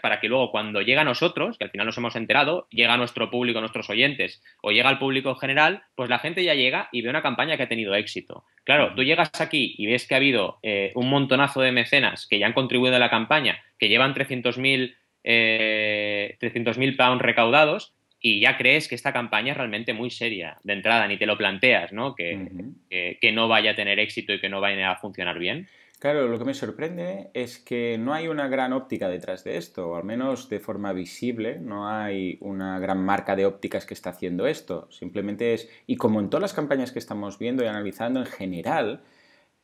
para 0.00 0.20
que 0.20 0.28
luego 0.28 0.50
cuando 0.50 0.82
llega 0.82 1.02
a 1.02 1.04
nosotros, 1.04 1.56
que 1.56 1.64
al 1.64 1.70
final 1.70 1.86
nos 1.86 1.96
hemos 1.96 2.16
enterado, 2.16 2.66
llega 2.70 2.94
a 2.94 2.96
nuestro 2.96 3.30
público, 3.30 3.58
a 3.58 3.62
nuestros 3.62 3.88
oyentes, 3.90 4.42
o 4.60 4.72
llega 4.72 4.88
al 4.88 4.98
público 4.98 5.30
en 5.30 5.36
general, 5.36 5.82
pues 5.94 6.10
la 6.10 6.18
gente 6.18 6.44
ya 6.44 6.54
llega 6.54 6.88
y 6.92 7.02
ve 7.02 7.10
una 7.10 7.22
campaña 7.22 7.56
que 7.56 7.62
ha 7.62 7.68
tenido 7.68 7.94
éxito. 7.94 8.44
Claro, 8.64 8.94
tú 8.94 9.02
llegas 9.02 9.30
aquí 9.40 9.74
y 9.78 9.86
ves 9.86 10.06
que 10.06 10.14
ha 10.14 10.18
habido 10.18 10.58
eh, 10.62 10.92
un 10.94 11.08
montonazo 11.08 11.60
de 11.60 11.72
mecenas 11.72 12.26
que 12.26 12.38
ya 12.38 12.46
han 12.46 12.52
contribuido 12.52 12.96
a 12.96 12.98
la 12.98 13.10
campaña, 13.10 13.62
que 13.78 13.88
llevan 13.88 14.14
300.000 14.14 14.96
eh, 15.24 16.96
pounds 16.96 17.22
recaudados, 17.22 17.94
y 18.20 18.40
ya 18.40 18.56
crees 18.56 18.88
que 18.88 18.96
esta 18.96 19.12
campaña 19.12 19.52
es 19.52 19.56
realmente 19.56 19.92
muy 19.92 20.10
seria 20.10 20.56
de 20.64 20.72
entrada, 20.72 21.06
ni 21.06 21.18
te 21.18 21.26
lo 21.26 21.38
planteas, 21.38 21.92
¿no? 21.92 22.16
Que, 22.16 22.48
que 22.90 23.30
no 23.30 23.46
vaya 23.46 23.70
a 23.70 23.74
tener 23.76 24.00
éxito 24.00 24.32
y 24.32 24.40
que 24.40 24.48
no 24.48 24.60
vaya 24.60 24.90
a 24.90 24.96
funcionar 24.96 25.38
bien. 25.38 25.68
Claro, 25.98 26.28
lo 26.28 26.38
que 26.38 26.44
me 26.44 26.54
sorprende 26.54 27.30
es 27.34 27.58
que 27.58 27.98
no 27.98 28.14
hay 28.14 28.28
una 28.28 28.46
gran 28.46 28.72
óptica 28.72 29.08
detrás 29.08 29.42
de 29.42 29.56
esto, 29.56 29.90
o 29.90 29.96
al 29.96 30.04
menos 30.04 30.48
de 30.48 30.60
forma 30.60 30.92
visible, 30.92 31.58
no 31.58 31.88
hay 31.88 32.38
una 32.40 32.78
gran 32.78 33.04
marca 33.04 33.34
de 33.34 33.46
ópticas 33.46 33.84
que 33.84 33.94
está 33.94 34.10
haciendo 34.10 34.46
esto. 34.46 34.86
Simplemente 34.92 35.54
es, 35.54 35.68
y 35.88 35.96
como 35.96 36.20
en 36.20 36.30
todas 36.30 36.42
las 36.42 36.52
campañas 36.54 36.92
que 36.92 37.00
estamos 37.00 37.40
viendo 37.40 37.64
y 37.64 37.66
analizando 37.66 38.20
en 38.20 38.26
general, 38.26 39.02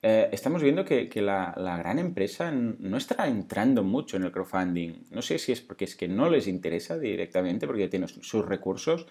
eh, 0.02 0.28
estamos 0.32 0.60
viendo 0.60 0.84
que, 0.84 1.08
la, 1.22 1.54
gran 1.78 2.00
empresa 2.00 2.50
no 2.50 2.96
está 2.96 3.28
entrando 3.28 3.84
mucho 3.84 4.16
en 4.16 4.24
el 4.24 4.32
crowdfunding. 4.32 5.04
No 5.12 5.22
sé 5.22 5.38
si 5.38 5.52
es 5.52 5.60
porque 5.60 5.84
es 5.84 5.94
que 5.94 6.08
no 6.08 6.28
les 6.28 6.48
interesa 6.48 6.98
directamente, 6.98 7.66
porque 7.68 7.88
tienen 7.88 8.08
sus 8.08 8.44
recursos, 8.44 9.06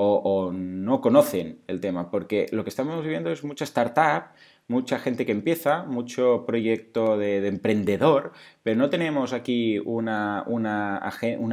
o, 0.00 0.52
no 0.52 1.00
conocen 1.00 1.60
el 1.66 1.80
tema, 1.80 2.10
porque 2.10 2.46
lo 2.52 2.62
que 2.62 2.70
estamos 2.70 3.04
viendo 3.04 3.30
es 3.32 3.42
mucha 3.42 3.64
startup 3.64 4.30
mucha 4.68 4.98
gente 4.98 5.24
que 5.26 5.32
empieza, 5.32 5.84
mucho 5.84 6.44
proyecto 6.46 7.16
de, 7.16 7.46
emprendedor, 7.46 8.32
pero 8.62 8.76
no 8.76 8.90
tenemos 8.90 9.32
aquí 9.32 9.78
una, 9.78 10.44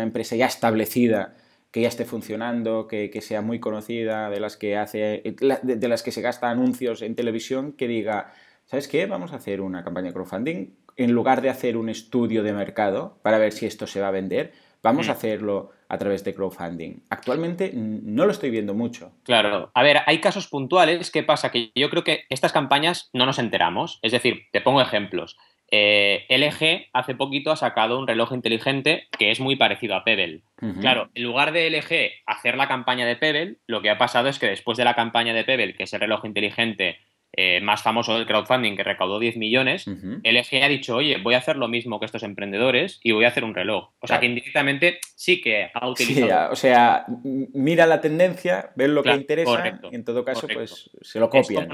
empresa 0.04 0.36
ya 0.36 0.46
establecida 0.46 1.34
que 1.72 1.82
ya 1.82 1.88
esté 1.88 2.06
funcionando, 2.06 2.88
que, 2.88 3.22
sea 3.22 3.42
muy 3.42 3.60
conocida, 3.60 4.30
de 4.30 4.40
las 4.40 4.58
que 4.58 4.78
hace, 4.78 5.24
de, 5.64 5.88
las 5.88 6.04
que 6.04 6.12
se 6.12 6.22
gasta 6.22 6.50
anuncios 6.50 7.02
en 7.02 7.16
televisión, 7.16 7.74
que 7.74 7.88
diga, 7.88 8.34
¿sabes 8.66 8.88
qué? 8.88 9.06
Vamos 9.06 9.34
a 9.34 9.38
hacer 9.38 9.62
una 9.62 9.84
campaña 9.84 10.08
de 10.08 10.14
crowdfunding. 10.14 10.76
En 10.98 11.12
lugar 11.12 11.42
de 11.42 11.50
hacer 11.50 11.76
un 11.76 11.90
estudio 11.90 12.44
de 12.44 12.54
mercado 12.54 13.20
para 13.22 13.38
ver 13.38 13.52
si 13.52 13.66
esto 13.66 13.88
se 13.88 14.00
va 14.00 14.10
a 14.10 14.12
vender, 14.12 14.54
vamos 14.82 15.10
a 15.10 15.14
mm. 15.14 15.16
hacerlo 15.16 15.72
a 15.90 15.98
través 15.98 16.24
de 16.24 16.34
crowdfunding. 16.34 17.04
Actualmente 17.10 17.72
no 17.74 18.26
lo 18.26 18.32
estoy 18.32 18.50
viendo 18.50 18.74
mucho. 18.74 19.12
Claro. 19.24 19.72
A 19.74 19.84
ver, 19.84 20.00
hay 20.06 20.20
casos 20.20 20.48
puntuales. 20.48 21.12
¿Qué 21.12 21.24
pasa? 21.24 21.52
Que 21.52 21.72
yo 21.76 21.90
creo 21.90 22.04
que 22.04 22.26
estas 22.30 22.52
campañas 22.52 23.10
no 23.14 23.26
nos 23.26 23.40
enteramos. 23.40 24.00
Es 24.02 24.12
decir, 24.12 24.44
te 24.52 24.62
pongo 24.62 24.82
ejemplos. 24.82 25.38
Eh, 25.72 26.26
LG 26.30 26.90
hace 26.94 27.16
poquito 27.16 27.52
ha 27.52 27.56
sacado 27.56 27.98
un 27.98 28.08
reloj 28.08 28.34
inteligente 28.34 29.08
que 29.18 29.32
es 29.32 29.40
muy 29.40 29.56
parecido 29.56 29.96
a 29.96 30.04
Pebble. 30.04 30.42
Claro, 30.80 31.10
en 31.14 31.24
lugar 31.24 31.52
de 31.52 31.70
LG 31.70 32.24
hacer 32.26 32.56
la 32.56 32.68
campaña 32.68 33.06
de 33.06 33.16
Pebble, 33.16 33.58
lo 33.68 33.82
que 33.82 33.90
ha 33.90 33.98
pasado 33.98 34.30
es 34.30 34.40
que 34.40 34.48
después 34.48 34.78
de 34.78 34.86
la 34.86 34.96
campaña 34.96 35.34
de 35.34 35.44
Pebble, 35.44 35.76
que 35.76 35.84
es 35.84 35.94
el 35.94 36.00
reloj 36.00 36.26
inteligente 36.26 37.00
eh, 37.38 37.60
más 37.62 37.84
famoso 37.84 38.16
del 38.16 38.26
crowdfunding 38.26 38.78
que 38.78 38.84
recaudó 38.84 39.20
10 39.20 39.36
millones, 39.36 39.88
LG 39.88 40.64
ha 40.64 40.70
dicho, 40.70 40.96
oye, 40.96 41.18
voy 41.18 41.34
a 41.34 41.40
hacer 41.40 41.58
lo 41.58 41.68
mismo 41.68 42.00
que 42.00 42.06
estos 42.06 42.24
emprendedores 42.24 43.00
y 43.04 43.12
voy 43.12 43.26
a 43.26 43.28
hacer 43.28 43.44
un 43.44 43.54
reloj. 43.54 43.90
O 44.00 44.08
sea 44.08 44.22
que 44.22 44.26
indirectamente 44.26 45.00
sí 45.16 45.42
que 45.42 45.70
ha 45.74 45.90
utilizado. 45.90 46.54
o 46.54 46.56
sea, 46.56 47.06
mira 47.24 47.86
la 47.88 48.00
tendencia, 48.00 48.72
ve 48.76 48.88
lo 48.88 49.04
que 49.04 49.14
interesa 49.14 49.80
y 49.92 49.96
en 49.96 50.06
todo 50.06 50.24
caso, 50.24 50.48
pues 50.48 50.90
se 51.02 51.20
lo 51.20 51.30
copian. 51.30 51.70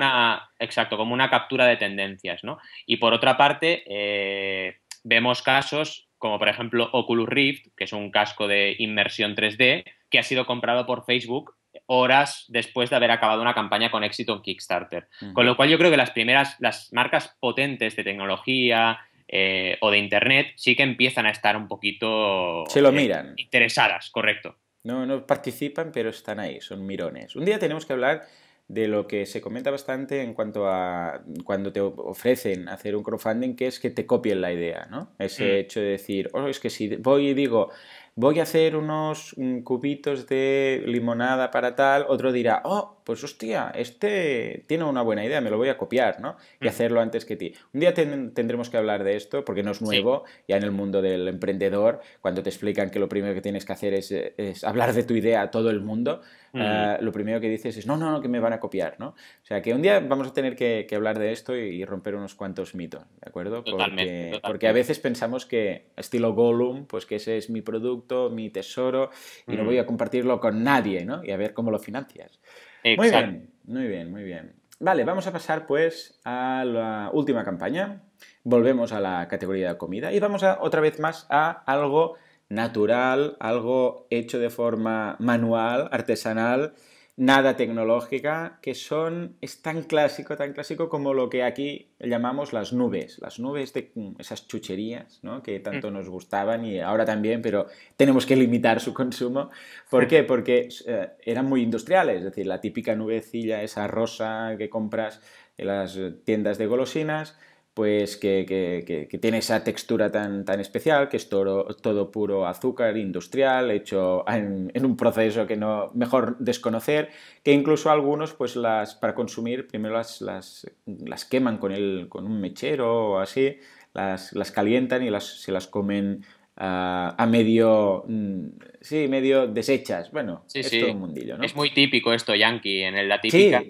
exacto, 0.57 0.97
como 0.97 1.13
una 1.13 1.29
captura 1.29 1.67
de 1.67 1.77
tendencias, 1.77 2.43
¿no? 2.43 2.57
Y 2.87 2.97
por 2.97 3.13
otra 3.13 3.37
parte, 3.37 3.83
eh, 3.85 4.77
vemos 5.03 5.43
casos 5.43 6.07
como 6.17 6.37
por 6.37 6.49
ejemplo 6.49 6.87
Oculus 6.93 7.27
Rift, 7.27 7.67
que 7.75 7.85
es 7.85 7.93
un 7.93 8.11
casco 8.11 8.47
de 8.47 8.75
inmersión 8.77 9.35
3D, 9.35 9.83
que 10.09 10.19
ha 10.19 10.23
sido 10.23 10.45
comprado 10.45 10.85
por 10.85 11.03
Facebook 11.03 11.55
horas 11.85 12.45
después 12.47 12.89
de 12.89 12.95
haber 12.95 13.11
acabado 13.11 13.41
una 13.41 13.53
campaña 13.53 13.91
con 13.91 14.03
éxito 14.03 14.33
en 14.33 14.41
Kickstarter. 14.41 15.07
Con 15.33 15.45
lo 15.45 15.55
cual 15.55 15.69
yo 15.69 15.77
creo 15.77 15.91
que 15.91 15.97
las 15.97 16.11
primeras, 16.11 16.55
las 16.59 16.91
marcas 16.93 17.35
potentes 17.39 17.95
de 17.95 18.03
tecnología 18.03 18.99
eh, 19.27 19.77
o 19.81 19.91
de 19.91 19.97
Internet 19.97 20.47
sí 20.55 20.75
que 20.75 20.83
empiezan 20.83 21.25
a 21.25 21.31
estar 21.31 21.55
un 21.55 21.67
poquito... 21.67 22.65
Se 22.67 22.81
lo 22.81 22.89
eh, 22.89 22.93
miran. 22.93 23.33
interesadas, 23.37 24.09
correcto. 24.09 24.57
No, 24.83 25.05
no 25.05 25.25
participan, 25.25 25.91
pero 25.93 26.09
están 26.09 26.39
ahí, 26.39 26.59
son 26.59 26.85
mirones. 26.85 27.35
Un 27.35 27.45
día 27.45 27.59
tenemos 27.59 27.85
que 27.85 27.93
hablar 27.93 28.23
de 28.67 28.87
lo 28.87 29.05
que 29.05 29.25
se 29.25 29.41
comenta 29.41 29.69
bastante 29.69 30.21
en 30.21 30.33
cuanto 30.33 30.65
a 30.67 31.21
cuando 31.43 31.73
te 31.73 31.81
ofrecen 31.81 32.69
hacer 32.69 32.95
un 32.95 33.03
crowdfunding, 33.03 33.55
que 33.55 33.67
es 33.67 33.79
que 33.79 33.89
te 33.89 34.05
copien 34.05 34.39
la 34.39 34.53
idea, 34.53 34.87
¿no? 34.89 35.11
Ese 35.19 35.43
mm. 35.43 35.55
hecho 35.57 35.79
de 35.81 35.87
decir, 35.87 36.29
oh, 36.33 36.47
es 36.47 36.59
que 36.59 36.69
si 36.69 36.95
voy 36.95 37.29
y 37.29 37.33
digo, 37.33 37.69
voy 38.15 38.39
a 38.39 38.43
hacer 38.43 38.75
unos 38.75 39.33
mm, 39.37 39.61
cubitos 39.61 40.27
de 40.27 40.83
limonada 40.85 41.51
para 41.51 41.75
tal, 41.75 42.05
otro 42.07 42.31
dirá, 42.31 42.61
oh, 42.65 43.01
pues 43.03 43.23
hostia, 43.23 43.71
este 43.75 44.65
tiene 44.67 44.83
una 44.83 45.01
buena 45.01 45.25
idea, 45.25 45.41
me 45.41 45.49
lo 45.49 45.57
voy 45.57 45.69
a 45.69 45.77
copiar, 45.77 46.19
¿no? 46.19 46.37
Y 46.59 46.67
hacerlo 46.67 47.01
antes 47.01 47.25
que 47.25 47.35
ti. 47.35 47.53
Un 47.73 47.79
día 47.79 47.93
tendremos 47.93 48.69
que 48.69 48.77
hablar 48.77 49.03
de 49.03 49.15
esto, 49.15 49.43
porque 49.45 49.63
no 49.63 49.71
es 49.71 49.81
nuevo, 49.81 50.23
ya 50.47 50.57
en 50.57 50.63
el 50.63 50.71
mundo 50.71 51.01
del 51.01 51.27
emprendedor, 51.27 52.01
cuando 52.21 52.43
te 52.43 52.49
explican 52.49 52.89
que 52.89 52.99
lo 52.99 53.09
primero 53.09 53.33
que 53.33 53.41
tienes 53.41 53.65
que 53.65 53.73
hacer 53.73 53.93
es, 53.93 54.11
es 54.11 54.63
hablar 54.63 54.93
de 54.93 55.03
tu 55.03 55.13
idea 55.13 55.41
a 55.41 55.51
todo 55.51 55.69
el 55.69 55.81
mundo, 55.81 56.21
eh, 56.53 56.97
lo 56.99 57.11
primero 57.11 57.39
que 57.39 57.49
dices 57.49 57.77
es, 57.77 57.87
no, 57.87 57.97
no, 57.97 58.11
no, 58.11 58.21
que 58.21 58.27
me 58.27 58.39
van 58.39 58.53
a 58.53 58.59
copiar, 58.59 58.95
¿no? 58.99 59.09
O 59.09 59.45
sea, 59.45 59.61
que 59.61 59.73
un 59.73 59.81
día 59.81 59.99
vamos 59.99 60.27
a 60.27 60.33
tener 60.33 60.55
que, 60.55 60.87
hablar 60.93 61.17
de 61.17 61.31
esto 61.31 61.55
y, 61.55 61.83
romper 61.85 62.15
unos 62.15 62.35
cuantos 62.35 62.75
mitos, 62.75 63.03
¿de 63.21 63.29
acuerdo? 63.29 63.63
Porque, 63.63 64.39
porque 64.45 64.67
a 64.67 64.71
veces 64.71 64.99
pensamos 64.99 65.45
que 65.45 65.85
estilo 65.95 66.33
Gollum, 66.33 66.85
pues 66.85 67.05
que 67.05 67.15
ese 67.15 67.37
es 67.37 67.49
mi 67.49 67.61
producto, 67.61 68.00
mi 68.29 68.49
tesoro, 68.49 69.09
y 69.47 69.55
no 69.55 69.65
voy 69.65 69.77
a 69.77 69.85
compartirlo 69.85 70.39
con 70.39 70.63
nadie, 70.63 71.05
¿no? 71.05 71.23
Y 71.23 71.31
a 71.31 71.37
ver 71.37 71.53
cómo 71.53 71.71
lo 71.71 71.79
financias. 71.79 72.39
Muy 72.83 73.09
bien, 73.09 73.49
muy 73.65 73.87
bien, 73.87 74.11
muy 74.11 74.23
bien. 74.23 74.53
Vale, 74.79 75.03
vamos 75.03 75.27
a 75.27 75.31
pasar 75.31 75.67
pues 75.67 76.19
a 76.25 76.63
la 76.65 77.11
última 77.13 77.43
campaña. 77.43 78.01
Volvemos 78.43 78.91
a 78.91 78.99
la 78.99 79.27
categoría 79.27 79.69
de 79.69 79.77
comida 79.77 80.11
y 80.11 80.19
vamos 80.19 80.43
a, 80.43 80.59
otra 80.61 80.81
vez 80.81 80.99
más 80.99 81.27
a 81.29 81.51
algo 81.71 82.15
natural, 82.49 83.37
algo 83.39 84.07
hecho 84.09 84.39
de 84.39 84.49
forma 84.49 85.17
manual, 85.19 85.87
artesanal 85.91 86.73
nada 87.21 87.55
tecnológica, 87.55 88.57
que 88.63 88.73
son, 88.73 89.37
es 89.41 89.61
tan 89.61 89.83
clásico, 89.83 90.35
tan 90.35 90.53
clásico 90.53 90.89
como 90.89 91.13
lo 91.13 91.29
que 91.29 91.43
aquí 91.43 91.91
llamamos 91.99 92.51
las 92.51 92.73
nubes, 92.73 93.19
las 93.19 93.37
nubes 93.37 93.73
de 93.73 93.91
mm, 93.93 94.13
esas 94.17 94.47
chucherías, 94.47 95.19
¿no? 95.21 95.43
Que 95.43 95.59
tanto 95.59 95.91
mm. 95.91 95.93
nos 95.93 96.09
gustaban 96.09 96.65
y 96.65 96.79
ahora 96.79 97.05
también, 97.05 97.43
pero 97.43 97.67
tenemos 97.95 98.25
que 98.25 98.35
limitar 98.35 98.79
su 98.79 98.95
consumo. 98.95 99.51
¿Por 99.87 100.07
qué? 100.07 100.23
Porque 100.23 100.69
eh, 100.87 101.09
eran 101.23 101.45
muy 101.45 101.61
industriales, 101.61 102.17
es 102.17 102.23
decir, 102.23 102.47
la 102.47 102.59
típica 102.59 102.95
nubecilla, 102.95 103.61
esa 103.61 103.85
rosa 103.85 104.55
que 104.57 104.71
compras 104.71 105.21
en 105.57 105.67
las 105.67 105.99
tiendas 106.25 106.57
de 106.57 106.65
golosinas, 106.65 107.37
pues 107.73 108.17
que, 108.17 109.07
tiene 109.21 109.37
esa 109.37 109.63
textura 109.63 110.11
tan, 110.11 110.43
tan 110.43 110.59
especial, 110.59 111.07
que 111.07 111.17
es 111.17 111.29
todo, 111.29 111.65
todo 111.75 112.11
puro 112.11 112.45
azúcar 112.45 112.97
industrial, 112.97 113.71
hecho 113.71 114.25
en, 114.27 114.71
un 114.85 114.97
proceso 114.97 115.47
que 115.47 115.55
no 115.55 115.91
mejor 115.93 116.37
desconocer, 116.39 117.09
que 117.43 117.53
incluso 117.53 117.89
algunos, 117.89 118.33
pues 118.33 118.55
las 118.55 118.95
para 118.95 119.15
consumir, 119.15 119.67
primero 119.67 119.95
las, 119.95 120.21
las, 120.21 120.69
las 120.85 121.23
queman 121.23 121.57
con, 121.57 121.71
el, 121.71 122.07
con 122.09 122.25
un 122.25 122.41
mechero 122.41 123.11
o 123.11 123.19
así, 123.19 123.57
las, 123.93 124.33
las 124.33 124.51
calientan 124.51 125.03
y 125.03 125.09
las, 125.09 125.41
se 125.41 125.51
las 125.53 125.67
comen 125.67 126.25
a 126.57 127.27
medio, 127.29 128.03
mm, 128.07 128.47
sí, 128.81 129.07
medio 129.07 129.47
deshechas. 129.47 130.11
Bueno, 130.11 130.45
es 130.53 130.69
todo 130.69 130.91
un 130.91 130.99
mundillo, 130.99 131.37
¿no? 131.37 131.43
Es 131.43 131.55
muy 131.55 131.73
típico 131.73 132.13
esto, 132.13 132.35
Yankee, 132.35 132.83
en 132.83 133.07
la 133.07 133.19
típica 133.19 133.63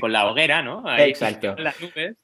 con 0.00 0.12
la 0.12 0.30
hoguera, 0.30 0.62
¿no? 0.62 0.82
Exacto. 0.98 1.54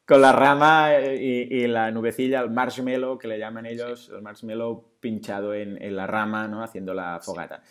Con, 0.07 0.21
la 0.21 0.33
rama 0.33 0.91
y, 1.03 1.67
la 1.67 1.91
nubecilla, 1.91 2.41
el 2.41 2.51
marshmallow, 2.51 3.19
que 3.19 3.29
le 3.29 3.39
llaman 3.39 3.67
ellos, 3.67 4.11
el 4.15 4.23
marshmallow 4.23 4.97
pinchado 5.01 5.55
en, 5.55 5.79
la 5.95 6.07
rama, 6.07 6.49
¿no? 6.49 6.63
Haciendo 6.63 6.95
la 6.95 7.21
fogata. 7.21 7.63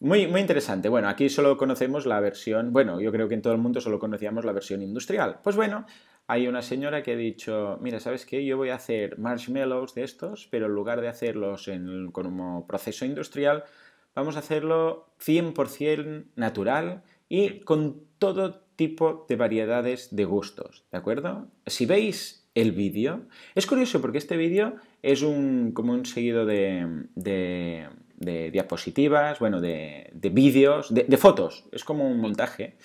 Muy, 0.00 0.26
muy 0.26 0.42
interesante. 0.42 0.90
Bueno, 0.90 1.08
aquí 1.08 1.30
solo 1.30 1.56
conocemos 1.56 2.04
la 2.04 2.20
versión, 2.20 2.70
bueno, 2.70 3.00
yo 3.00 3.10
creo 3.12 3.28
que 3.28 3.34
en 3.34 3.40
todo 3.40 3.54
el 3.54 3.58
mundo 3.58 3.80
solo 3.80 3.98
conocíamos 3.98 4.44
la 4.44 4.52
versión 4.52 4.82
industrial. 4.82 5.38
Pues 5.42 5.56
bueno, 5.56 5.86
hay 6.28 6.48
una 6.48 6.62
señora 6.62 7.02
que 7.02 7.12
ha 7.12 7.16
dicho, 7.16 7.78
mira, 7.80 8.00
¿sabes 8.00 8.26
qué? 8.26 8.44
Yo 8.44 8.56
voy 8.56 8.70
a 8.70 8.74
hacer 8.74 9.18
marshmallows 9.18 9.94
de 9.94 10.02
estos, 10.02 10.48
pero 10.50 10.66
en 10.66 10.72
lugar 10.72 11.00
de 11.00 11.08
hacerlos 11.08 11.68
en, 11.68 12.10
como 12.10 12.66
proceso 12.66 13.04
industrial, 13.04 13.64
vamos 14.14 14.36
a 14.36 14.40
hacerlo 14.40 15.08
100% 15.24 16.24
natural 16.34 17.02
y 17.28 17.60
con 17.60 18.02
todo 18.18 18.60
tipo 18.74 19.24
de 19.28 19.36
variedades 19.36 20.14
de 20.14 20.24
gustos, 20.24 20.84
¿de 20.90 20.98
acuerdo? 20.98 21.48
Si 21.66 21.86
veis 21.86 22.48
el 22.54 22.72
vídeo, 22.72 23.26
es 23.54 23.66
curioso 23.66 24.00
porque 24.00 24.18
este 24.18 24.36
vídeo 24.36 24.76
es 25.02 25.22
un, 25.22 25.72
como 25.72 25.92
un 25.92 26.06
seguido 26.06 26.44
de, 26.44 27.04
de, 27.14 28.50
diapositivas, 28.50 29.38
bueno, 29.38 29.60
de, 29.60 30.10
de 30.12 30.28
vídeos, 30.30 30.92
de 30.92 31.16
fotos, 31.16 31.66
es 31.70 31.84
como 31.84 32.08
un 32.08 32.18
montaje, 32.18 32.76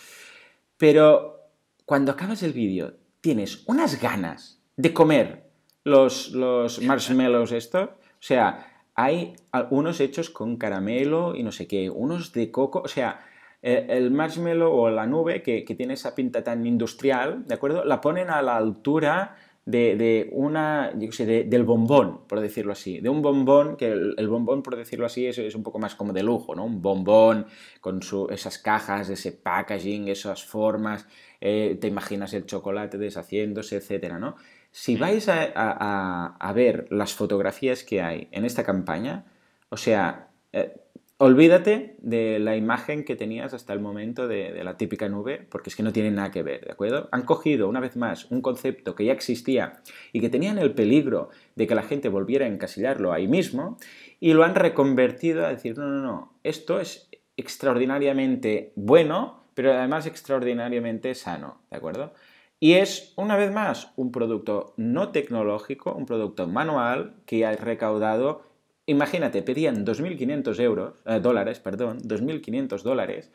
pero 0.77 1.39
cuando 1.85 2.11
acabas 2.11 2.43
el 2.43 2.53
vídeo 2.53 3.00
tienes 3.21 3.63
unas 3.67 4.01
ganas 4.01 4.61
de 4.75 4.93
comer 4.93 5.51
los, 5.83 6.31
los 6.31 6.81
marshmallows 6.81 7.51
estos. 7.51 7.89
O 7.89 8.23
sea, 8.23 8.67
hay 8.95 9.33
unos 9.69 9.99
hechos 9.99 10.29
con 10.29 10.57
caramelo 10.57 11.35
y 11.35 11.43
no 11.43 11.51
sé 11.51 11.67
qué, 11.67 11.89
unos 11.89 12.33
de 12.33 12.51
coco, 12.51 12.81
o 12.83 12.87
sea, 12.87 13.21
eh, 13.61 13.87
el 13.89 14.11
marshmallow 14.11 14.71
o 14.71 14.89
la 14.89 15.05
nube 15.05 15.41
que, 15.41 15.63
tiene 15.75 15.93
esa 15.93 16.15
pinta 16.15 16.43
tan 16.43 16.65
industrial, 16.65 17.45
¿de 17.47 17.53
acuerdo? 17.53 17.85
La 17.85 18.01
ponen 18.01 18.29
a 18.29 18.41
la 18.41 18.57
altura 18.57 19.35
de, 19.65 20.29
una, 20.33 20.91
yo 20.97 21.11
sé, 21.11 21.25
del 21.25 21.63
bombón, 21.63 22.27
por 22.27 22.41
decirlo 22.41 22.73
así, 22.73 22.99
de 22.99 23.09
un 23.09 23.21
bombón, 23.21 23.77
que 23.77 23.91
el, 23.91 24.27
bombón, 24.27 24.63
por 24.63 24.75
decirlo 24.75 25.05
así, 25.05 25.27
es, 25.27 25.37
es, 25.37 25.55
un 25.55 25.63
poco 25.63 25.79
más 25.79 25.95
como 25.95 26.11
de 26.11 26.23
lujo, 26.23 26.55
¿no? 26.55 26.65
Un 26.65 26.81
bombón 26.81 27.45
con 27.79 28.01
su, 28.01 28.27
esas 28.29 28.57
cajas, 28.57 29.09
ese 29.09 29.31
packaging, 29.31 30.07
esas 30.07 30.43
formas, 30.43 31.07
eh, 31.41 31.77
te 31.81 31.87
imaginas 31.87 32.33
el 32.33 32.45
chocolate 32.45 32.97
deshaciéndose, 32.97 33.77
etcétera, 33.77 34.19
¿no? 34.19 34.35
Si 34.71 34.95
vais 34.95 35.27
a, 35.27 36.51
ver 36.55 36.87
las 36.91 37.13
fotografías 37.13 37.83
que 37.83 38.01
hay 38.01 38.29
en 38.31 38.45
esta 38.45 38.63
campaña, 38.63 39.25
o 39.69 39.75
sea, 39.75 40.29
eh, 40.53 40.73
olvídate 41.17 41.97
de 41.99 42.39
la 42.39 42.55
imagen 42.55 43.03
que 43.03 43.15
tenías 43.15 43.53
hasta 43.53 43.73
el 43.73 43.79
momento 43.79 44.27
de, 44.27 44.63
la 44.63 44.77
típica 44.77 45.09
nube, 45.09 45.45
porque 45.49 45.69
es 45.69 45.75
que 45.75 45.83
no 45.83 45.91
tiene 45.91 46.09
nada 46.11 46.31
que 46.31 46.41
ver, 46.41 46.65
¿de 46.65 46.71
acuerdo? 46.71 47.09
Han 47.11 47.23
cogido, 47.23 47.67
una 47.67 47.79
vez 47.79 47.95
más, 47.95 48.29
un 48.31 48.41
concepto 48.41 48.95
que 48.95 49.05
ya 49.05 49.13
existía 49.13 49.81
y 50.13 50.21
que 50.21 50.29
tenían 50.29 50.57
el 50.57 50.73
peligro 50.73 51.29
de 51.55 51.67
que 51.67 51.75
la 51.75 51.83
gente 51.83 52.07
volviera 52.07 52.45
a 52.45 52.49
encasillarlo 52.49 53.13
ahí 53.13 53.27
mismo, 53.27 53.77
y 54.19 54.33
lo 54.33 54.43
han 54.43 54.55
reconvertido 54.55 55.45
a 55.45 55.49
decir, 55.49 55.77
no, 55.77 55.87
no, 55.87 56.01
no, 56.01 56.33
esto 56.43 56.79
es 56.79 57.09
extraordinariamente 57.37 58.71
bueno, 58.75 59.40
pero 59.61 59.77
además 59.77 60.07
extraordinariamente 60.07 61.13
sano, 61.13 61.61
¿de 61.69 61.77
acuerdo? 61.77 62.15
Y 62.59 62.73
es, 62.73 63.13
una 63.15 63.37
vez 63.37 63.51
más, 63.51 63.93
un 63.95 64.11
producto 64.11 64.73
no 64.75 65.11
tecnológico, 65.11 65.93
un 65.93 66.07
producto 66.07 66.47
manual 66.47 67.13
que 67.27 67.45
ha 67.45 67.55
recaudado, 67.55 68.41
imagínate, 68.87 69.43
pedían 69.43 69.85
2.500 69.85 70.59
euros, 70.61 70.95
eh, 71.05 71.19
dólares, 71.19 71.59
perdón, 71.59 71.99
2.500 71.99 72.81
dólares, 72.81 73.31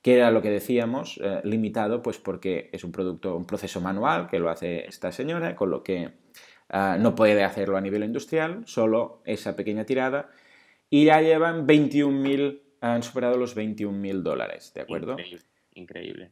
que 0.00 0.14
era 0.14 0.30
lo 0.30 0.42
que 0.42 0.50
decíamos, 0.50 1.18
eh, 1.20 1.40
limitado, 1.42 2.02
pues 2.02 2.18
porque 2.18 2.70
es 2.72 2.84
un 2.84 2.92
producto, 2.92 3.34
un 3.34 3.46
proceso 3.46 3.80
manual 3.80 4.28
que 4.28 4.38
lo 4.38 4.50
hace 4.50 4.86
esta 4.86 5.10
señora, 5.10 5.56
con 5.56 5.70
lo 5.70 5.82
que 5.82 6.12
eh, 6.68 6.96
no 7.00 7.16
puede 7.16 7.42
hacerlo 7.42 7.76
a 7.76 7.80
nivel 7.80 8.04
industrial, 8.04 8.62
solo 8.64 9.22
esa 9.24 9.56
pequeña 9.56 9.84
tirada, 9.86 10.30
y 10.88 11.06
ya 11.06 11.20
llevan 11.20 11.66
21.000, 11.66 12.60
han 12.80 13.02
superado 13.02 13.38
los 13.38 13.56
21.000 13.56 14.22
dólares, 14.22 14.70
¿de 14.72 14.82
acuerdo? 14.82 15.16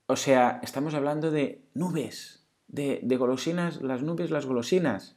O 0.06 0.16
sea, 0.16 0.60
estamos 0.62 0.94
hablando 0.94 1.30
de 1.30 1.62
nubes, 1.74 2.46
de, 2.68 3.00
golosinas, 3.16 3.82
las 3.82 4.02
nubes, 4.02 4.30
las 4.30 4.46
golosinas. 4.46 5.16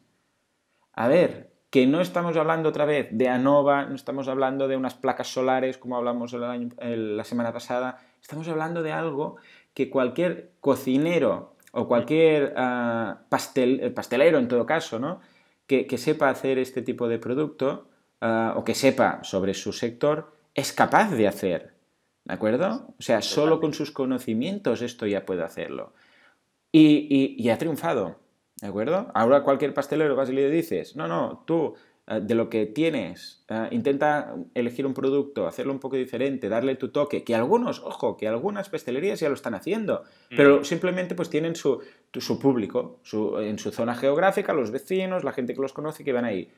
A 0.94 1.08
ver, 1.08 1.52
que 1.70 1.88
no 1.88 2.02
estamos 2.02 2.36
hablando 2.38 2.70
otra 2.70 2.86
vez 2.86 3.10
de 3.12 3.30
ANOVA, 3.30 3.86
no 3.86 3.96
estamos 3.96 4.28
hablando 4.28 4.68
de 4.68 4.78
unas 4.78 4.96
placas 4.96 5.28
solares 5.28 5.78
como 5.78 5.98
hablamos 5.98 6.34
la 6.34 7.24
semana 7.24 7.54
pasada, 7.54 8.00
estamos 8.22 8.48
hablando 8.48 8.82
de 8.82 8.92
algo 8.92 9.38
que 9.74 9.90
cualquier 9.90 10.52
cocinero 10.62 11.56
o 11.74 11.88
cualquier 11.88 12.54
ah, 12.56 13.24
pastel, 13.30 13.82
eh, 13.84 13.92
pastelero 13.92 14.40
en 14.40 14.48
todo 14.48 14.66
caso, 14.66 15.00
¿no? 15.00 15.20
que, 15.68 15.98
sepa 15.98 16.30
hacer 16.30 16.58
este 16.60 16.82
tipo 16.82 17.08
de 17.08 17.20
producto 17.20 17.90
ah, 18.22 18.54
o 18.58 18.64
que 18.64 18.76
sepa 18.76 19.24
sobre 19.24 19.54
su 19.54 19.74
sector, 19.74 20.32
es 20.54 20.72
capaz 20.74 21.12
de 21.12 21.28
hacer. 21.28 21.75
¿De 22.26 22.34
acuerdo? 22.34 22.88
O 22.98 23.02
sea, 23.02 23.22
solo 23.22 23.60
con 23.60 23.74
sus 23.74 23.92
conocimientos 23.92 24.82
esto 24.82 25.06
ya 25.06 25.26
puede 25.26 25.44
hacerlo. 25.44 25.94
Y, 26.72 27.48
ha 27.50 27.58
triunfado. 27.58 28.18
¿De 28.60 28.68
acuerdo? 28.68 29.12
Ahora 29.14 29.44
cualquier 29.44 29.74
pastelero 29.74 30.16
vas 30.16 30.30
y 30.30 30.34
le 30.34 30.50
dices, 30.50 30.96
no, 30.96 31.08
no, 31.08 31.44
tú 31.46 31.76
eh, 32.08 32.22
de 32.22 32.36
lo 32.36 32.50
que 32.50 32.66
tienes, 32.66 33.44
eh, 33.50 33.68
intenta 33.72 34.36
elegir 34.54 34.86
un 34.86 34.94
producto, 34.94 35.46
hacerlo 35.46 35.74
un 35.74 35.80
poco 35.80 35.98
diferente, 35.98 36.50
darle 36.50 36.76
tu 36.76 36.90
toque, 36.90 37.24
que 37.24 37.36
algunos, 37.36 37.82
ojo, 37.82 38.18
que 38.18 38.28
algunas 38.28 38.70
pastelerías 38.70 39.20
ya 39.20 39.28
lo 39.28 39.36
están 39.36 39.56
haciendo, 39.56 40.04
pero 40.30 40.64
simplemente 40.64 41.16
pues 41.16 41.30
tienen 41.30 41.56
su, 41.56 41.82
su 42.14 42.40
público, 42.40 43.00
su, 43.04 43.40
en 43.40 43.60
su 43.60 43.72
zona 43.72 43.94
geográfica, 43.94 44.54
los 44.54 44.72
vecinos, 44.72 45.24
la 45.24 45.34
gente 45.34 45.54
que 45.54 45.62
los 45.62 45.74
conoce 45.74 46.04
que 46.04 46.14
van 46.14 46.26
ahí. 46.26 46.50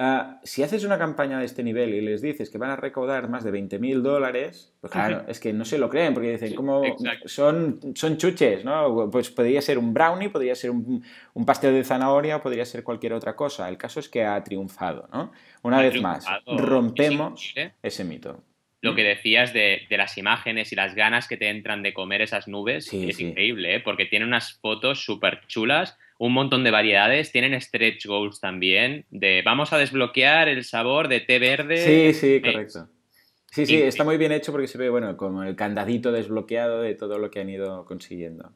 Ah, 0.00 0.38
si 0.44 0.62
haces 0.62 0.84
una 0.84 0.96
campaña 0.96 1.40
de 1.40 1.44
este 1.44 1.64
nivel 1.64 1.92
y 1.92 2.00
les 2.00 2.22
dices 2.22 2.50
que 2.50 2.56
van 2.56 2.70
a 2.70 2.76
recaudar 2.76 3.28
más 3.28 3.42
de 3.42 3.50
20.000 3.50 4.00
dólares, 4.00 4.72
pues 4.80 4.92
claro, 4.92 5.24
es 5.26 5.40
que 5.40 5.52
no 5.52 5.64
se 5.64 5.76
lo 5.76 5.90
creen, 5.90 6.14
porque 6.14 6.30
dicen, 6.30 6.54
como 6.54 6.82
son, 7.24 7.80
son 7.96 8.16
chuches, 8.16 8.64
¿no? 8.64 9.10
Pues 9.10 9.28
podría 9.30 9.60
ser 9.60 9.76
un 9.76 9.92
brownie, 9.92 10.28
podría 10.28 10.54
ser 10.54 10.70
un, 10.70 11.02
pastel 11.44 11.74
de 11.74 11.82
zanahoria, 11.82 12.40
podría 12.40 12.64
ser 12.64 12.84
cualquier 12.84 13.12
otra 13.12 13.34
cosa. 13.34 13.68
El 13.68 13.76
caso 13.76 13.98
es 13.98 14.08
que 14.08 14.24
ha 14.24 14.44
triunfado, 14.44 15.08
¿no? 15.12 15.32
Una 15.62 15.80
vez 15.80 16.00
más, 16.00 16.24
rompemos 16.46 17.52
ese 17.82 18.04
mito. 18.04 18.44
Lo 18.80 18.94
que 18.94 19.02
decías 19.02 19.52
de, 19.52 19.84
las 19.90 20.16
imágenes 20.16 20.70
y 20.70 20.76
las 20.76 20.94
ganas 20.94 21.26
que 21.26 21.36
te 21.36 21.48
entran 21.48 21.82
de 21.82 21.92
comer 21.92 22.22
esas 22.22 22.46
nubes 22.46 22.92
es 22.92 23.18
increíble, 23.18 23.74
¿eh? 23.74 23.80
porque 23.80 24.06
tiene 24.06 24.24
unas 24.24 24.60
fotos 24.60 25.04
súper 25.04 25.40
chulas 25.48 25.98
un 26.18 26.32
montón 26.34 26.64
de 26.64 26.70
variedades. 26.70 27.32
Tienen 27.32 27.58
stretch 27.60 28.06
goals 28.06 28.40
también, 28.40 29.06
de 29.10 29.42
vamos 29.44 29.72
a 29.72 29.78
desbloquear 29.78 30.48
el 30.48 30.64
sabor 30.64 31.08
de 31.08 31.20
té 31.20 31.38
verde. 31.38 31.78
Sí, 31.78 32.12
sí, 32.12 32.42
correcto. 32.42 32.88
Sí, 33.50 33.64
sí, 33.64 33.76
está 33.76 34.04
muy 34.04 34.18
bien 34.18 34.32
hecho 34.32 34.52
porque 34.52 34.68
se 34.68 34.76
ve, 34.76 34.90
bueno, 34.90 35.16
como 35.16 35.42
el 35.42 35.56
candadito 35.56 36.12
desbloqueado 36.12 36.82
de 36.82 36.94
todo 36.94 37.18
lo 37.18 37.30
que 37.30 37.40
han 37.40 37.48
ido 37.48 37.86
consiguiendo. 37.86 38.52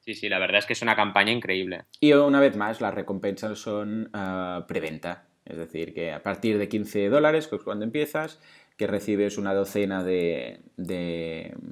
Sí, 0.00 0.14
sí, 0.14 0.28
la 0.28 0.38
verdad 0.38 0.60
es 0.60 0.66
que 0.66 0.72
es 0.72 0.80
una 0.82 0.96
campaña 0.96 1.32
increíble. 1.32 1.84
Y 2.00 2.12
una 2.12 2.40
vez 2.40 2.56
más, 2.56 2.80
las 2.80 2.94
recompensas 2.94 3.58
son 3.58 4.10
uh, 4.14 4.66
preventa. 4.66 5.26
Es 5.44 5.58
decir, 5.58 5.92
que 5.92 6.12
a 6.12 6.22
partir 6.22 6.56
de 6.56 6.68
15 6.68 7.08
dólares, 7.08 7.48
que 7.48 7.56
es 7.56 7.62
cuando 7.62 7.84
empiezas, 7.84 8.40
que 8.78 8.86
recibes 8.86 9.38
una 9.38 9.54
docena 9.54 10.04
de, 10.04 10.60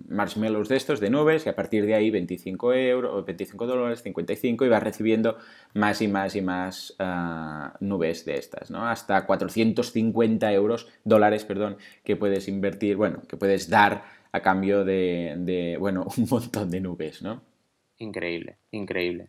marshmallows 0.09 0.69
de 0.69 0.77
estos, 0.77 0.99
de 0.99 1.09
nubes, 1.09 1.47
y 1.47 1.49
a 1.49 1.55
partir 1.55 1.87
de 1.87 1.95
ahí 1.95 2.11
25 2.11 2.75
euros, 2.75 3.25
25 3.25 3.65
dólares, 3.65 4.03
55, 4.03 4.65
y 4.65 4.69
vas 4.69 4.83
recibiendo 4.83 5.39
más 5.73 6.03
y 6.03 6.09
más 6.09 6.35
y 6.35 6.43
más 6.43 6.97
ah, 6.99 7.77
nubes 7.79 8.25
de 8.25 8.37
estas, 8.39 8.73
¿no? 8.73 8.89
Hasta 8.89 9.25
450 9.25 10.53
euros, 10.53 10.89
dólares, 11.05 11.45
perdón, 11.45 11.77
que 12.03 12.17
puedes 12.17 12.49
invertir, 12.49 12.97
bueno, 12.97 13.23
que 13.29 13.37
puedes 13.37 13.71
dar 13.71 14.03
a 14.33 14.43
cambio 14.43 14.85
de, 14.85 15.77
bueno, 15.79 16.09
un 16.17 16.27
montón 16.29 16.73
de 16.73 16.81
nubes, 16.81 17.23
¿no? 17.23 17.41
Increíble, 17.99 18.57
increíble. 18.73 19.29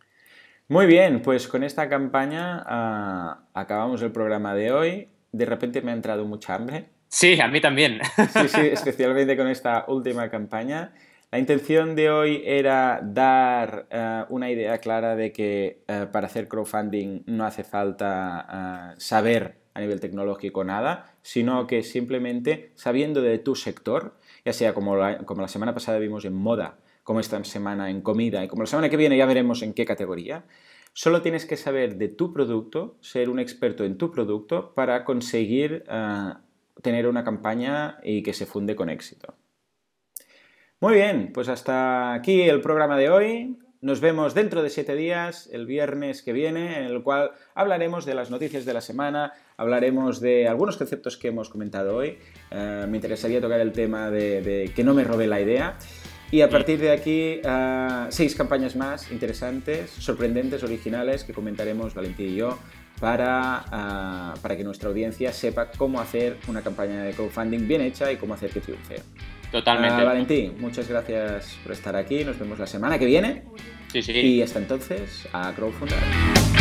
Muy 0.66 0.86
bien, 0.86 1.22
pues 1.22 1.46
con 1.46 1.62
esta 1.62 1.88
campaña 1.88 2.60
ah, 2.66 3.44
acabamos 3.54 4.02
el 4.02 4.10
programa 4.10 4.52
de 4.56 4.72
hoy. 4.72 5.08
De 5.30 5.46
repente 5.46 5.80
me 5.80 5.92
ha 5.92 5.94
entrado 5.94 6.24
mucha 6.24 6.56
hambre 6.56 6.97
Sí, 7.08 7.40
a 7.40 7.48
mí 7.48 7.60
también. 7.60 8.00
Sí, 8.16 8.48
sí, 8.48 8.60
especialmente 8.72 9.36
con 9.36 9.48
esta 9.48 9.86
última 9.88 10.28
campaña. 10.30 10.92
La 11.30 11.38
intención 11.38 11.94
de 11.94 12.10
hoy 12.10 12.42
era 12.44 13.00
dar 13.02 13.86
eh, 13.90 14.24
una 14.30 14.50
idea 14.50 14.78
clara 14.78 15.14
de 15.14 15.32
que 15.32 15.82
eh, 15.86 16.06
para 16.10 16.26
hacer 16.26 16.48
crowdfunding 16.48 17.22
no 17.26 17.44
hace 17.44 17.64
falta 17.64 18.94
eh, 18.94 18.94
saber 18.98 19.56
a 19.74 19.80
nivel 19.80 20.00
tecnológico 20.00 20.64
nada, 20.64 21.14
sino 21.22 21.66
que 21.66 21.82
simplemente 21.82 22.72
sabiendo 22.76 23.20
de 23.20 23.38
tu 23.38 23.54
sector, 23.54 24.16
ya 24.44 24.52
sea 24.52 24.72
como 24.72 24.96
como 25.26 25.42
la 25.42 25.48
semana 25.48 25.74
pasada 25.74 25.98
vimos 25.98 26.24
en 26.24 26.34
moda, 26.34 26.78
como 27.04 27.20
esta 27.20 27.42
semana 27.44 27.90
en 27.90 28.00
comida 28.00 28.42
y 28.42 28.48
como 28.48 28.62
la 28.62 28.66
semana 28.66 28.88
que 28.88 28.96
viene 28.96 29.16
ya 29.16 29.26
veremos 29.26 29.62
en 29.62 29.74
qué 29.74 29.84
categoría, 29.84 30.44
solo 30.94 31.20
tienes 31.22 31.44
que 31.44 31.56
saber 31.58 31.96
de 31.96 32.08
tu 32.08 32.32
producto, 32.32 32.96
ser 33.00 33.28
un 33.28 33.38
experto 33.38 33.84
en 33.84 33.98
tu 33.98 34.10
producto 34.10 34.72
para 34.74 35.04
conseguir 35.04 35.84
tener 36.82 37.06
una 37.06 37.24
campaña 37.24 37.98
y 38.02 38.22
que 38.22 38.32
se 38.32 38.46
funde 38.46 38.76
con 38.76 38.90
éxito. 38.90 39.34
Muy 40.80 40.94
bien, 40.94 41.32
pues 41.32 41.48
hasta 41.48 42.12
aquí 42.14 42.42
el 42.42 42.60
programa 42.60 42.96
de 42.96 43.10
hoy. 43.10 43.58
Nos 43.80 44.00
vemos 44.00 44.34
dentro 44.34 44.62
de 44.62 44.70
siete 44.70 44.96
días, 44.96 45.48
el 45.52 45.64
viernes 45.64 46.22
que 46.22 46.32
viene, 46.32 46.78
en 46.78 46.86
el 46.86 47.02
cual 47.04 47.30
hablaremos 47.54 48.04
de 48.04 48.14
las 48.14 48.28
noticias 48.28 48.64
de 48.64 48.74
la 48.74 48.80
semana, 48.80 49.34
hablaremos 49.56 50.20
de 50.20 50.48
algunos 50.48 50.76
conceptos 50.76 51.16
que 51.16 51.28
hemos 51.28 51.48
comentado 51.48 51.94
hoy. 51.96 52.18
Eh, 52.50 52.86
me 52.88 52.96
interesaría 52.96 53.40
tocar 53.40 53.60
el 53.60 53.70
tema 53.70 54.10
de, 54.10 54.72
que 54.74 54.82
no 54.82 54.94
me 54.94 55.04
robe 55.04 55.28
la 55.28 55.40
idea. 55.40 55.78
Y 56.30 56.42
a 56.42 56.50
partir 56.50 56.78
de 56.78 56.90
aquí, 56.90 57.40
eh, 57.42 58.06
seis 58.10 58.34
campañas 58.34 58.76
más 58.76 59.10
interesantes, 59.10 59.90
sorprendentes, 59.90 60.62
originales, 60.62 61.24
que 61.24 61.32
comentaremos 61.32 61.94
Valentín 61.94 62.34
y 62.34 62.36
yo 62.36 62.58
para, 63.00 63.64
eh, 63.72 64.38
para 64.42 64.56
que 64.56 64.64
nuestra 64.64 64.90
audiencia 64.90 65.32
sepa 65.32 65.70
cómo 65.70 66.00
hacer 66.00 66.36
una 66.48 66.62
campaña 66.62 67.02
de 67.02 67.12
crowdfunding 67.12 67.66
bien 67.66 67.80
hecha 67.80 68.12
y 68.12 68.16
cómo 68.16 68.34
hacer 68.34 68.50
que 68.50 68.60
triunfe. 68.60 68.96
Totalmente. 69.50 70.02
Uh, 70.02 70.06
Valentín, 70.06 70.54
muchas 70.60 70.88
gracias 70.88 71.56
por 71.62 71.72
estar 71.72 71.96
aquí. 71.96 72.24
Nos 72.24 72.38
vemos 72.38 72.58
la 72.58 72.66
semana 72.66 72.98
que 72.98 73.06
viene. 73.06 73.44
Sí, 73.90 74.02
sí. 74.02 74.12
Y 74.12 74.42
hasta 74.42 74.58
entonces, 74.58 75.26
a 75.32 75.52
Crowdfundar. 75.54 76.57